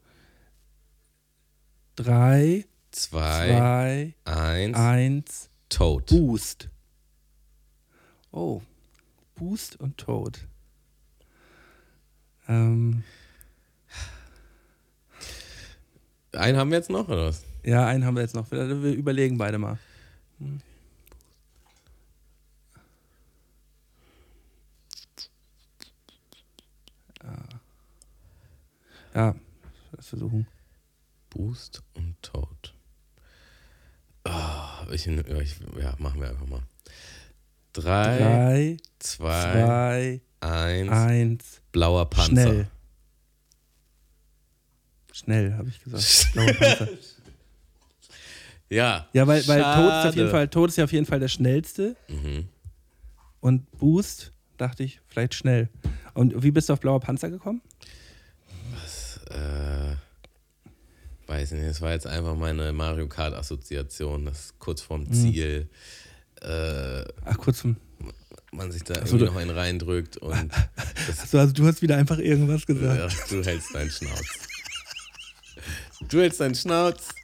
[1.96, 6.06] Drei, Zwei, zwei, eins, eins, Toad.
[6.06, 6.68] Boost.
[8.32, 8.62] Oh,
[9.36, 10.46] Boost und Toad.
[12.48, 13.04] Ähm,
[16.34, 17.44] Einen haben wir jetzt noch, oder was?
[17.64, 18.50] ja, einen haben wir jetzt noch.
[18.50, 19.78] Wir wir überlegen beide mal.
[20.38, 20.60] Hm.
[29.14, 29.34] Ja,
[29.92, 30.46] das versuchen.
[31.30, 32.74] Boost und Toad.
[34.24, 36.62] Ah, ich, ich, ja, machen wir einfach mal.
[37.72, 40.90] Drei, Drei, zwei, zwei, eins.
[40.90, 41.60] eins.
[41.70, 42.42] Blauer Panzer.
[42.42, 42.66] Schnell.
[45.14, 46.28] Schnell, habe ich gesagt.
[48.70, 49.06] Ja.
[49.12, 50.30] Ja, weil, weil Tod ist auf jeden.
[50.30, 51.94] Fall, Tod ist ja auf jeden Fall der schnellste.
[52.08, 52.48] Mhm.
[53.40, 55.68] Und Boost, dachte ich, vielleicht schnell.
[56.14, 57.60] Und wie bist du auf blauer Panzer gekommen?
[59.30, 59.94] Äh,
[61.28, 64.86] weiß nicht, das war jetzt einfach meine Mario Kart Assoziation, das kurz Mhm.
[64.86, 65.68] vorm Ziel.
[66.42, 67.76] Äh, Ach, kurz zum.
[68.52, 70.50] man sich da so, irgendwie du- noch einen reindrückt und
[71.20, 73.12] Achso, also du hast wieder einfach irgendwas gesagt.
[73.12, 74.20] ja, du hältst deinen Schnauz.
[76.08, 77.08] Du hältst deinen Schnauz.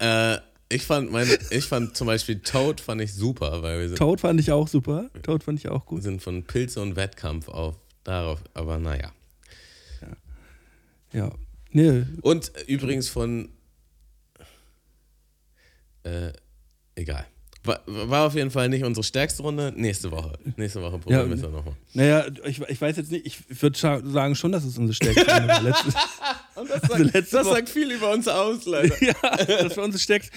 [0.00, 0.38] Äh,
[0.68, 4.20] ich fand mein, ich fand zum Beispiel Toad fand ich super, weil wir sind, Toad
[4.20, 5.10] fand ich auch super.
[5.24, 6.04] Toad fand ich auch gut.
[6.04, 9.10] sind von Pilze und Wettkampf auf darauf, aber naja.
[11.12, 11.30] Ja.
[11.70, 13.50] Nee, Und übrigens von.
[16.04, 16.32] Äh,
[16.94, 17.26] egal.
[17.64, 19.72] War, war auf jeden Fall nicht unsere stärkste Runde.
[19.76, 20.38] Nächste Woche.
[20.56, 21.74] Nächste Woche probieren Ja, wir es dann nochmal.
[21.92, 25.48] naja, ich, ich weiß jetzt nicht, ich würde sagen schon, dass es unsere stärkste Runde
[25.48, 25.62] war.
[25.62, 25.88] Letzte,
[26.54, 28.94] Und das, sagt- sagt, das das sagt viel über uns aus, leider.
[29.04, 29.12] ja,
[29.62, 30.32] das war unsere stärkste.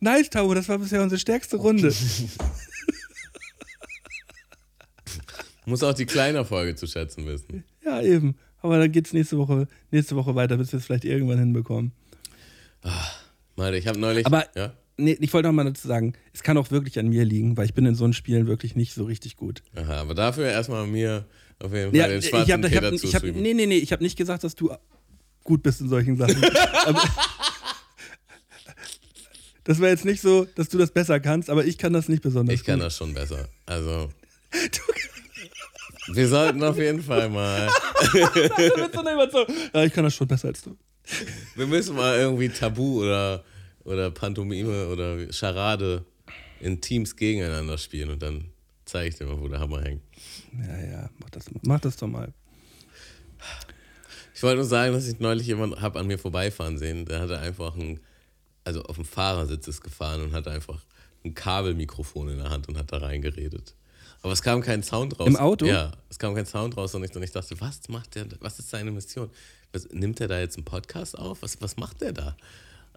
[0.00, 1.94] Nice, Tau, das war bisher unsere stärkste Runde.
[5.66, 7.64] Muss auch die kleine Folge zu schätzen wissen.
[7.84, 8.36] Ja, eben.
[8.60, 11.92] Aber dann geht's nächste Woche, nächste Woche weiter, bis wir es vielleicht irgendwann hinbekommen.
[13.56, 14.26] Malte, ich habe neulich.
[14.26, 14.72] Aber- ja?
[14.96, 17.66] Nee, ich wollte noch mal dazu sagen, es kann auch wirklich an mir liegen, weil
[17.66, 19.62] ich bin in so einen Spielen wirklich nicht so richtig gut.
[19.74, 21.26] Aha, aber dafür erstmal mir
[21.58, 23.66] auf jeden Fall Ja, den ich schwarzen hab, ich Peter hab, ich hab, nee, nee,
[23.66, 24.72] nee, ich habe nicht gesagt, dass du
[25.42, 26.36] gut bist in solchen Sachen.
[26.84, 27.02] aber,
[29.64, 32.22] das wäre jetzt nicht so, dass du das besser kannst, aber ich kann das nicht
[32.22, 32.86] besonders Ich kann gut.
[32.86, 33.48] das schon besser.
[33.66, 34.10] Also.
[36.08, 37.68] Wir sollten auf jeden Fall mal.
[39.72, 40.76] Ja, ich kann das schon besser als du.
[41.54, 43.42] Wir müssen mal irgendwie Tabu oder,
[43.84, 46.04] oder Pantomime oder Charade
[46.60, 48.50] in Teams gegeneinander spielen und dann
[48.84, 50.02] zeige ich dir mal, wo der Hammer hängt.
[50.52, 52.32] Ja, ja, mach das, mach das doch mal.
[54.34, 57.38] Ich wollte nur sagen, dass ich neulich jemand habe an mir vorbeifahren sehen, der hatte
[57.38, 58.00] einfach ein,
[58.64, 60.84] also auf dem Fahrersitz ist gefahren und hatte einfach
[61.24, 63.74] ein Kabelmikrofon in der Hand und hat da reingeredet.
[64.22, 65.28] Aber es kam kein Sound raus.
[65.28, 65.66] Im Auto?
[65.66, 68.58] Ja, es kam kein Sound raus und ich, und ich dachte, was macht der, was
[68.58, 69.30] ist seine Mission?
[69.72, 71.42] Was, nimmt er da jetzt einen Podcast auf?
[71.42, 72.36] Was, was macht der da?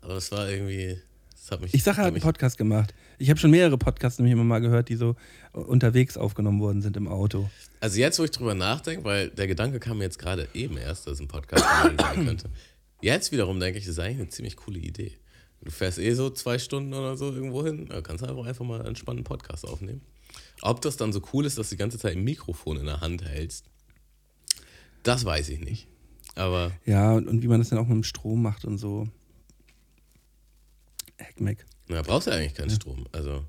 [0.02, 0.98] Aber es war irgendwie,
[1.32, 1.74] das hat mich...
[1.74, 2.93] Ich sage, er hat einen Podcast gemacht.
[3.18, 5.16] Ich habe schon mehrere Podcasts nämlich immer mal gehört, die so
[5.54, 7.50] unterwegs aufgenommen worden sind im Auto.
[7.80, 11.08] Also jetzt, wo ich drüber nachdenke, weil der Gedanke kam mir jetzt gerade eben erst,
[11.08, 12.50] dass ein Podcast sein könnte.
[13.02, 15.14] Jetzt wiederum denke ich, das ist eigentlich eine ziemlich coole Idee.
[15.62, 18.66] Du fährst eh so zwei Stunden oder so irgendwo hin, da kannst du einfach, einfach
[18.66, 20.02] mal einen spannenden Podcast aufnehmen.
[20.62, 23.02] Ob das dann so cool ist, dass du die ganze Zeit ein Mikrofon in der
[23.02, 23.66] Hand hältst,
[25.04, 25.88] das weiß ich nicht.
[26.36, 29.08] Aber Ja, und, und wie man das dann auch mit dem Strom macht und so.
[31.18, 31.65] Heckmeck.
[31.88, 33.05] na, brauchst du ja eigentlich keinen Strom.
[33.11, 33.43] Also,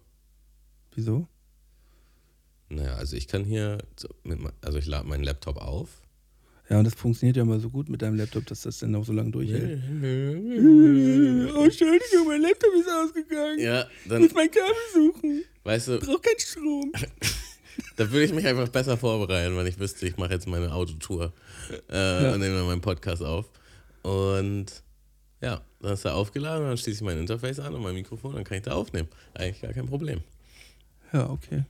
[0.94, 1.26] Wieso?
[2.70, 3.78] naja, also ich kann hier,
[4.24, 6.02] mit, also ich lade meinen Laptop auf.
[6.68, 9.04] Ja, und das funktioniert ja immer so gut mit deinem Laptop, dass das dann auch
[9.04, 9.80] so lange durchhält.
[11.54, 13.58] Oh, Entschuldigung, mein Laptop ist ausgegangen.
[13.58, 15.44] Ja, Ich dann, muss mein Kabel suchen.
[15.64, 16.92] weißt du, Brauch keinen Strom.
[17.96, 21.32] Da würde ich mich einfach besser vorbereiten, wenn ich wüsste, ich mache jetzt meine Autotour
[21.88, 23.46] äh, und nehme dann meinen Podcast auf.
[24.02, 24.66] Und
[25.40, 28.44] ja, dann ist er aufgeladen, dann schließe ich mein Interface an und mein Mikrofon, dann
[28.44, 29.08] kann ich da aufnehmen.
[29.34, 30.20] Eigentlich gar kein Problem.
[31.12, 31.64] Ja, okay.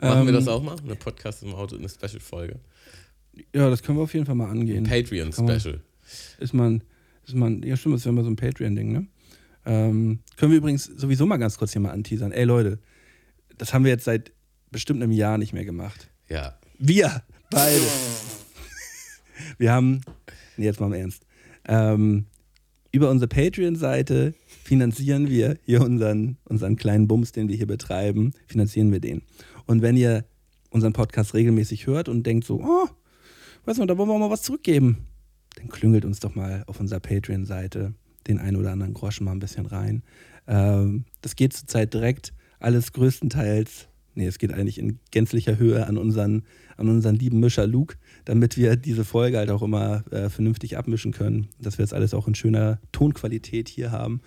[0.00, 0.76] Machen wir Ähm, das auch mal?
[0.82, 2.58] Eine Podcast im Auto, eine Special-Folge.
[3.52, 4.84] Ja, das können wir auf jeden Fall mal angehen.
[4.84, 5.80] Patreon-Special.
[6.38, 6.82] Ist man,
[7.26, 9.06] ist man, ja stimmt, das wäre mal so ein Patreon-Ding, ne?
[9.66, 12.32] Ähm, können wir übrigens sowieso mal ganz kurz hier mal anteasern.
[12.32, 12.78] Ey Leute,
[13.56, 14.30] das haben wir jetzt seit
[14.70, 16.10] bestimmt einem Jahr nicht mehr gemacht.
[16.28, 16.58] Ja.
[16.78, 17.80] Wir beide.
[19.58, 20.02] Wir haben,
[20.56, 21.24] nee, jetzt mal im Ernst,
[21.66, 22.26] ähm,
[22.94, 28.92] über unsere Patreon-Seite finanzieren wir hier unseren, unseren kleinen Bums, den wir hier betreiben, finanzieren
[28.92, 29.22] wir den.
[29.66, 30.24] Und wenn ihr
[30.70, 32.88] unseren Podcast regelmäßig hört und denkt so, oh,
[33.64, 34.98] weiß man, da wollen wir mal was zurückgeben,
[35.56, 37.94] dann klüngelt uns doch mal auf unserer Patreon-Seite
[38.28, 40.04] den einen oder anderen Groschen mal ein bisschen rein.
[40.46, 45.98] Ähm, das geht zurzeit direkt alles größtenteils, nee, es geht eigentlich in gänzlicher Höhe an
[45.98, 46.44] unseren,
[46.76, 51.12] an unseren lieben Mischer Luke, damit wir diese Folge halt auch immer äh, vernünftig abmischen
[51.12, 54.20] können, dass wir das alles auch in schöner Tonqualität hier haben.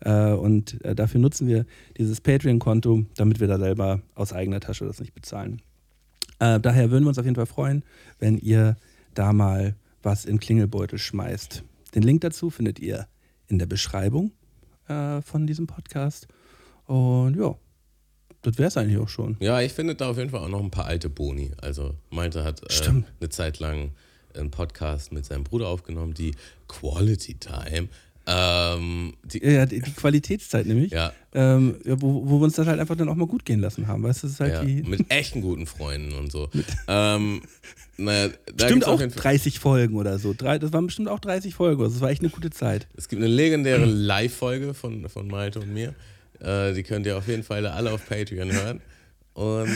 [0.00, 1.66] Äh, und äh, dafür nutzen wir
[1.96, 5.62] dieses Patreon-Konto, damit wir da selber aus eigener Tasche das nicht bezahlen.
[6.38, 7.84] Äh, daher würden wir uns auf jeden Fall freuen,
[8.18, 8.76] wenn ihr
[9.14, 11.62] da mal was in Klingelbeutel schmeißt.
[11.94, 13.06] Den Link dazu findet ihr
[13.46, 14.32] in der Beschreibung
[14.88, 16.26] äh, von diesem Podcast.
[16.86, 17.54] Und ja,
[18.42, 19.36] das wäre es eigentlich auch schon.
[19.40, 21.52] Ja, ich finde da auf jeden Fall auch noch ein paar alte Boni.
[21.60, 23.92] Also Malte hat äh, eine Zeit lang
[24.34, 26.34] einen Podcast mit seinem Bruder aufgenommen, die
[26.68, 27.88] Quality Time.
[28.24, 32.78] Ähm, die, Ja, die, die Qualitätszeit nämlich, ja, ähm, wo, wo wir uns das halt
[32.78, 34.04] einfach dann auch mal gut gehen lassen haben.
[34.04, 34.82] Weißt du, das ist halt ja, die.
[34.84, 36.48] mit echten guten Freunden und so.
[36.88, 37.42] ähm,
[37.96, 40.34] naja, da Bestimmt auch jeden Fall- 30 Folgen oder so.
[40.36, 41.82] Drei, das waren bestimmt auch 30 Folgen.
[41.82, 42.86] Also das war echt eine gute Zeit.
[42.96, 45.94] Es gibt eine legendäre Live-Folge von, von Malte und mir.
[46.42, 48.80] Äh, die könnt ihr auf jeden Fall alle auf Patreon hören.
[49.34, 49.70] Und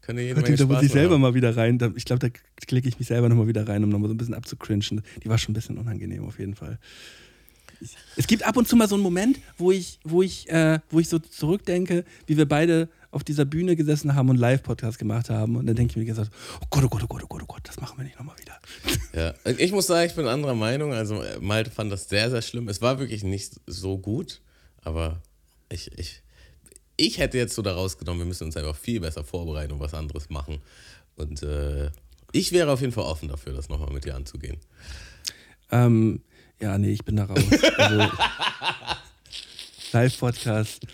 [0.00, 1.20] könnt ihr jede Menge da muss ich selber haben.
[1.20, 1.78] mal wieder rein.
[1.96, 4.34] Ich glaube, da klicke ich mich selber nochmal wieder rein, um nochmal so ein bisschen
[4.34, 5.02] abzucringen.
[5.22, 6.78] Die war schon ein bisschen unangenehm auf jeden Fall.
[8.16, 11.00] Es gibt ab und zu mal so einen Moment, wo ich, wo ich, äh, wo
[11.00, 15.56] ich so zurückdenke, wie wir beide auf dieser Bühne gesessen haben und Live-Podcast gemacht haben.
[15.56, 16.30] Und dann denke ich mir gesagt,
[16.60, 18.36] oh Gott, oh Gott, oh Gott, oh Gott, oh Gott, das machen wir nicht nochmal
[18.38, 18.58] wieder.
[19.14, 20.94] Ja, ich muss sagen, ich bin anderer Meinung.
[20.94, 22.68] Also äh, Malte fand das sehr, sehr schlimm.
[22.68, 24.40] Es war wirklich nicht so gut,
[24.80, 25.20] aber
[25.72, 26.22] ich, ich,
[26.96, 29.94] ich hätte jetzt so daraus genommen, wir müssen uns einfach viel besser vorbereiten und was
[29.94, 30.60] anderes machen.
[31.16, 31.90] Und äh,
[32.32, 34.58] ich wäre auf jeden Fall offen dafür, das nochmal mit dir anzugehen.
[35.70, 36.22] Ähm,
[36.60, 37.42] ja, nee, ich bin da raus.
[37.76, 38.10] Also,
[39.92, 40.86] Live-Podcast.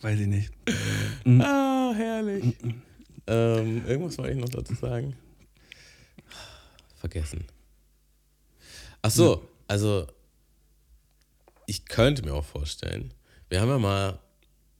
[0.00, 0.50] Weiß ich nicht.
[1.40, 2.56] Ah, herrlich.
[3.26, 5.14] Ähm, irgendwas wollte ich noch dazu sagen.
[6.96, 7.44] Vergessen.
[9.02, 10.08] Ach so, also
[11.68, 13.12] ich könnte mir auch vorstellen,
[13.50, 14.18] wir haben ja mal,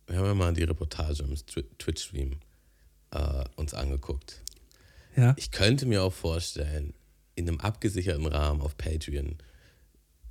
[0.06, 2.38] wir haben ja mal die Reportage im Twi- Twitch-Stream
[3.10, 4.40] äh, uns angeguckt.
[5.14, 5.34] Ja.
[5.36, 6.94] Ich könnte mir auch vorstellen,
[7.34, 9.36] in einem abgesicherten Rahmen auf Patreon,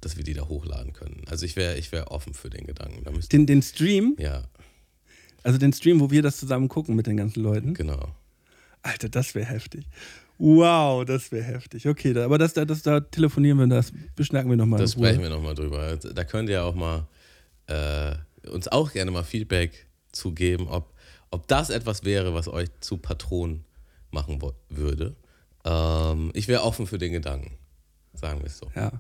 [0.02, 1.24] dass wir die da hochladen können.
[1.30, 3.04] Also ich wäre ich wär offen für den Gedanken.
[3.32, 4.44] Den, den Stream, ja,
[5.44, 7.74] also den Stream, wo wir das zusammen gucken mit den ganzen Leuten.
[7.76, 8.16] genau.
[8.82, 9.86] Alter, das wäre heftig.
[10.40, 11.88] Wow, das wäre heftig.
[11.88, 14.80] Okay, da, aber das, da- das, da telefonieren wir, das beschnacken wir nochmal.
[14.80, 15.98] Das sprechen wir nochmal drüber.
[15.98, 17.08] Da könnt ihr auch mal
[17.68, 18.16] äh,
[18.50, 20.94] uns auch gerne mal Feedback zugeben, ob,
[21.32, 23.64] ob das etwas wäre, was euch zu Patronen
[24.12, 25.16] machen würde.
[25.66, 27.58] Ähm, ich wäre offen für den Gedanken,
[28.14, 28.70] sagen wir es so.
[28.76, 28.92] Ja.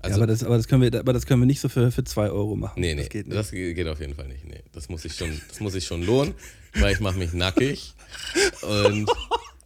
[0.00, 1.82] Also, ja aber, das, aber, das können wir, aber das können wir nicht so für
[1.82, 2.80] 2 für zwei Euro machen.
[2.80, 3.38] nee, nee, Das geht nicht.
[3.38, 4.44] das geht auf jeden Fall nicht.
[4.44, 6.34] Nee, das muss ich schon, das muss ich schon lohnen,
[6.74, 7.94] weil ich mache mich nackig.
[8.62, 9.08] Und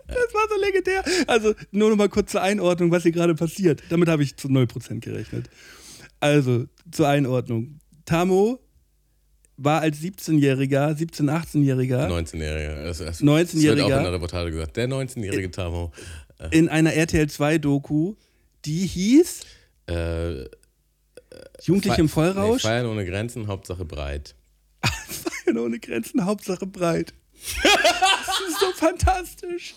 [0.09, 1.05] Das war so legendär.
[1.27, 3.83] Also nur noch mal kurz zur Einordnung, was hier gerade passiert.
[3.89, 5.49] Damit habe ich zu 0% gerechnet.
[6.21, 7.79] Also zur Einordnung.
[8.05, 8.61] Tamo
[9.57, 12.85] war als 17-Jähriger, 17-, 18-Jähriger 19-Jähriger.
[12.85, 13.75] Das, das 19-Jähriger.
[13.75, 14.77] Das wird auch in der Reportage gesagt.
[14.77, 15.93] Der 19-jährige Tamo.
[16.51, 18.15] in einer RTL 2-Doku,
[18.65, 19.41] die hieß
[19.87, 20.45] Äh,
[21.63, 22.63] Jugendlich im Vollrausch.
[22.65, 24.35] Nee, Feiern ohne Grenzen, Hauptsache breit.
[24.85, 27.15] Feiern ohne Grenzen, Hauptsache breit.
[27.63, 29.75] Das ist so fantastisch.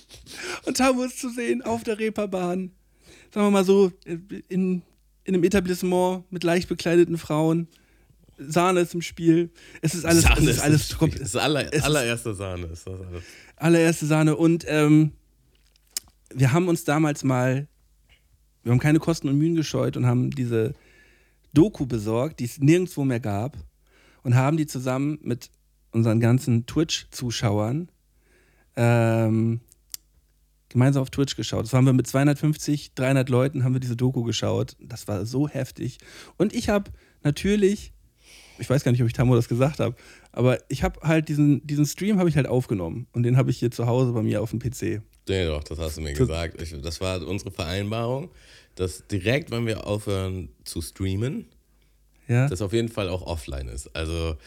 [0.65, 2.71] Und Tamo ist zu sehen auf der Reeperbahn.
[3.33, 4.81] Sagen wir mal so, in,
[5.23, 7.67] in einem Etablissement mit leicht bekleideten Frauen.
[8.37, 9.51] Sahne ist im Spiel.
[9.81, 12.65] Es ist alles, es ist alles das ist aller, es ist- allererste Sahne.
[12.67, 13.23] Ist das alles.
[13.57, 14.35] allererste Sahne.
[14.37, 15.11] Und ähm,
[16.33, 17.67] wir haben uns damals mal,
[18.63, 20.73] wir haben keine Kosten und Mühen gescheut und haben diese
[21.53, 23.57] Doku besorgt, die es nirgendwo mehr gab.
[24.23, 25.49] Und haben die zusammen mit
[25.91, 27.89] unseren ganzen Twitch-Zuschauern
[28.75, 29.61] ähm,
[30.69, 31.65] gemeinsam auf Twitch geschaut.
[31.65, 34.75] Das haben wir mit 250, 300 Leuten haben wir diese Doku geschaut.
[34.79, 35.97] Das war so heftig.
[36.37, 36.91] Und ich habe
[37.23, 37.91] natürlich,
[38.59, 39.95] ich weiß gar nicht, ob ich Tamo das gesagt habe,
[40.31, 43.57] aber ich habe halt diesen, diesen Stream habe ich halt aufgenommen und den habe ich
[43.57, 45.01] hier zu Hause bei mir auf dem PC.
[45.27, 46.61] Nee, doch, das hast du mir gesagt.
[46.61, 48.29] Ich, das war unsere Vereinbarung,
[48.75, 51.45] dass direkt, wenn wir aufhören zu streamen,
[52.27, 52.47] Ja.
[52.47, 53.95] das auf jeden Fall auch offline ist.
[53.95, 54.37] Also,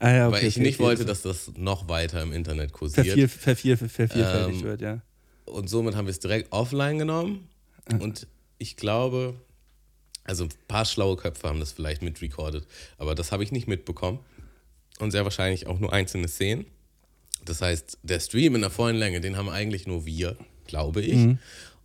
[0.00, 0.84] ah, ja, okay, weil ich okay, nicht okay.
[0.84, 3.06] wollte, dass das noch weiter im Internet kursiert.
[3.06, 5.00] vervier, vervier, vervierfältigt Ähm, wird, ja.
[5.44, 7.48] Und somit haben wir es direkt offline genommen.
[7.98, 8.26] Und
[8.58, 9.34] ich glaube,
[10.24, 12.66] also ein paar schlaue Köpfe haben das vielleicht mitrecorded,
[12.98, 14.20] aber das habe ich nicht mitbekommen.
[14.98, 16.66] Und sehr wahrscheinlich auch nur einzelne Szenen.
[17.44, 20.36] Das heißt, der Stream in der vollen Länge, den haben eigentlich nur wir,
[20.66, 21.16] glaube ich.
[21.16, 21.38] Mhm.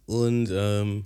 [0.06, 1.06] Und ähm,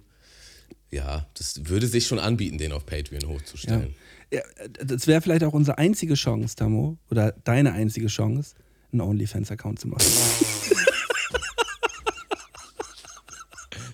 [0.92, 3.94] ja, das würde sich schon anbieten, den auf Patreon hochzustellen.
[4.32, 4.42] ja
[4.84, 8.56] das wäre vielleicht auch unsere einzige Chance, Tamo, oder deine einzige Chance,
[8.92, 10.06] einen OnlyFans-Account zu machen.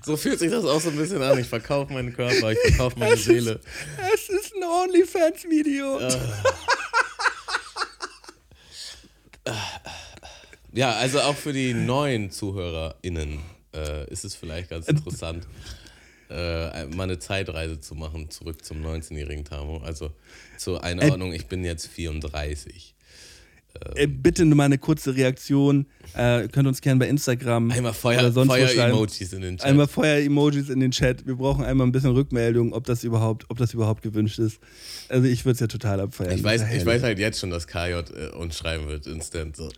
[0.05, 1.39] So fühlt sich das auch so ein bisschen an.
[1.39, 3.59] Ich verkaufe meinen Körper, ich verkaufe meine Es ist- Seele.
[4.13, 5.99] es ist ein OnlyFans-Video.
[10.73, 13.39] Ja, also auch für die neuen ZuhörerInnen
[13.73, 15.47] äh, ist es vielleicht ganz interessant,
[16.29, 19.77] äh, mal eine Zeitreise zu machen, zurück zum 19-jährigen Tamo.
[19.77, 20.11] Also
[20.57, 22.95] zur Einordnung, ich bin jetzt 34.
[23.95, 25.85] Äh, bitte nur mal eine kurze Reaktion.
[26.13, 28.31] Äh, könnt uns gerne bei Instagram Einmal oder Feuer-.
[28.31, 29.67] Feuer-Emojis in den Chat.
[29.67, 31.25] Einmal Feuer-Emojis in den Chat.
[31.27, 34.59] Wir brauchen einmal ein bisschen Rückmeldung, ob das überhaupt, ob das überhaupt gewünscht ist.
[35.09, 36.37] Also ich würde es ja total abfeiern.
[36.37, 39.57] Ich weiß, Ja, ich weiß halt jetzt schon, dass KJ äh, uns schreiben wird, instant.
[39.57, 39.69] So.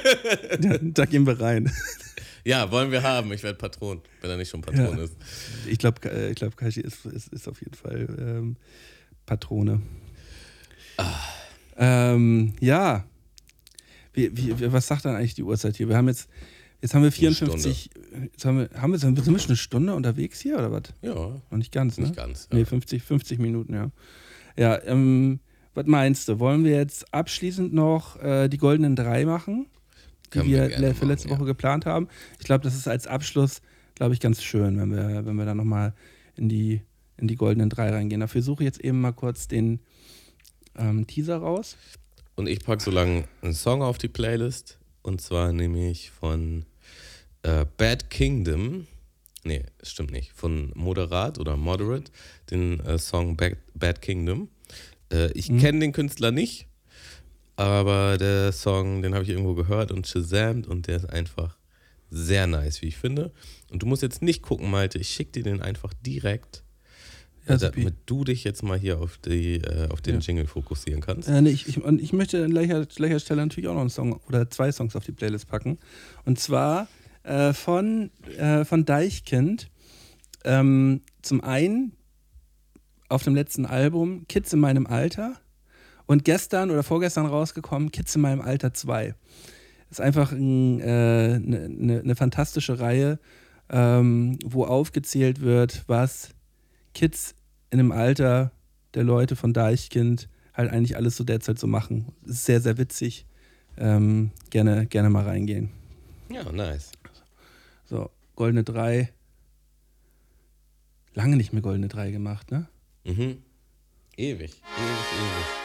[0.60, 1.70] da, da gehen wir rein.
[2.44, 3.32] Ja, wollen wir haben.
[3.32, 5.04] Ich werde Patron, wenn er nicht schon Patron Ja.
[5.04, 5.16] ist.
[5.66, 8.56] Ich glaube, ich glaub, Kashi ist, ist, ist auf jeden Fall ähm,
[9.26, 9.80] Patrone.
[10.98, 11.14] Ah.
[11.76, 13.04] Ähm, ja.
[14.12, 15.88] Wie, wie- was sagt dann eigentlich die Uhrzeit hier?
[15.88, 16.28] Wir haben jetzt,
[16.82, 17.90] jetzt haben wir 54,
[18.32, 20.82] jetzt haben wir, haben wir, sind wir schon eine Stunde unterwegs hier oder was?
[21.02, 22.04] Ja, Noch nicht ganz, ne?
[22.04, 22.46] nicht ganz.
[22.52, 22.58] Ja.
[22.58, 23.90] Nee, 50, 50 Minuten, ja.
[24.56, 25.40] Ja, ähm,
[25.74, 26.38] was meinst du?
[26.38, 29.66] Wollen wir jetzt abschließend noch äh, die goldenen drei machen,
[30.32, 31.40] die wir wir, für letzte machen, ja.
[31.40, 32.08] Woche geplant haben?
[32.38, 33.60] Ich glaube, das ist als Abschluss,
[33.94, 35.94] glaube ich, ganz schön, wenn wir, wenn wir dann nochmal
[36.36, 36.82] in die,
[37.16, 38.20] in die goldenen drei reingehen.
[38.20, 39.80] Dafür suche ich jetzt eben mal kurz den
[40.76, 41.76] ähm, Teaser raus.
[42.36, 44.78] Und ich packe so lange einen Song auf die Playlist.
[45.02, 46.64] Und zwar nehme ich von
[47.42, 48.86] äh, Bad Kingdom.
[49.44, 50.32] Nee, das stimmt nicht.
[50.32, 52.10] Von Moderat oder Moderate
[52.50, 54.48] den äh, Song Bad, Bad Kingdom.
[55.12, 56.66] Äh, ich kenne den Künstler nicht,
[57.56, 61.56] aber der Song, den habe ich irgendwo gehört und shazamt und der ist einfach
[62.10, 63.32] sehr nice, wie ich finde.
[63.70, 66.62] Und du musst jetzt nicht gucken, Malte, ich schicke dir den einfach direkt,
[67.48, 70.20] Ja, äh, damit du dich jetzt mal hier auf, die, äh, auf den Ja.
[70.20, 71.28] Jingle fokussieren kannst.
[71.28, 73.90] Äh, nee, ich, ich, und ich möchte an gleicher, gleicher Stelle natürlich auch noch einen
[73.90, 75.78] Song oder zwei Songs auf die Playlist packen.
[76.24, 76.88] Und zwar
[77.24, 79.68] äh, von, äh, von Deichkind.
[80.44, 81.92] Ähm, zum einen
[83.08, 85.36] auf dem letzten Album Kids in meinem Alter
[86.06, 89.14] und gestern oder vorgestern rausgekommen Kids in meinem Alter 2.
[89.90, 93.18] Ist einfach eine äh, ne, ne, ne fantastische Reihe,
[93.70, 96.30] ähm, wo aufgezählt wird, was
[96.94, 97.34] Kids
[97.70, 98.52] in dem Alter
[98.94, 102.12] der Leute von Deichkind halt eigentlich alles so derzeit so machen.
[102.24, 103.26] Ist sehr, sehr witzig.
[103.76, 105.70] Ähm, gerne, gerne mal reingehen.
[106.28, 106.92] Ja, nice.
[107.84, 109.12] So, Goldene 3.
[111.14, 112.68] Lange nicht mehr Goldene 3 gemacht, ne?
[113.04, 113.42] Mhm.
[114.16, 115.63] Ewig, ewig, ewig.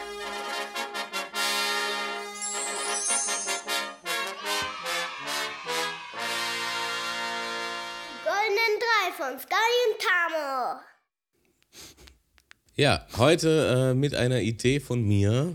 [12.80, 15.54] Ja, heute äh, mit einer Idee von mir.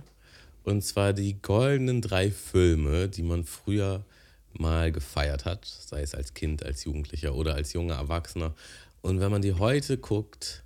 [0.63, 4.05] Und zwar die goldenen drei Filme, die man früher
[4.53, 8.53] mal gefeiert hat, sei es als Kind, als Jugendlicher oder als junger Erwachsener.
[9.01, 10.63] Und wenn man die heute guckt,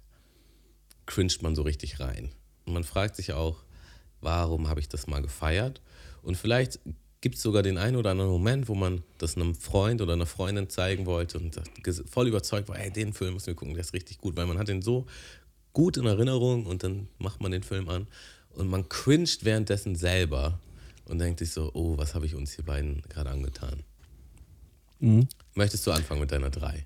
[1.06, 2.30] cringet man so richtig rein.
[2.66, 3.64] Und man fragt sich auch,
[4.20, 5.80] warum habe ich das mal gefeiert?
[6.24, 6.82] Und vielleicht
[7.22, 10.26] gibt es sogar den einen oder anderen Moment, wo man das einem Freund oder einer
[10.26, 11.60] Freundin zeigen wollte und
[12.10, 14.58] voll überzeugt war, hey, den Film müssen wir gucken, der ist richtig gut, weil man
[14.58, 15.06] hat den so
[15.74, 18.08] gut in Erinnerung und dann macht man den Film an
[18.52, 20.60] und man cringet währenddessen selber
[21.06, 23.84] und denkt sich so, oh, was habe ich uns hier beiden gerade angetan?
[25.56, 26.86] Möchtest du anfangen mit deiner drei?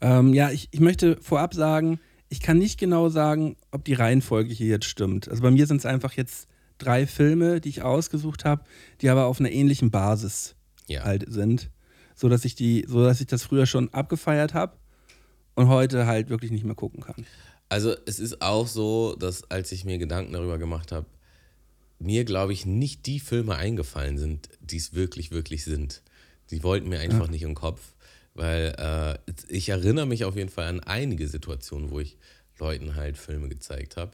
[0.00, 4.52] Ähm, ja, ich, ich möchte vorab sagen, ich kann nicht genau sagen, ob die Reihenfolge
[4.52, 5.28] hier jetzt stimmt.
[5.28, 6.48] Also bei mir sind es einfach jetzt
[6.78, 8.64] drei Filme, die ich ausgesucht habe,
[9.00, 10.54] die aber auf einer ähnlichen Basis
[10.88, 11.04] Ja.
[11.04, 11.70] halt sind,
[12.14, 14.76] so dass ich die, so dass ich das früher schon abgefeiert habe
[15.54, 17.24] und heute halt wirklich nicht mehr gucken kann.
[17.68, 21.06] Also es ist auch so, dass als ich mir Gedanken darüber gemacht habe,
[21.98, 26.02] mir, glaube ich, nicht die Filme eingefallen sind, die es wirklich, wirklich sind.
[26.50, 27.80] Die wollten mir einfach nicht im Kopf,
[28.34, 32.16] weil äh, ich erinnere mich auf jeden Fall an einige Situationen, wo ich
[32.58, 34.12] Leuten halt Filme gezeigt habe,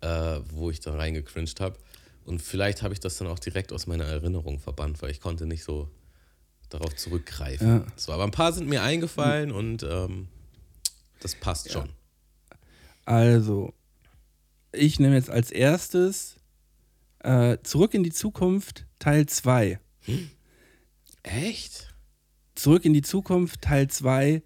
[0.00, 1.76] äh, wo ich dann reingecringed habe.
[2.24, 5.46] Und vielleicht habe ich das dann auch direkt aus meiner Erinnerung verbannt, weil ich konnte
[5.46, 5.90] nicht so
[6.70, 7.68] darauf zurückgreifen.
[7.68, 7.86] Ja.
[7.96, 10.28] So, aber ein paar sind mir eingefallen und ähm,
[11.20, 11.88] das passt schon.
[13.04, 13.72] Also,
[14.72, 16.36] ich nehme jetzt als erstes
[17.20, 19.78] äh, Zurück in die Zukunft Teil 2.
[21.22, 21.94] Echt?
[22.54, 24.42] Zurück in die Zukunft Teil 2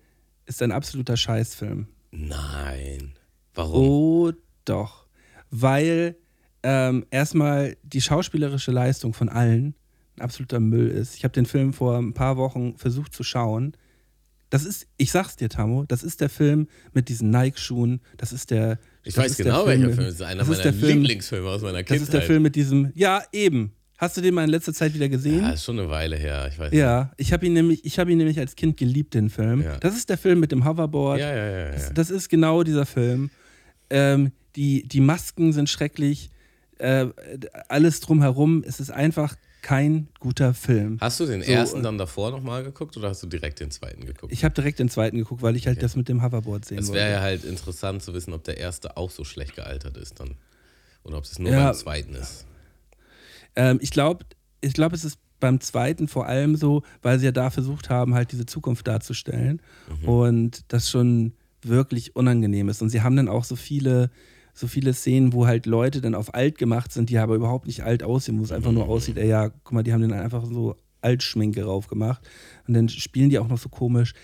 [0.46, 1.88] ist ein absoluter Scheißfilm.
[2.10, 3.14] Nein.
[3.54, 3.88] Warum?
[3.88, 4.32] Oh,
[4.64, 5.06] doch.
[5.50, 6.16] Weil
[6.62, 9.74] ähm, erstmal die schauspielerische Leistung von allen
[10.16, 11.16] ein absoluter Müll ist.
[11.16, 13.76] Ich habe den Film vor ein paar Wochen versucht zu schauen.
[14.50, 18.00] Das ist, ich sag's dir, Tamo, das ist der Film mit diesen Nike-Schuhen.
[18.16, 18.78] Das ist der.
[19.04, 20.06] Ich das weiß genau, welcher mit- Film.
[20.06, 22.02] Das ist einer das ist meiner Film- Lieblingsfilme aus meiner Das Kindheit.
[22.02, 22.90] ist der Film mit diesem.
[22.94, 23.72] Ja, eben.
[23.98, 25.40] Hast du den mal in letzter Zeit wieder gesehen?
[25.40, 26.48] Ja, ist schon eine Weile her.
[26.52, 29.28] Ich weiß Ja, ich habe ihn nämlich, ich habe ihn nämlich als Kind geliebt, den
[29.28, 29.60] Film.
[29.62, 29.76] Ja.
[29.78, 31.18] Das ist der Film mit dem Hoverboard.
[31.18, 31.58] Ja, ja, ja.
[31.66, 31.70] ja.
[31.72, 33.30] Das, das ist genau dieser Film.
[33.90, 36.30] Ähm, die, die Masken sind schrecklich.
[36.78, 37.06] Äh,
[37.68, 38.62] alles drumherum.
[38.64, 40.98] Es ist einfach kein guter Film.
[41.00, 43.70] Hast du den So, ersten äh, dann davor nochmal geguckt oder hast du direkt den
[43.70, 44.32] zweiten geguckt?
[44.32, 46.88] Ich habe direkt den zweiten geguckt, weil ich halt das mit dem Hoverboard sehen Es
[46.88, 47.00] wollte.
[47.00, 50.36] wäre ja halt interessant zu wissen, ob der erste auch so schlecht gealtert ist dann.
[51.04, 51.66] Oder ob es nur Ja.
[51.66, 52.46] beim zweiten ist.
[53.56, 54.24] Ähm, ich glaube,
[54.60, 58.14] ich glaub, es ist beim zweiten vor allem so, weil sie ja da versucht haben,
[58.14, 59.62] halt diese Zukunft darzustellen
[60.02, 60.08] Mhm.
[60.08, 61.32] und das schon
[61.62, 62.82] wirklich unangenehm ist.
[62.82, 64.10] Und sie haben dann auch so viele,
[64.58, 67.82] so viele Szenen, wo halt Leute dann auf alt gemacht sind, die aber überhaupt nicht
[67.84, 68.90] alt aussehen, wo es einfach nur Mhm.
[68.90, 72.28] aussieht, ey, ja, guck mal, die haben den einfach so Altschminke rauf gemacht.
[72.66, 74.14] Und dann spielen die auch noch so komisch.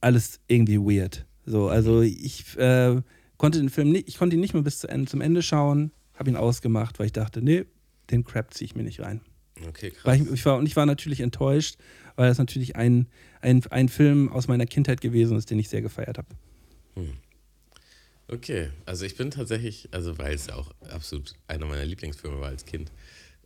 [0.00, 1.26] Alles irgendwie weird.
[1.44, 3.00] So, also ich äh,
[3.38, 5.90] konnte den Film nicht, ich konnte ihn nicht mehr bis zu Ende, zum Ende schauen,
[6.14, 7.64] habe ihn ausgemacht, weil ich dachte, nee,
[8.10, 9.20] den Crap ziehe ich mir nicht rein.
[9.68, 10.16] Okay, krass.
[10.20, 11.76] Ich, ich war, und ich war natürlich enttäuscht,
[12.14, 13.08] weil das natürlich ein,
[13.40, 16.28] ein, ein Film aus meiner Kindheit gewesen ist, den ich sehr gefeiert habe.
[18.28, 22.48] Okay, also ich bin tatsächlich, also weil es ja auch absolut einer meiner Lieblingsfilme war
[22.48, 22.90] als Kind,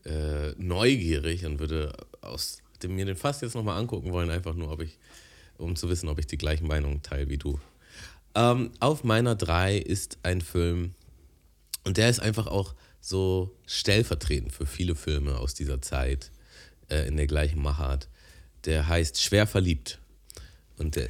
[0.04, 4.72] äh, neugierig und würde aus dem, mir den fast jetzt nochmal angucken wollen, einfach nur,
[4.72, 4.98] ob ich,
[5.58, 7.60] um zu wissen, ob ich die gleichen Meinungen teile wie du.
[8.34, 10.94] Ähm, auf meiner 3 ist ein Film,
[11.84, 16.30] und der ist einfach auch so stellvertretend für viele Filme aus dieser Zeit
[16.88, 18.08] äh, in der gleichen Machart.
[18.64, 19.98] Der heißt Schwer verliebt.
[20.76, 21.08] Und der,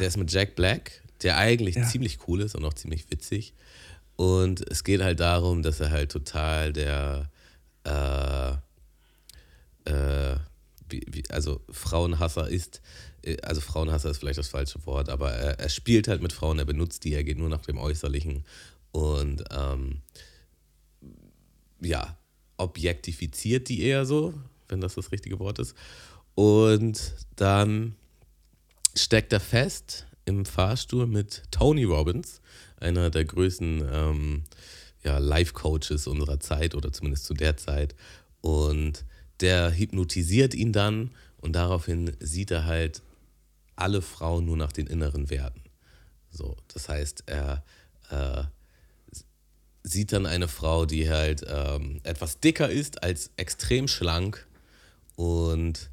[0.00, 1.84] der ist mit Jack Black, der eigentlich Ja.
[1.86, 3.54] ziemlich cool ist und auch ziemlich witzig.
[4.16, 7.30] Und es geht halt darum, dass er halt total der,
[7.84, 8.52] äh,
[9.84, 10.36] äh,
[10.88, 12.80] wie, wie, also Frauenhasser ist.
[13.22, 16.58] Äh, Also Frauenhasser ist vielleicht das falsche Wort, aber er, er spielt halt mit Frauen,
[16.58, 18.44] er benutzt die, er geht nur nach dem Äußerlichen
[18.92, 20.00] und ähm,
[21.80, 22.16] ja,
[22.56, 24.34] objektifiziert die eher so,
[24.68, 25.76] wenn das das richtige Wort ist.
[26.34, 27.94] Und dann
[28.96, 32.40] steckt er fest im Fahrstuhl mit Tony Robbins,
[32.78, 34.44] einer der größten ähm,
[35.02, 37.96] ja, Life-Coaches unserer Zeit oder zumindest zu der Zeit.
[38.40, 39.04] Und
[39.40, 41.10] der hypnotisiert ihn dann
[41.40, 43.02] und daraufhin sieht er halt
[43.74, 45.62] alle Frauen nur nach den inneren Werten.
[46.30, 47.64] So, das heißt, er
[48.10, 48.44] äh,
[49.82, 54.46] sieht dann eine Frau, die halt ähm, etwas dicker ist als extrem schlank
[55.16, 55.90] und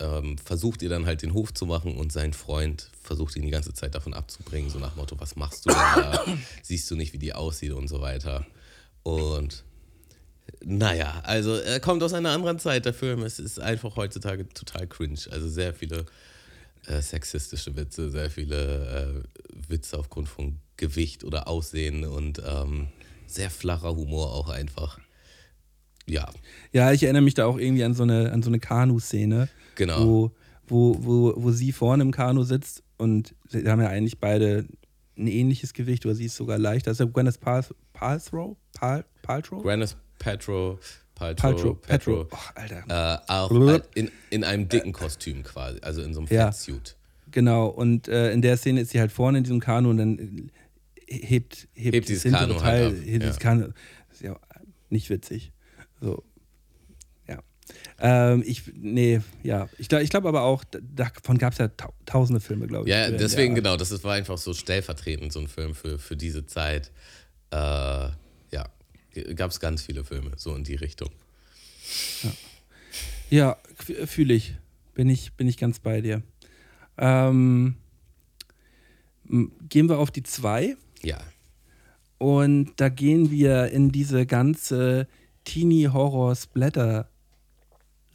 [0.00, 3.50] ähm, versucht ihr dann halt den Hof zu machen und sein Freund versucht ihn die
[3.50, 6.24] ganze Zeit davon abzubringen, so nach Motto, was machst du denn da?
[6.62, 8.46] Siehst du nicht, wie die aussieht und so weiter.
[9.02, 9.64] Und
[10.64, 13.22] naja, also er kommt aus einer anderen Zeit, der Film.
[13.22, 15.20] Es ist einfach heutzutage total cringe.
[15.30, 16.06] Also sehr viele
[16.86, 22.88] äh, sexistische Witze, sehr viele äh, Witze aufgrund von Gewicht oder Aussehen und ähm,
[23.26, 24.98] sehr flacher Humor auch einfach.
[26.06, 26.30] Ja,
[26.72, 30.04] Ja, ich erinnere mich da auch irgendwie an so eine, an so eine Kanu-Szene, genau.
[30.04, 30.30] wo,
[30.66, 34.66] wo, wo, wo sie vorne im Kanu sitzt und sie haben ja eigentlich beide
[35.16, 36.90] ein ähnliches Gewicht oder sie ist sogar leichter.
[36.90, 38.56] Das ist ja Gwyneth Pal Paltrow?
[38.74, 39.62] Pal Paltrow?
[39.62, 40.78] Gwyneth Petro,
[41.14, 41.80] Paltrow, Paltrow.
[41.80, 42.28] Petro, Petro.
[42.30, 43.22] Oh, Alter.
[43.26, 43.88] Äh, auch Blub.
[43.94, 46.46] in, in einem dicken Kostüm quasi, also in so einem Ja.
[46.50, 46.96] Fettsuit.
[47.30, 50.50] Genau, und äh, in der Szene ist sie halt vorne in diesem Kanu und dann
[51.06, 53.42] hebt, hebt, Hebt dieses Kanu halt Teil, ab, hebt dieses ja.
[53.42, 53.62] Kanu.
[54.08, 54.38] Das ist ja
[54.88, 55.52] nicht witzig.
[56.00, 56.22] So.
[58.00, 58.32] Ja.
[58.32, 59.68] Ähm, ich, nee, ja.
[59.78, 62.94] Ich, ich glaube aber auch, da- davon gab es ja tau tausende Filme, glaube ich.
[62.94, 66.46] Ja, deswegen genau, das ist, war einfach so stellvertretend, so ein Film für, für diese
[66.46, 66.90] Zeit.
[67.50, 68.68] Äh, ja,
[69.34, 71.10] gab es ganz viele Filme, so in die Richtung.
[73.30, 73.56] Ja,
[74.06, 74.54] fühle ich.
[74.94, 75.32] Bin ich.
[75.34, 76.22] Bin ich ganz bei dir.
[76.96, 77.76] Ähm,
[79.68, 80.76] gehen wir auf die zwei.
[81.02, 81.18] Ja,
[82.18, 85.06] Und da gehen wir in diese ganze
[85.44, 87.06] Teenie-Horror-Splatter-Reihen-Szene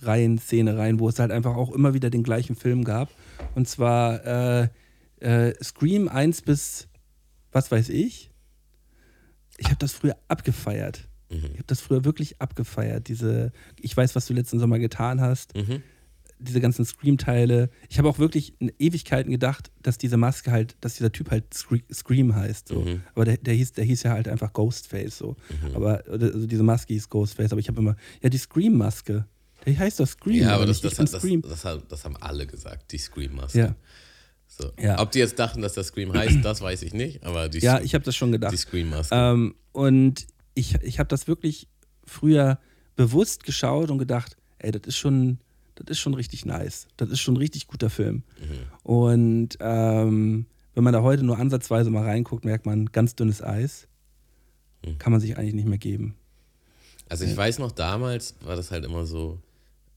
[0.06, 3.10] rein, wo es halt einfach auch immer wieder den gleichen Film gab.
[3.56, 4.26] Und zwar
[4.64, 4.68] äh,
[5.20, 6.88] äh, Scream 1 bis
[7.52, 8.32] was weiß ich.
[9.58, 11.08] Ich habe das früher abgefeiert.
[11.30, 13.08] Ich habe das früher wirklich abgefeiert.
[13.08, 15.56] Diese, ich weiß, was du letzten Sommer getan hast.
[15.56, 15.82] Mhm.
[16.40, 17.70] Diese ganzen Scream-Teile.
[17.90, 21.52] Ich habe auch wirklich in Ewigkeiten gedacht, dass diese Maske halt, dass dieser Typ halt
[21.54, 22.68] Scre Scream heißt.
[22.68, 22.82] So.
[22.82, 23.02] Mhm.
[23.16, 25.18] Aber der, der, hieß, der hieß ja halt einfach Ghostface.
[25.18, 25.36] So.
[25.74, 27.52] Aber oder- also diese Maske hieß Ghostface.
[27.52, 29.26] Aber ich habe immer, ja, die Scream-Maske.
[29.66, 30.44] Der heißt doch Scream.
[30.44, 31.42] ja aber das, das, das, das, Scream.
[32.04, 33.60] haben alle gesagt, die Scream-Maske.
[33.60, 33.76] Ja.
[34.48, 34.72] So.
[34.80, 35.00] Ja.
[35.00, 37.76] Ob die jetzt dachten, dass das Scream heißt, das weiß ich nicht, aber die, Ja,
[37.78, 38.52] Scream- ich habe das schon gedacht.
[38.54, 39.16] die Scream-Maske.
[39.16, 41.68] Ähm, und ich, ich habe das wirklich
[42.06, 42.60] früher
[42.96, 45.40] bewusst geschaut und gedacht, ey, das ist schon,
[45.76, 46.88] das ist schon richtig nice.
[46.98, 48.24] Das ist schon ein richtig guter Film.
[48.84, 50.46] Und ähm,
[50.76, 53.88] wenn man da heute nur ansatzweise mal reinguckt, merkt man, ganz dünnes Eis
[55.00, 56.16] kann man sich eigentlich nicht mehr geben.
[57.10, 59.40] Also ich weiß noch, damals war das halt immer so,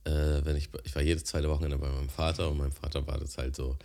[0.07, 3.17] äh, wenn ich, ich war jedes zweite Wochenende bei meinem Vater und mein Vater war
[3.19, 3.77] das halt so,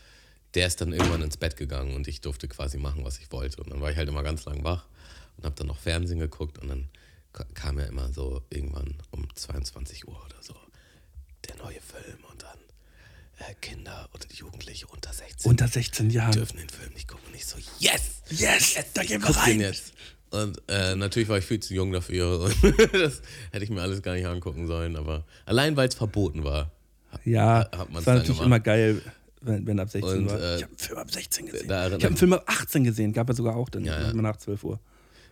[0.54, 3.62] der ist dann irgendwann ins Bett gegangen und ich durfte quasi machen, was ich wollte.
[3.62, 4.86] Und dann war ich halt immer ganz lang wach
[5.36, 6.88] und habe dann noch Fernsehen geguckt und dann
[7.32, 10.54] ka- kam ja immer so irgendwann um 22 Uhr oder so
[11.48, 12.58] der neue Film und dann
[13.38, 16.32] äh, Kinder oder Jugendliche unter 16 Unter 16 Jahren.
[16.32, 17.26] dürfen den Film nicht gucken.
[17.28, 18.22] Und ich so, yes!
[18.30, 19.58] Yes, da gehen wir rein.
[19.60, 19.92] jetzt.
[20.32, 22.54] Und äh, natürlich war ich viel zu jung dafür und
[22.94, 23.20] das
[23.50, 26.70] hätte ich mir alles gar nicht angucken sollen, aber allein weil es verboten war.
[27.24, 28.46] Ja, hat man's es war dann natürlich gemacht.
[28.46, 29.02] immer geil,
[29.42, 30.40] wenn, wenn ab 16 Und, war.
[30.40, 31.64] äh, ich habe einen Film ab 16 gesehen.
[31.66, 34.10] ich habe einen Film ab 18 gesehen, gab er sogar auch dann, Ja, ja.
[34.10, 34.80] immer nach 12 Uhr.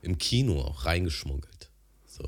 [0.03, 1.71] Im Kino auch reingeschmuggelt.
[2.07, 2.25] So,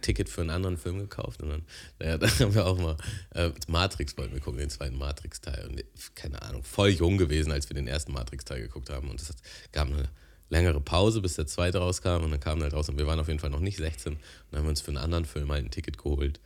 [0.00, 1.62] Ticket für einen anderen Film gekauft und dann,
[1.98, 2.96] naja, da haben wir auch mal
[3.34, 5.66] äh, Matrix wollten wir gucken, den zweiten Matrix-Teil.
[5.68, 5.84] Und
[6.14, 9.10] keine Ahnung, voll jung gewesen, als wir den ersten Matrix-Teil geguckt haben.
[9.10, 9.30] Und es
[9.72, 10.08] gab eine
[10.50, 13.28] längere Pause, bis der zweite rauskam und dann kam halt raus und wir waren auf
[13.28, 14.20] jeden Fall noch nicht 16 und
[14.50, 16.40] dann haben wir uns für einen anderen Film halt ein Ticket geholt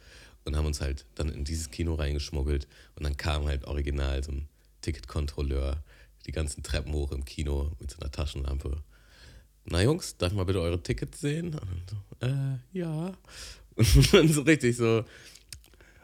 [0.45, 4.33] und haben uns halt dann in dieses Kino reingeschmuggelt und dann kam halt original so
[4.33, 4.49] ein
[4.81, 5.83] Ticketkontrolleur
[6.27, 8.77] die ganzen Treppen hoch im Kino mit so einer Taschenlampe.
[9.65, 11.55] Na Jungs, darf ich mal bitte eure Tickets sehen?
[12.21, 13.13] Und äh, ja.
[13.77, 15.05] Und dann so richtig so,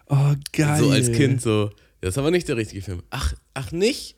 [0.06, 0.78] Oh, geil.
[0.82, 1.70] so als Kind so,
[2.00, 3.02] das ist aber nicht der richtige Film.
[3.10, 4.16] Ach, ach nicht?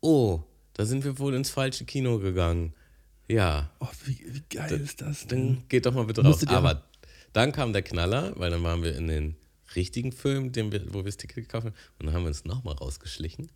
[0.00, 0.40] Oh,
[0.74, 2.74] da sind wir wohl ins falsche Kino gegangen.
[3.30, 5.54] Ja, Oh, wie, wie geil ist das denn?
[5.56, 6.30] dann geht doch mal bitte raus.
[6.32, 6.84] Musstet Aber
[7.32, 9.36] dann kam der Knaller, weil dann waren wir in den
[9.76, 11.74] richtigen Film, den wir, wo wir das Ticket gekauft haben.
[11.98, 13.50] Und dann haben wir uns nochmal rausgeschlichen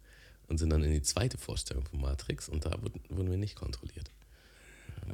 [0.47, 3.57] und sind dann in die zweite Vorstellung von Matrix und da wurden, wurden wir nicht
[3.57, 4.11] kontrolliert.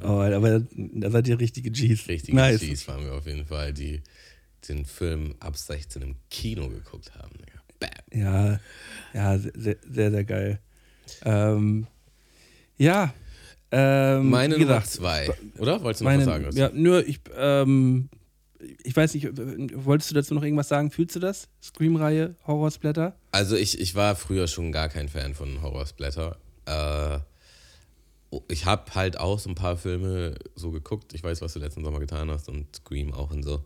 [0.03, 2.07] Oh, aber da seid ihr richtige Gs.
[2.07, 2.61] Richtige nice.
[2.61, 4.01] G's waren wir auf jeden Fall, die
[4.67, 7.31] den Film ab 16 im Kino geguckt haben.
[7.79, 7.89] Bam.
[8.13, 8.59] Ja,
[9.13, 10.59] ja, sehr, sehr, sehr geil.
[11.23, 11.87] Ähm,
[12.77, 13.13] ja.
[13.71, 15.81] Ähm, Meine Nummer zwei, oder?
[15.81, 16.43] Wolltest du noch Meine, was sagen?
[16.45, 16.57] dazu?
[16.57, 18.09] ja, nur ich, ähm,
[18.83, 19.29] ich weiß nicht,
[19.85, 20.91] wolltest du dazu noch irgendwas sagen?
[20.91, 21.47] Fühlst du das?
[21.63, 23.15] Scream-Reihe, Horrorsplatter?
[23.31, 26.37] Also ich, ich war früher schon gar kein Fan von Horrorsplatter.
[26.65, 27.19] Äh,
[28.49, 31.13] ich habe halt auch so ein paar Filme so geguckt.
[31.13, 33.63] Ich weiß, was du letzten Sommer getan hast und Scream auch und so.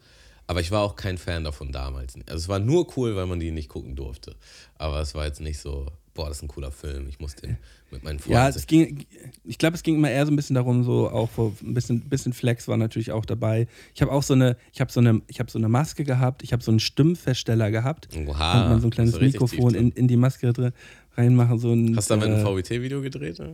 [0.48, 2.16] Aber ich war auch kein Fan davon damals.
[2.28, 4.36] Also es war nur cool, weil man die nicht gucken durfte.
[4.78, 7.08] Aber es war jetzt nicht so, boah, das ist ein cooler Film.
[7.08, 7.58] Ich muss den
[7.92, 9.06] mit meinen Freunden Ja, es ging,
[9.44, 12.34] ich glaube, es ging immer eher so ein bisschen darum, so auch ein bisschen, bisschen
[12.34, 13.68] Flex war natürlich auch dabei.
[13.94, 16.42] Ich habe auch so eine, ich habe so eine, ich habe so eine Maske gehabt,
[16.42, 18.10] ich habe so einen Stimmfeststeller gehabt.
[18.16, 20.72] Oha, Konnte man so ein kleines Mikrofon in, in die Maske drin
[21.16, 21.60] reinmachen.
[21.60, 23.40] So ein, Hast du damit äh, ein VWT-Video gedreht?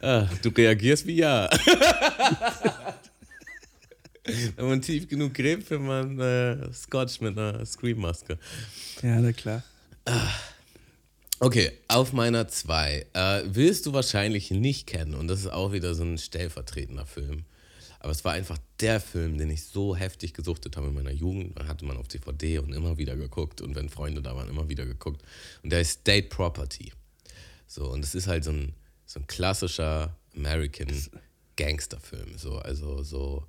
[0.00, 1.48] ah, du reagierst wie ja.
[4.56, 8.38] Wenn man tief genug gräbt, findet man äh, Scotch mit einer Scream-Maske.
[9.02, 9.62] Ja, na klar.
[11.40, 13.06] Okay, auf meiner 2.
[13.12, 17.44] Äh, willst du wahrscheinlich nicht kennen und das ist auch wieder so ein stellvertretender Film.
[18.00, 21.58] Aber es war einfach der Film, den ich so heftig gesuchtet habe in meiner Jugend.
[21.58, 24.68] Da hatte man auf DVD und immer wieder geguckt und wenn Freunde da waren, immer
[24.68, 25.22] wieder geguckt.
[25.62, 26.92] Und der ist State Property.
[27.66, 28.72] So, und es ist halt so ein,
[29.04, 30.88] so ein klassischer American
[31.56, 32.38] Gangsterfilm.
[32.38, 33.46] So, also so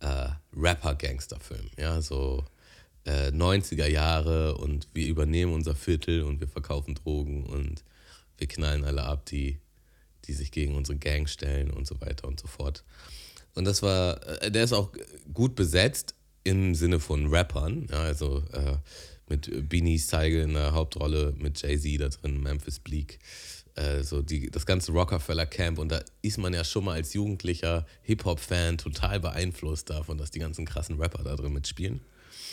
[0.00, 1.70] äh, Rapper-Gangsterfilm.
[1.78, 2.44] Ja, so
[3.04, 7.84] äh, 90er Jahre und wir übernehmen unser Viertel und wir verkaufen Drogen und
[8.38, 9.58] wir knallen alle ab, die,
[10.24, 12.84] die sich gegen unsere Gang stellen und so weiter und so fort.
[13.54, 14.92] Und das war, äh, der ist auch
[15.32, 18.76] gut besetzt im Sinne von Rappern, ja, also äh,
[19.28, 23.18] mit Beanie Seigel in der Hauptrolle, mit Jay-Z da drin, Memphis Bleak,
[23.80, 27.14] äh, so die, das ganze Rockefeller Camp und da ist man ja schon mal als
[27.14, 32.00] jugendlicher Hip-Hop-Fan total beeinflusst davon, dass die ganzen krassen Rapper da drin mitspielen.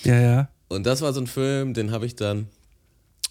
[0.04, 0.50] Ja, ja.
[0.68, 2.48] Und das war so ein Film, den habe ich dann,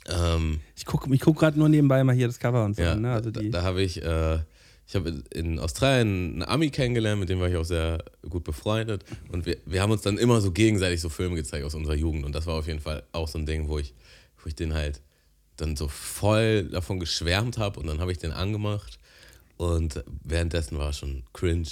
[0.08, 2.82] ähm, Ich gucke ich guck gerade nur nebenbei mal hier das Cover und so.
[2.82, 3.12] ja, ne?
[3.12, 4.38] also da, da habe ich, äh,
[4.86, 9.04] ich habe in Australien einen Ami kennengelernt, mit dem war ich auch sehr gut befreundet.
[9.32, 12.24] Und wir, wir haben uns dann immer so gegenseitig so Filme gezeigt aus unserer Jugend.
[12.24, 13.94] Und das war auf jeden Fall auch so ein Ding, wo ich,
[14.42, 15.00] wo ich den halt
[15.56, 17.80] dann so voll davon geschwärmt habe.
[17.80, 18.98] Und dann habe ich den angemacht.
[19.56, 21.68] Und währenddessen war schon cringe.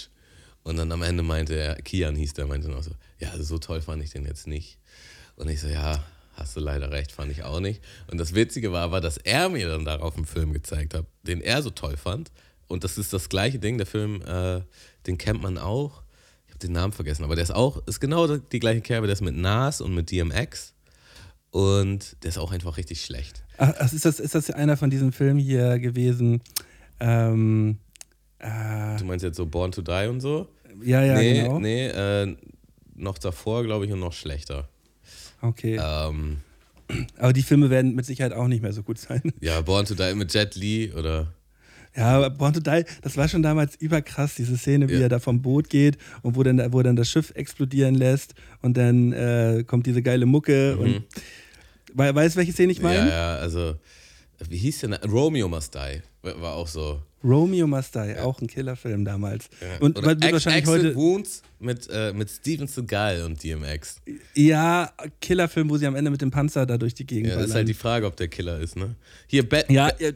[0.63, 3.59] Und dann am Ende meinte er, Kian hieß der, meinte dann auch so, ja, so
[3.59, 4.79] toll fand ich den jetzt nicht.
[5.37, 6.03] Und ich so, ja,
[6.35, 7.83] hast du leider recht, fand ich auch nicht.
[8.11, 11.41] Und das Witzige war aber, dass er mir dann darauf einen Film gezeigt hat, den
[11.41, 12.33] er so toll fand.
[12.67, 14.63] Und das ist das gleiche Ding, der Film, äh,
[15.07, 16.03] den kennt man auch.
[16.47, 19.15] Ich habe den Namen vergessen, aber der ist auch, ist genau die gleiche Kerbe, der
[19.15, 20.75] ist mit Nas und mit DMX.
[21.51, 23.44] Und der ist auch einfach richtig schlecht.
[23.57, 26.41] Ach, ist, das, ist das einer von diesen Filmen hier gewesen?
[27.01, 27.79] Ähm,
[28.39, 30.49] äh, Du meinst jetzt so Born to Die und so?
[30.83, 31.59] ja, ja, nee, genau.
[31.61, 32.37] nee, äh,
[32.97, 34.69] noch davor, glaube ich, und noch schlechter.
[35.41, 35.79] Okay.
[35.83, 36.39] Ähm,
[37.19, 39.23] Aber die Filme werden mit Sicherheit auch nicht mehr so gut sein.
[39.41, 41.33] ja, Born to Die mit Jet Li oder
[41.97, 45.01] Ja, aber Born to Die, das war schon damals überkrass, diese Szene, wie Ja.
[45.03, 48.77] er da vom Boot geht und wo dann, wo dann das Schiff explodieren lässt und
[48.77, 51.05] dann äh, kommt diese geile Mucke und
[51.95, 52.99] We weißt du, welche Szene ich meine?
[52.99, 53.77] Ja, ja, also,
[54.49, 55.01] wie hieß der?
[55.05, 57.01] Romeo Must Die war auch so.
[57.23, 59.49] Romeo Must Die, auch ein Killerfilm damals.
[59.81, 60.95] Und Oder wird wahrscheinlich heute.
[60.95, 64.01] Wounds mit, äh, mit Steven Seagal und DMX.
[64.35, 67.45] Ja, Killerfilm, wo sie am Ende mit dem Panzer da durch die Gegend Ja, das
[67.45, 67.57] ist ballern.
[67.61, 68.95] halt die Frage, ob der Killer ist, ne?
[69.27, 70.11] Hier, Be Ja, ja,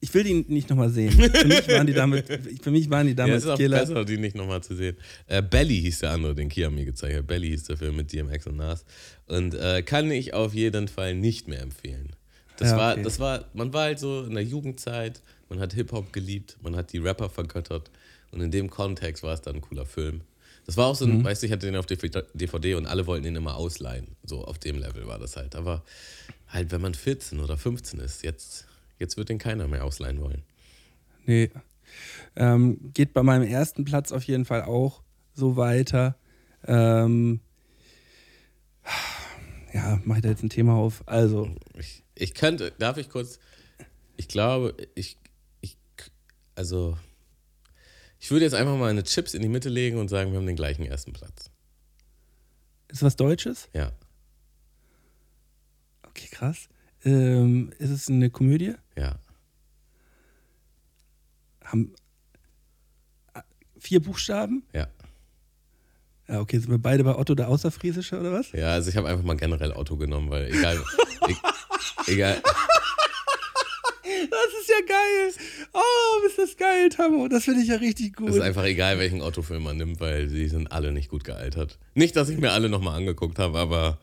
[0.00, 1.12] ich will die nicht nochmal sehen.
[1.12, 2.26] Für mich waren die damit,
[2.62, 3.78] für mich waren die Ja, damals es ist auch Killer.
[3.80, 4.96] besser, die nicht nochmal zu sehen.
[5.26, 7.26] Äh, Belly hieß der andere, den Kia mir gezeigt hat.
[7.26, 8.84] Belly hieß der Film mit DMX und Nas.
[9.26, 12.10] Und äh, kann ich auf jeden Fall nicht mehr empfehlen.
[12.56, 13.02] Das Ja, war, okay.
[13.02, 16.92] das war, man war halt so in der Jugendzeit, man hat Hip-Hop geliebt, man hat
[16.92, 17.90] die Rapper vergöttert.
[18.32, 20.20] Und in dem Kontext war es dann ein cooler Film.
[20.66, 21.18] Das war auch so Mhm.
[21.20, 24.06] ein, weißt du, ich hatte den auf DVD und alle wollten ihn immer ausleihen.
[24.24, 25.56] So auf dem Level war das halt.
[25.56, 25.82] Aber
[26.48, 28.66] halt, wenn man 14 oder 15 ist, jetzt,
[29.00, 30.44] jetzt wird den keiner mehr ausleihen wollen.
[31.26, 31.50] Nee.
[32.36, 35.02] Ähm, geht bei meinem ersten Platz auf jeden Fall auch
[35.34, 36.16] so weiter.
[36.66, 37.40] Ähm,
[39.74, 41.02] ja, mache ich da jetzt ein Thema auf.
[41.06, 43.40] Also, Ich, ich könnte, darf ich kurz,
[44.16, 45.18] ich glaube, ich,
[45.60, 45.76] ich,
[46.54, 46.96] also,
[48.20, 50.46] ich würde jetzt einfach mal eine Chips in die Mitte legen und sagen, wir haben
[50.46, 51.50] den gleichen ersten Platz.
[52.88, 53.68] ist was Deutsches?
[53.72, 53.92] Ja,
[56.10, 56.68] Okay, krass.
[57.04, 58.74] Ähm, ist es eine Komödie?
[58.96, 59.16] ja,
[61.64, 61.94] Haben
[63.34, 63.40] äh,
[63.78, 64.64] vier Buchstaben?
[64.72, 64.86] ja.
[66.28, 68.52] Ja, okay, sind wir beide bei Otto der Außerfriesische oder was?
[68.52, 70.78] Ja, also ich habe einfach mal generell Auto genommen, weil egal,
[71.28, 71.34] e
[72.12, 72.40] egal,
[74.30, 75.32] Das ist ja geil.
[75.72, 77.26] Oh, ist das geil, Tammo.
[77.26, 78.28] Das finde ich ja richtig gut.
[78.28, 81.78] es ist einfach egal, welchen Autofilm man nimmt, weil die sind alle nicht gut gealtert.
[81.94, 83.98] Nicht, dass ich mir alle nochmal angeguckt habe, aber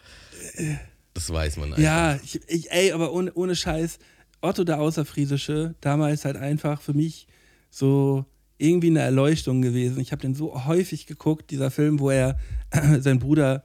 [1.18, 1.84] das weiß man einfach.
[1.84, 3.98] Ja, ich, ich, ey, aber ohne, ohne Scheiß,
[4.42, 7.28] Otto der Außerfriesische, damals halt einfach für mich
[7.72, 8.26] so
[8.60, 10.00] irgendwie eine Erleuchtung gewesen.
[10.00, 12.38] Ich habe den so häufig geguckt, dieser Film, wo er
[13.00, 13.64] sein Bruder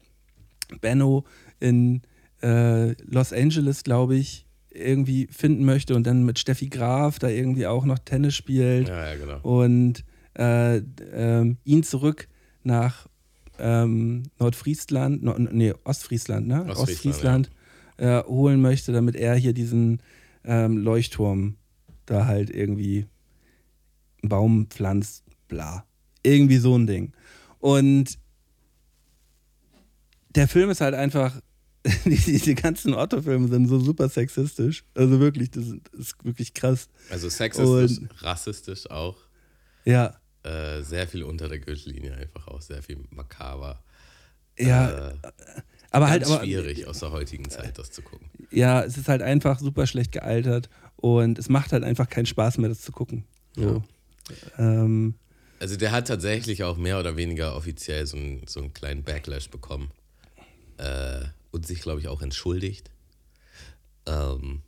[0.80, 1.24] Benno
[1.60, 2.00] in
[2.42, 7.66] äh, Los Angeles, glaube ich, irgendwie finden möchte und dann mit Steffi Graf da irgendwie
[7.66, 9.40] auch noch Tennis spielt Ja, ja, genau.
[9.42, 10.04] und
[10.38, 10.78] äh,
[11.12, 12.28] ähm, ihn zurück
[12.62, 13.08] nach
[13.58, 16.64] ähm, Nordfriesland, no, nee, Ostfriesland, ne?
[16.66, 16.78] Ostfriesland,
[17.48, 17.50] Ostfriesland
[17.98, 20.02] äh, holen möchte, damit er hier diesen
[20.44, 21.56] ähm, Leuchtturm
[22.06, 23.06] da halt irgendwie
[24.22, 25.84] einen Baum pflanzt, bla.
[26.22, 27.12] Irgendwie so ein Ding.
[27.58, 28.18] Und
[30.34, 31.40] der Film ist halt einfach,
[32.04, 34.84] die, diese ganzen Otto-Filme sind so super sexistisch.
[34.94, 36.88] Also wirklich, das ist, das ist wirklich krass.
[37.10, 39.16] Also sexistisch, Und- rassistisch auch.
[39.84, 43.82] Ja, Äh, sehr viel unter der Gürtellinie einfach auch, sehr viel makaber.
[44.58, 45.14] ja, Äh,
[45.90, 48.28] aber halt aber schwierig aus der heutigen Zeit, das zu gucken.
[48.50, 52.58] ja, es ist halt einfach super schlecht gealtert und es macht halt einfach keinen Spaß
[52.58, 53.24] mehr, das zu gucken.
[53.54, 53.84] So.
[54.58, 55.14] Ähm,
[55.60, 59.48] Also der hat tatsächlich auch mehr oder weniger offiziell so einen, so einen kleinen Backlash
[59.50, 59.90] bekommen.
[60.78, 61.20] Äh,
[61.50, 62.90] und sich, glaube ich, auch entschuldigt.
[64.06, 64.62] Ähm,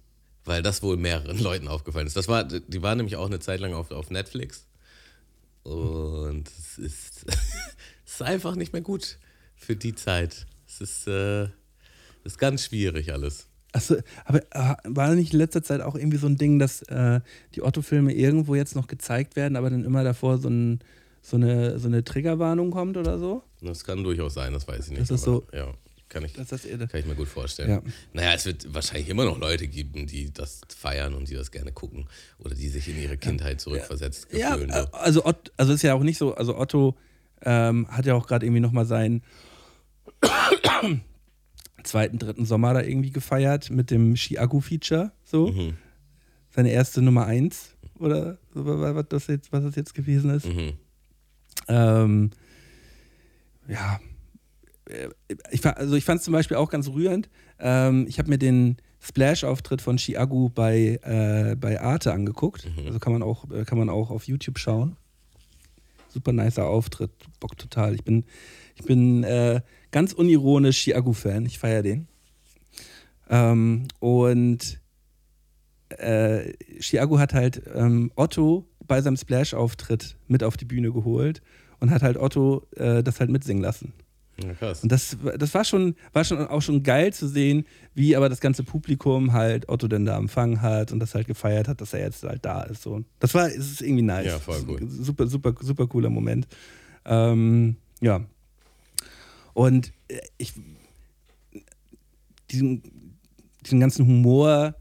[0.44, 2.16] weil das wohl mehreren Leuten aufgefallen ist.
[2.16, 4.66] Das war, die war nämlich auch eine Zeit lang auf, auf Netflix.
[5.64, 7.26] Und es ist,
[8.06, 9.18] es ist einfach nicht mehr gut
[9.56, 10.46] für die Zeit.
[10.68, 13.46] Es ist, äh, es ist ganz schwierig alles.
[13.72, 17.20] achso, aber äh, war nicht in letzter Zeit auch irgendwie so ein Ding, dass äh,
[17.54, 20.80] die Otto-Filme irgendwo jetzt noch gezeigt werden, aber dann immer davor so, ein,
[21.22, 23.42] so, eine, so eine Triggerwarnung kommt oder so?
[23.62, 25.00] Das kann durchaus sein, das weiß ich nicht.
[25.02, 25.72] Das ist aber, so- Ja,
[26.14, 27.68] kann ich, Das eher- Kann ich mir gut vorstellen.
[27.70, 27.82] Ja.
[28.14, 31.72] Naja, es wird wahrscheinlich immer noch Leute geben, die das feiern und die das gerne
[31.72, 32.06] gucken
[32.38, 34.70] oder die sich in ihre Kindheit zurückversetzt Ja, fühlen.
[34.70, 34.88] äh, so.
[34.92, 36.96] also, Ott, also ist ja auch nicht so, also Otto
[37.42, 39.22] ähm, hat ja auch gerade irgendwie nochmal seinen
[41.82, 45.48] zweiten, dritten Sommer da irgendwie gefeiert mit dem Chiago-Feature, so.
[45.48, 45.74] Mhm.
[46.50, 50.46] Seine erste Nummer eins oder was das jetzt, was das jetzt gewesen ist.
[50.46, 50.72] Mhm.
[51.68, 52.30] Ähm,
[53.66, 53.98] ja,
[55.50, 57.28] ich, fa- also ich fand es zum Beispiel auch ganz rührend.
[57.58, 62.66] Ähm, ich habe mir den Splash-Auftritt von Chiagu bei, äh, bei Arte angeguckt.
[62.86, 64.96] Also kann man, auch, äh, kann man auch auf YouTube schauen.
[66.08, 67.94] Super nicer Auftritt, Bock total.
[67.94, 68.24] Ich bin,
[68.76, 71.44] ich bin äh, ganz unironisch Chiagu-Fan.
[71.46, 72.06] Ich feiere den.
[73.28, 74.80] Ähm, und
[75.88, 81.42] äh, Chiago hat halt ähm, Otto bei seinem Splash-Auftritt mit auf die Bühne geholt
[81.80, 83.92] und hat halt Otto äh, das halt mitsingen lassen.
[84.42, 84.82] Ja, krass.
[84.82, 88.40] Und das, das war schon, war schon auch schon geil zu sehen, wie aber das
[88.40, 92.00] ganze Publikum halt Otto denn da empfangen hat und das halt gefeiert hat, dass er
[92.00, 92.82] jetzt halt da ist.
[92.82, 93.04] So.
[93.20, 94.26] Das war, es ist irgendwie nice.
[94.26, 94.80] Ja, voll cool.
[94.88, 96.48] Super, super, super cooler Moment.
[97.04, 98.24] Ähm, ja.
[99.52, 100.52] Und äh, ich,
[102.50, 102.82] diesen,
[103.64, 104.74] diesen ganzen Humor,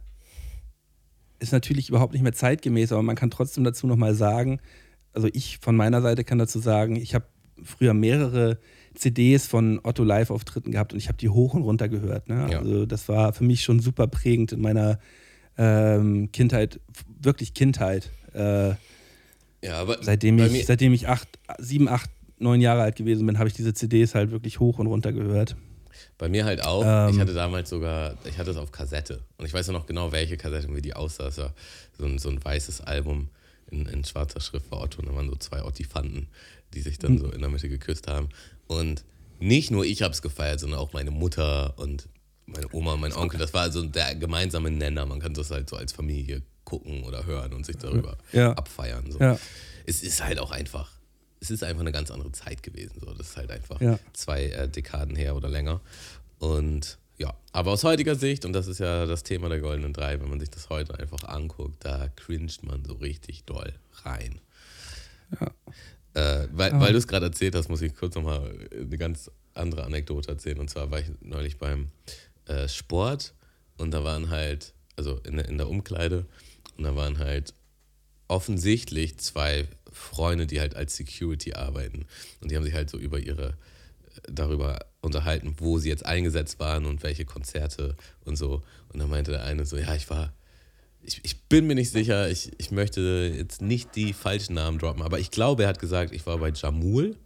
[1.43, 4.59] ist natürlich überhaupt nicht mehr zeitgemäß, aber man kann trotzdem dazu nochmal sagen,
[5.11, 7.25] also ich von meiner Seite kann dazu sagen, ich habe
[7.61, 8.57] früher mehrere
[8.95, 12.29] CDs von Otto Live-Auftritten gehabt und ich habe die hoch und runter gehört.
[12.29, 12.47] Ne?
[12.49, 12.59] Ja.
[12.59, 14.99] Also das war für mich schon super prägend in meiner
[15.57, 16.79] ähm, Kindheit,
[17.21, 18.09] wirklich Kindheit.
[18.33, 18.73] Äh,
[19.61, 21.27] Ja, aber seitdem ich, seitdem ich acht,
[21.59, 22.09] sieben, acht,
[22.39, 25.55] neun Jahre alt gewesen bin, habe ich diese CDs halt wirklich hoch und runter gehört.
[26.17, 26.83] Bei mir halt auch.
[26.85, 27.13] Ähm.
[27.13, 29.21] ich hatte damals sogar, ich hatte es auf Kassette.
[29.37, 31.27] Und ich weiß ja noch genau, welche Kassette und wie die aussah.
[31.27, 31.53] Es war
[31.97, 33.29] so ein, so ein weißes Album
[33.71, 34.99] in, in schwarzer Schrift war Otto.
[35.01, 36.27] Und da waren so zwei Ottifanten,
[36.73, 38.29] die sich dann so in der Mitte geküsst haben.
[38.67, 39.03] Und
[39.39, 42.07] nicht nur ich habe es gefeiert, sondern auch meine Mutter und
[42.45, 43.39] meine Oma und mein Onkel.
[43.39, 45.05] Das war also der gemeinsame Nenner.
[45.05, 48.53] Man kann das halt so als Familie gucken oder hören und sich darüber Ja.
[48.53, 49.11] abfeiern.
[49.11, 49.19] So.
[49.19, 49.37] Ja.
[49.85, 50.91] Es ist halt auch einfach,
[51.41, 52.99] es ist einfach eine ganz andere Zeit gewesen.
[53.01, 53.13] So.
[53.13, 53.99] Das ist halt einfach Ja.
[54.13, 55.81] zwei äh, Dekaden her oder länger.
[56.39, 60.19] Und ja, aber aus heutiger Sicht, und das ist ja das Thema der Goldenen Drei,
[60.19, 63.73] wenn man sich das heute einfach anguckt, da cringet man so richtig doll
[64.03, 64.39] rein.
[66.15, 69.83] Äh, weil weil du es gerade erzählt hast, muss ich kurz nochmal eine ganz andere
[69.83, 70.59] Anekdote erzählen.
[70.59, 71.89] Und zwar war ich neulich beim
[72.45, 73.33] äh, Sport
[73.77, 76.25] und da waren halt, also in, der- in der Umkleide,
[76.77, 77.53] und da waren halt
[78.27, 82.05] offensichtlich zwei Freunde, die halt als Security arbeiten.
[82.41, 83.53] Und die haben sich halt so über ihre, äh,
[84.31, 87.95] darüber unterhalten, wo sie jetzt eingesetzt waren und welche Konzerte
[88.25, 88.63] und so.
[88.91, 90.33] Und dann meinte der eine so, ja, ich war,
[91.05, 95.01] ich, ich bin mir nicht sicher, ich, ich möchte jetzt nicht die falschen Namen droppen,
[95.01, 97.17] aber ich glaube, er hat gesagt, ich war bei Jamul.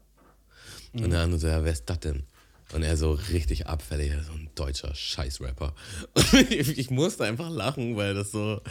[0.94, 2.24] Und der andere so, ja, wer ist das denn?
[2.74, 5.74] Und er so richtig abfällig, so ein deutscher Scheißrapper.
[6.14, 8.62] Und ich, ich musste einfach lachen, weil das so,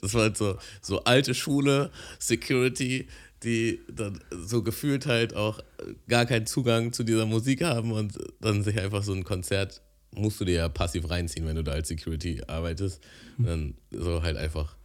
[0.00, 3.06] das war halt so, so alte Schule, Security,
[3.42, 5.60] die dann so gefühlt halt auch
[6.08, 9.82] gar keinen Zugang zu dieser Musik haben und dann sich einfach so ein Konzert
[10.14, 13.02] musst du dir ja passiv reinziehen, wenn du da als Security arbeitest.
[13.38, 14.76] Und dann so halt einfach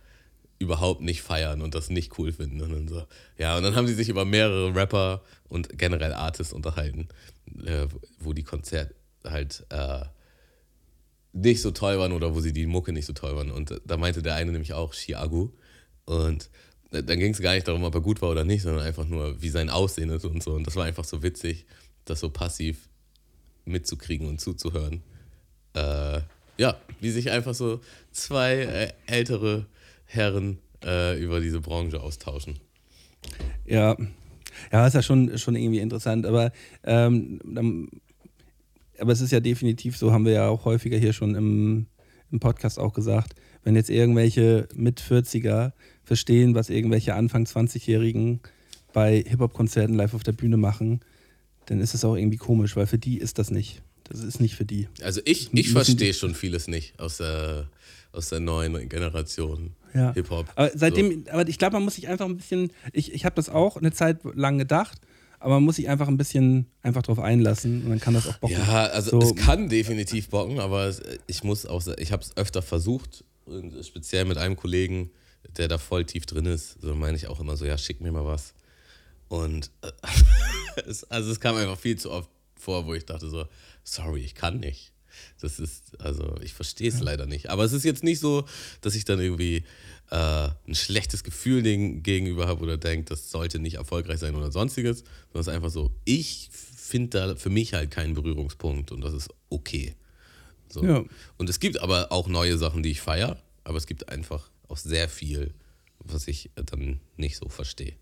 [0.60, 2.62] überhaupt nicht feiern und das nicht cool finden.
[2.62, 3.04] Und dann so,
[3.38, 7.08] ja, und dann haben sie sich über mehrere Rapper und generell Artists unterhalten,
[7.66, 7.88] äh,
[8.20, 8.94] wo die Konzerte
[9.24, 10.04] halt äh,
[11.32, 13.52] nicht so toll waren oder wo sie die Mucke nicht so toll waren.
[13.52, 15.54] Und äh, da meinte der eine nämlich auch Chiago.
[16.06, 16.50] Und
[16.92, 19.06] äh, dann ging es gar nicht darum, ob er gut war oder nicht, sondern einfach
[19.06, 20.54] nur, wie sein Aussehen ist und so.
[20.54, 21.66] Und das war einfach so witzig,
[22.06, 22.90] das so passiv
[23.66, 25.04] mitzukriegen und zuzuhören.
[25.74, 26.22] Äh,
[26.58, 27.80] ja, wie sich einfach so
[28.12, 29.66] zwei äh, ältere
[30.06, 32.60] Herren äh, über diese Branche austauschen.
[33.66, 33.96] Ja,
[34.72, 36.52] ja, ist ja schon, schon irgendwie interessant, aber,
[36.84, 37.88] ähm, dann,
[39.00, 41.86] aber es ist ja definitiv so, haben wir ja auch häufiger hier schon im,
[42.32, 45.72] im Podcast auch gesagt, wenn jetzt irgendwelche mit 40er
[46.04, 48.40] verstehen, was irgendwelche Anfang 20-Jährigen
[48.94, 51.02] bei Hip-Hop-Konzerten live auf der Bühne machen,
[51.68, 53.82] dann ist es auch irgendwie komisch, weil für die ist das nicht.
[54.10, 54.88] Das ist nicht für die.
[55.02, 57.70] Also ich, ich verstehe schon vieles nicht aus der,
[58.12, 60.14] aus der neuen Generation Ja.
[60.14, 60.48] Hip-Hop.
[60.56, 63.50] Aber seitdem, aber ich glaube, man muss sich einfach ein bisschen, ich, ich habe das
[63.50, 65.00] auch eine Zeit lang gedacht,
[65.40, 68.38] aber man muss sich einfach ein bisschen einfach drauf einlassen und dann kann das auch
[68.38, 68.58] bocken.
[68.58, 69.30] Ja, also So.
[69.30, 70.94] es kann definitiv bocken, aber
[71.28, 73.24] ich muss auch, ich habe es öfter versucht
[73.82, 75.10] speziell mit einem Kollegen,
[75.58, 78.12] der da voll tief drin ist, so meine ich auch immer so, ja, schick mir
[78.12, 78.54] mal was.
[79.28, 79.92] Und äh,
[80.88, 82.30] es, also es kam einfach viel zu oft
[82.60, 83.46] vor, wo ich dachte so,
[83.84, 84.94] sorry, ich kann nicht.
[85.42, 87.50] Das ist, also ich verstehe es leider nicht.
[87.50, 88.46] Aber es ist jetzt nicht so,
[88.82, 89.64] dass ich dann irgendwie
[90.12, 95.00] äh, ein schlechtes Gefühl gegenüber habe oder denke, das sollte nicht erfolgreich sein oder sonstiges,
[95.00, 99.14] sondern es ist einfach so, ich finde da für mich halt keinen Berührungspunkt und das
[99.14, 99.96] ist okay.
[100.70, 100.84] So.
[100.84, 101.04] Ja.
[101.38, 104.78] Und es gibt aber auch neue Sachen, die ich feiere, aber es gibt einfach auch
[104.78, 105.54] sehr viel,
[106.00, 107.96] was ich dann nicht so verstehe.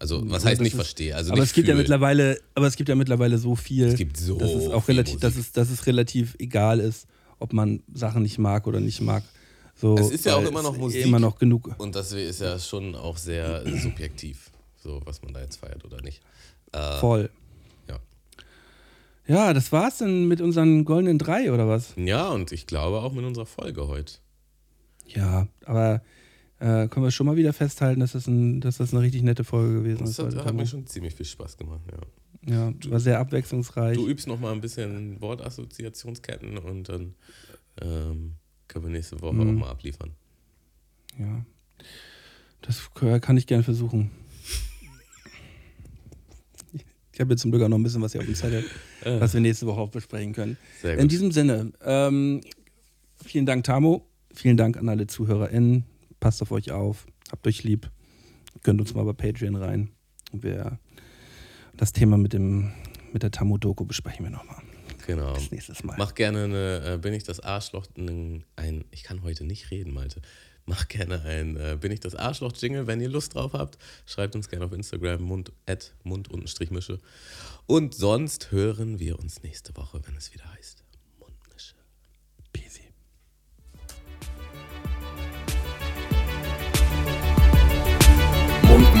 [0.00, 1.14] Also, was heißt nicht verstehe?
[1.16, 1.82] Also aber es gibt ja fühl.
[1.82, 5.18] mittlerweile, aber es gibt ja mittlerweile so viel, Es gibt so dass es auch relativ,
[5.20, 7.06] dass es, dass es relativ egal ist,
[7.38, 9.22] ob man Sachen nicht mag oder nicht mag.
[9.74, 11.04] So, Es ist ja auch immer noch Musik.
[11.04, 11.74] Immer noch genug.
[11.78, 14.50] Und das ist ja schon auch sehr subjektiv,
[14.82, 16.20] so was man da jetzt feiert oder nicht.
[16.72, 17.30] Äh, Voll.
[17.88, 17.98] ja.
[19.26, 21.92] Ja, das war's dann mit unseren goldenen drei oder was?
[21.96, 24.14] ja, und ich glaube auch mit unserer Folge heute.
[25.06, 26.02] Ja, aber
[26.60, 29.44] äh, können wir schon mal wieder festhalten, dass das, ein, dass das eine richtig nette
[29.44, 30.18] Folge gewesen Das ist.
[30.18, 30.60] hat, heute, hat Tamo.
[30.60, 31.98] mir schon ziemlich viel Spaß gemacht, ja.
[32.70, 33.96] Ja, war sehr abwechslungsreich.
[33.96, 37.14] Du übst noch mal ein bisschen Wortassoziationsketten und dann
[37.82, 38.34] ähm,
[38.68, 39.40] können wir nächste Woche Mhm.
[39.56, 40.10] auch mal abliefern.
[41.18, 41.44] Ja.
[42.62, 42.90] Das
[43.20, 44.10] kann ich gerne versuchen.
[47.12, 48.64] Ich habe jetzt zum Glück auch noch ein bisschen was hier auf dem Zettel,
[49.04, 50.56] was wir nächste Woche auch besprechen können.
[50.80, 52.40] Sehr In diesem Sinne, ähm,
[53.24, 54.06] vielen Dank, Tamo.
[54.32, 55.84] Vielen Dank an alle ZuhörerInnen
[56.20, 57.90] passt auf euch auf, habt euch lieb,
[58.62, 59.90] könnt uns mal bei Patreon rein.
[60.32, 60.78] Und wir
[61.76, 62.72] das Thema mit dem
[63.12, 64.62] mit der Tamu-Doku besprechen wir nochmal.
[65.06, 65.32] Genau.
[65.32, 65.96] Bis nächstes Mal.
[65.96, 69.94] Mach gerne eine, äh, bin ich das Arschloch, ein, ein, ich kann heute nicht reden,
[69.94, 70.20] Malte.
[70.66, 73.78] Mach gerne ein äh, Bin ich das Arschloch-Jingle, wenn ihr Lust drauf habt.
[74.04, 76.28] Schreibt uns gerne auf Instagram mund, at, mund
[76.70, 77.00] mische
[77.66, 80.84] Und sonst hören wir uns nächste Woche, wenn es wieder heißt.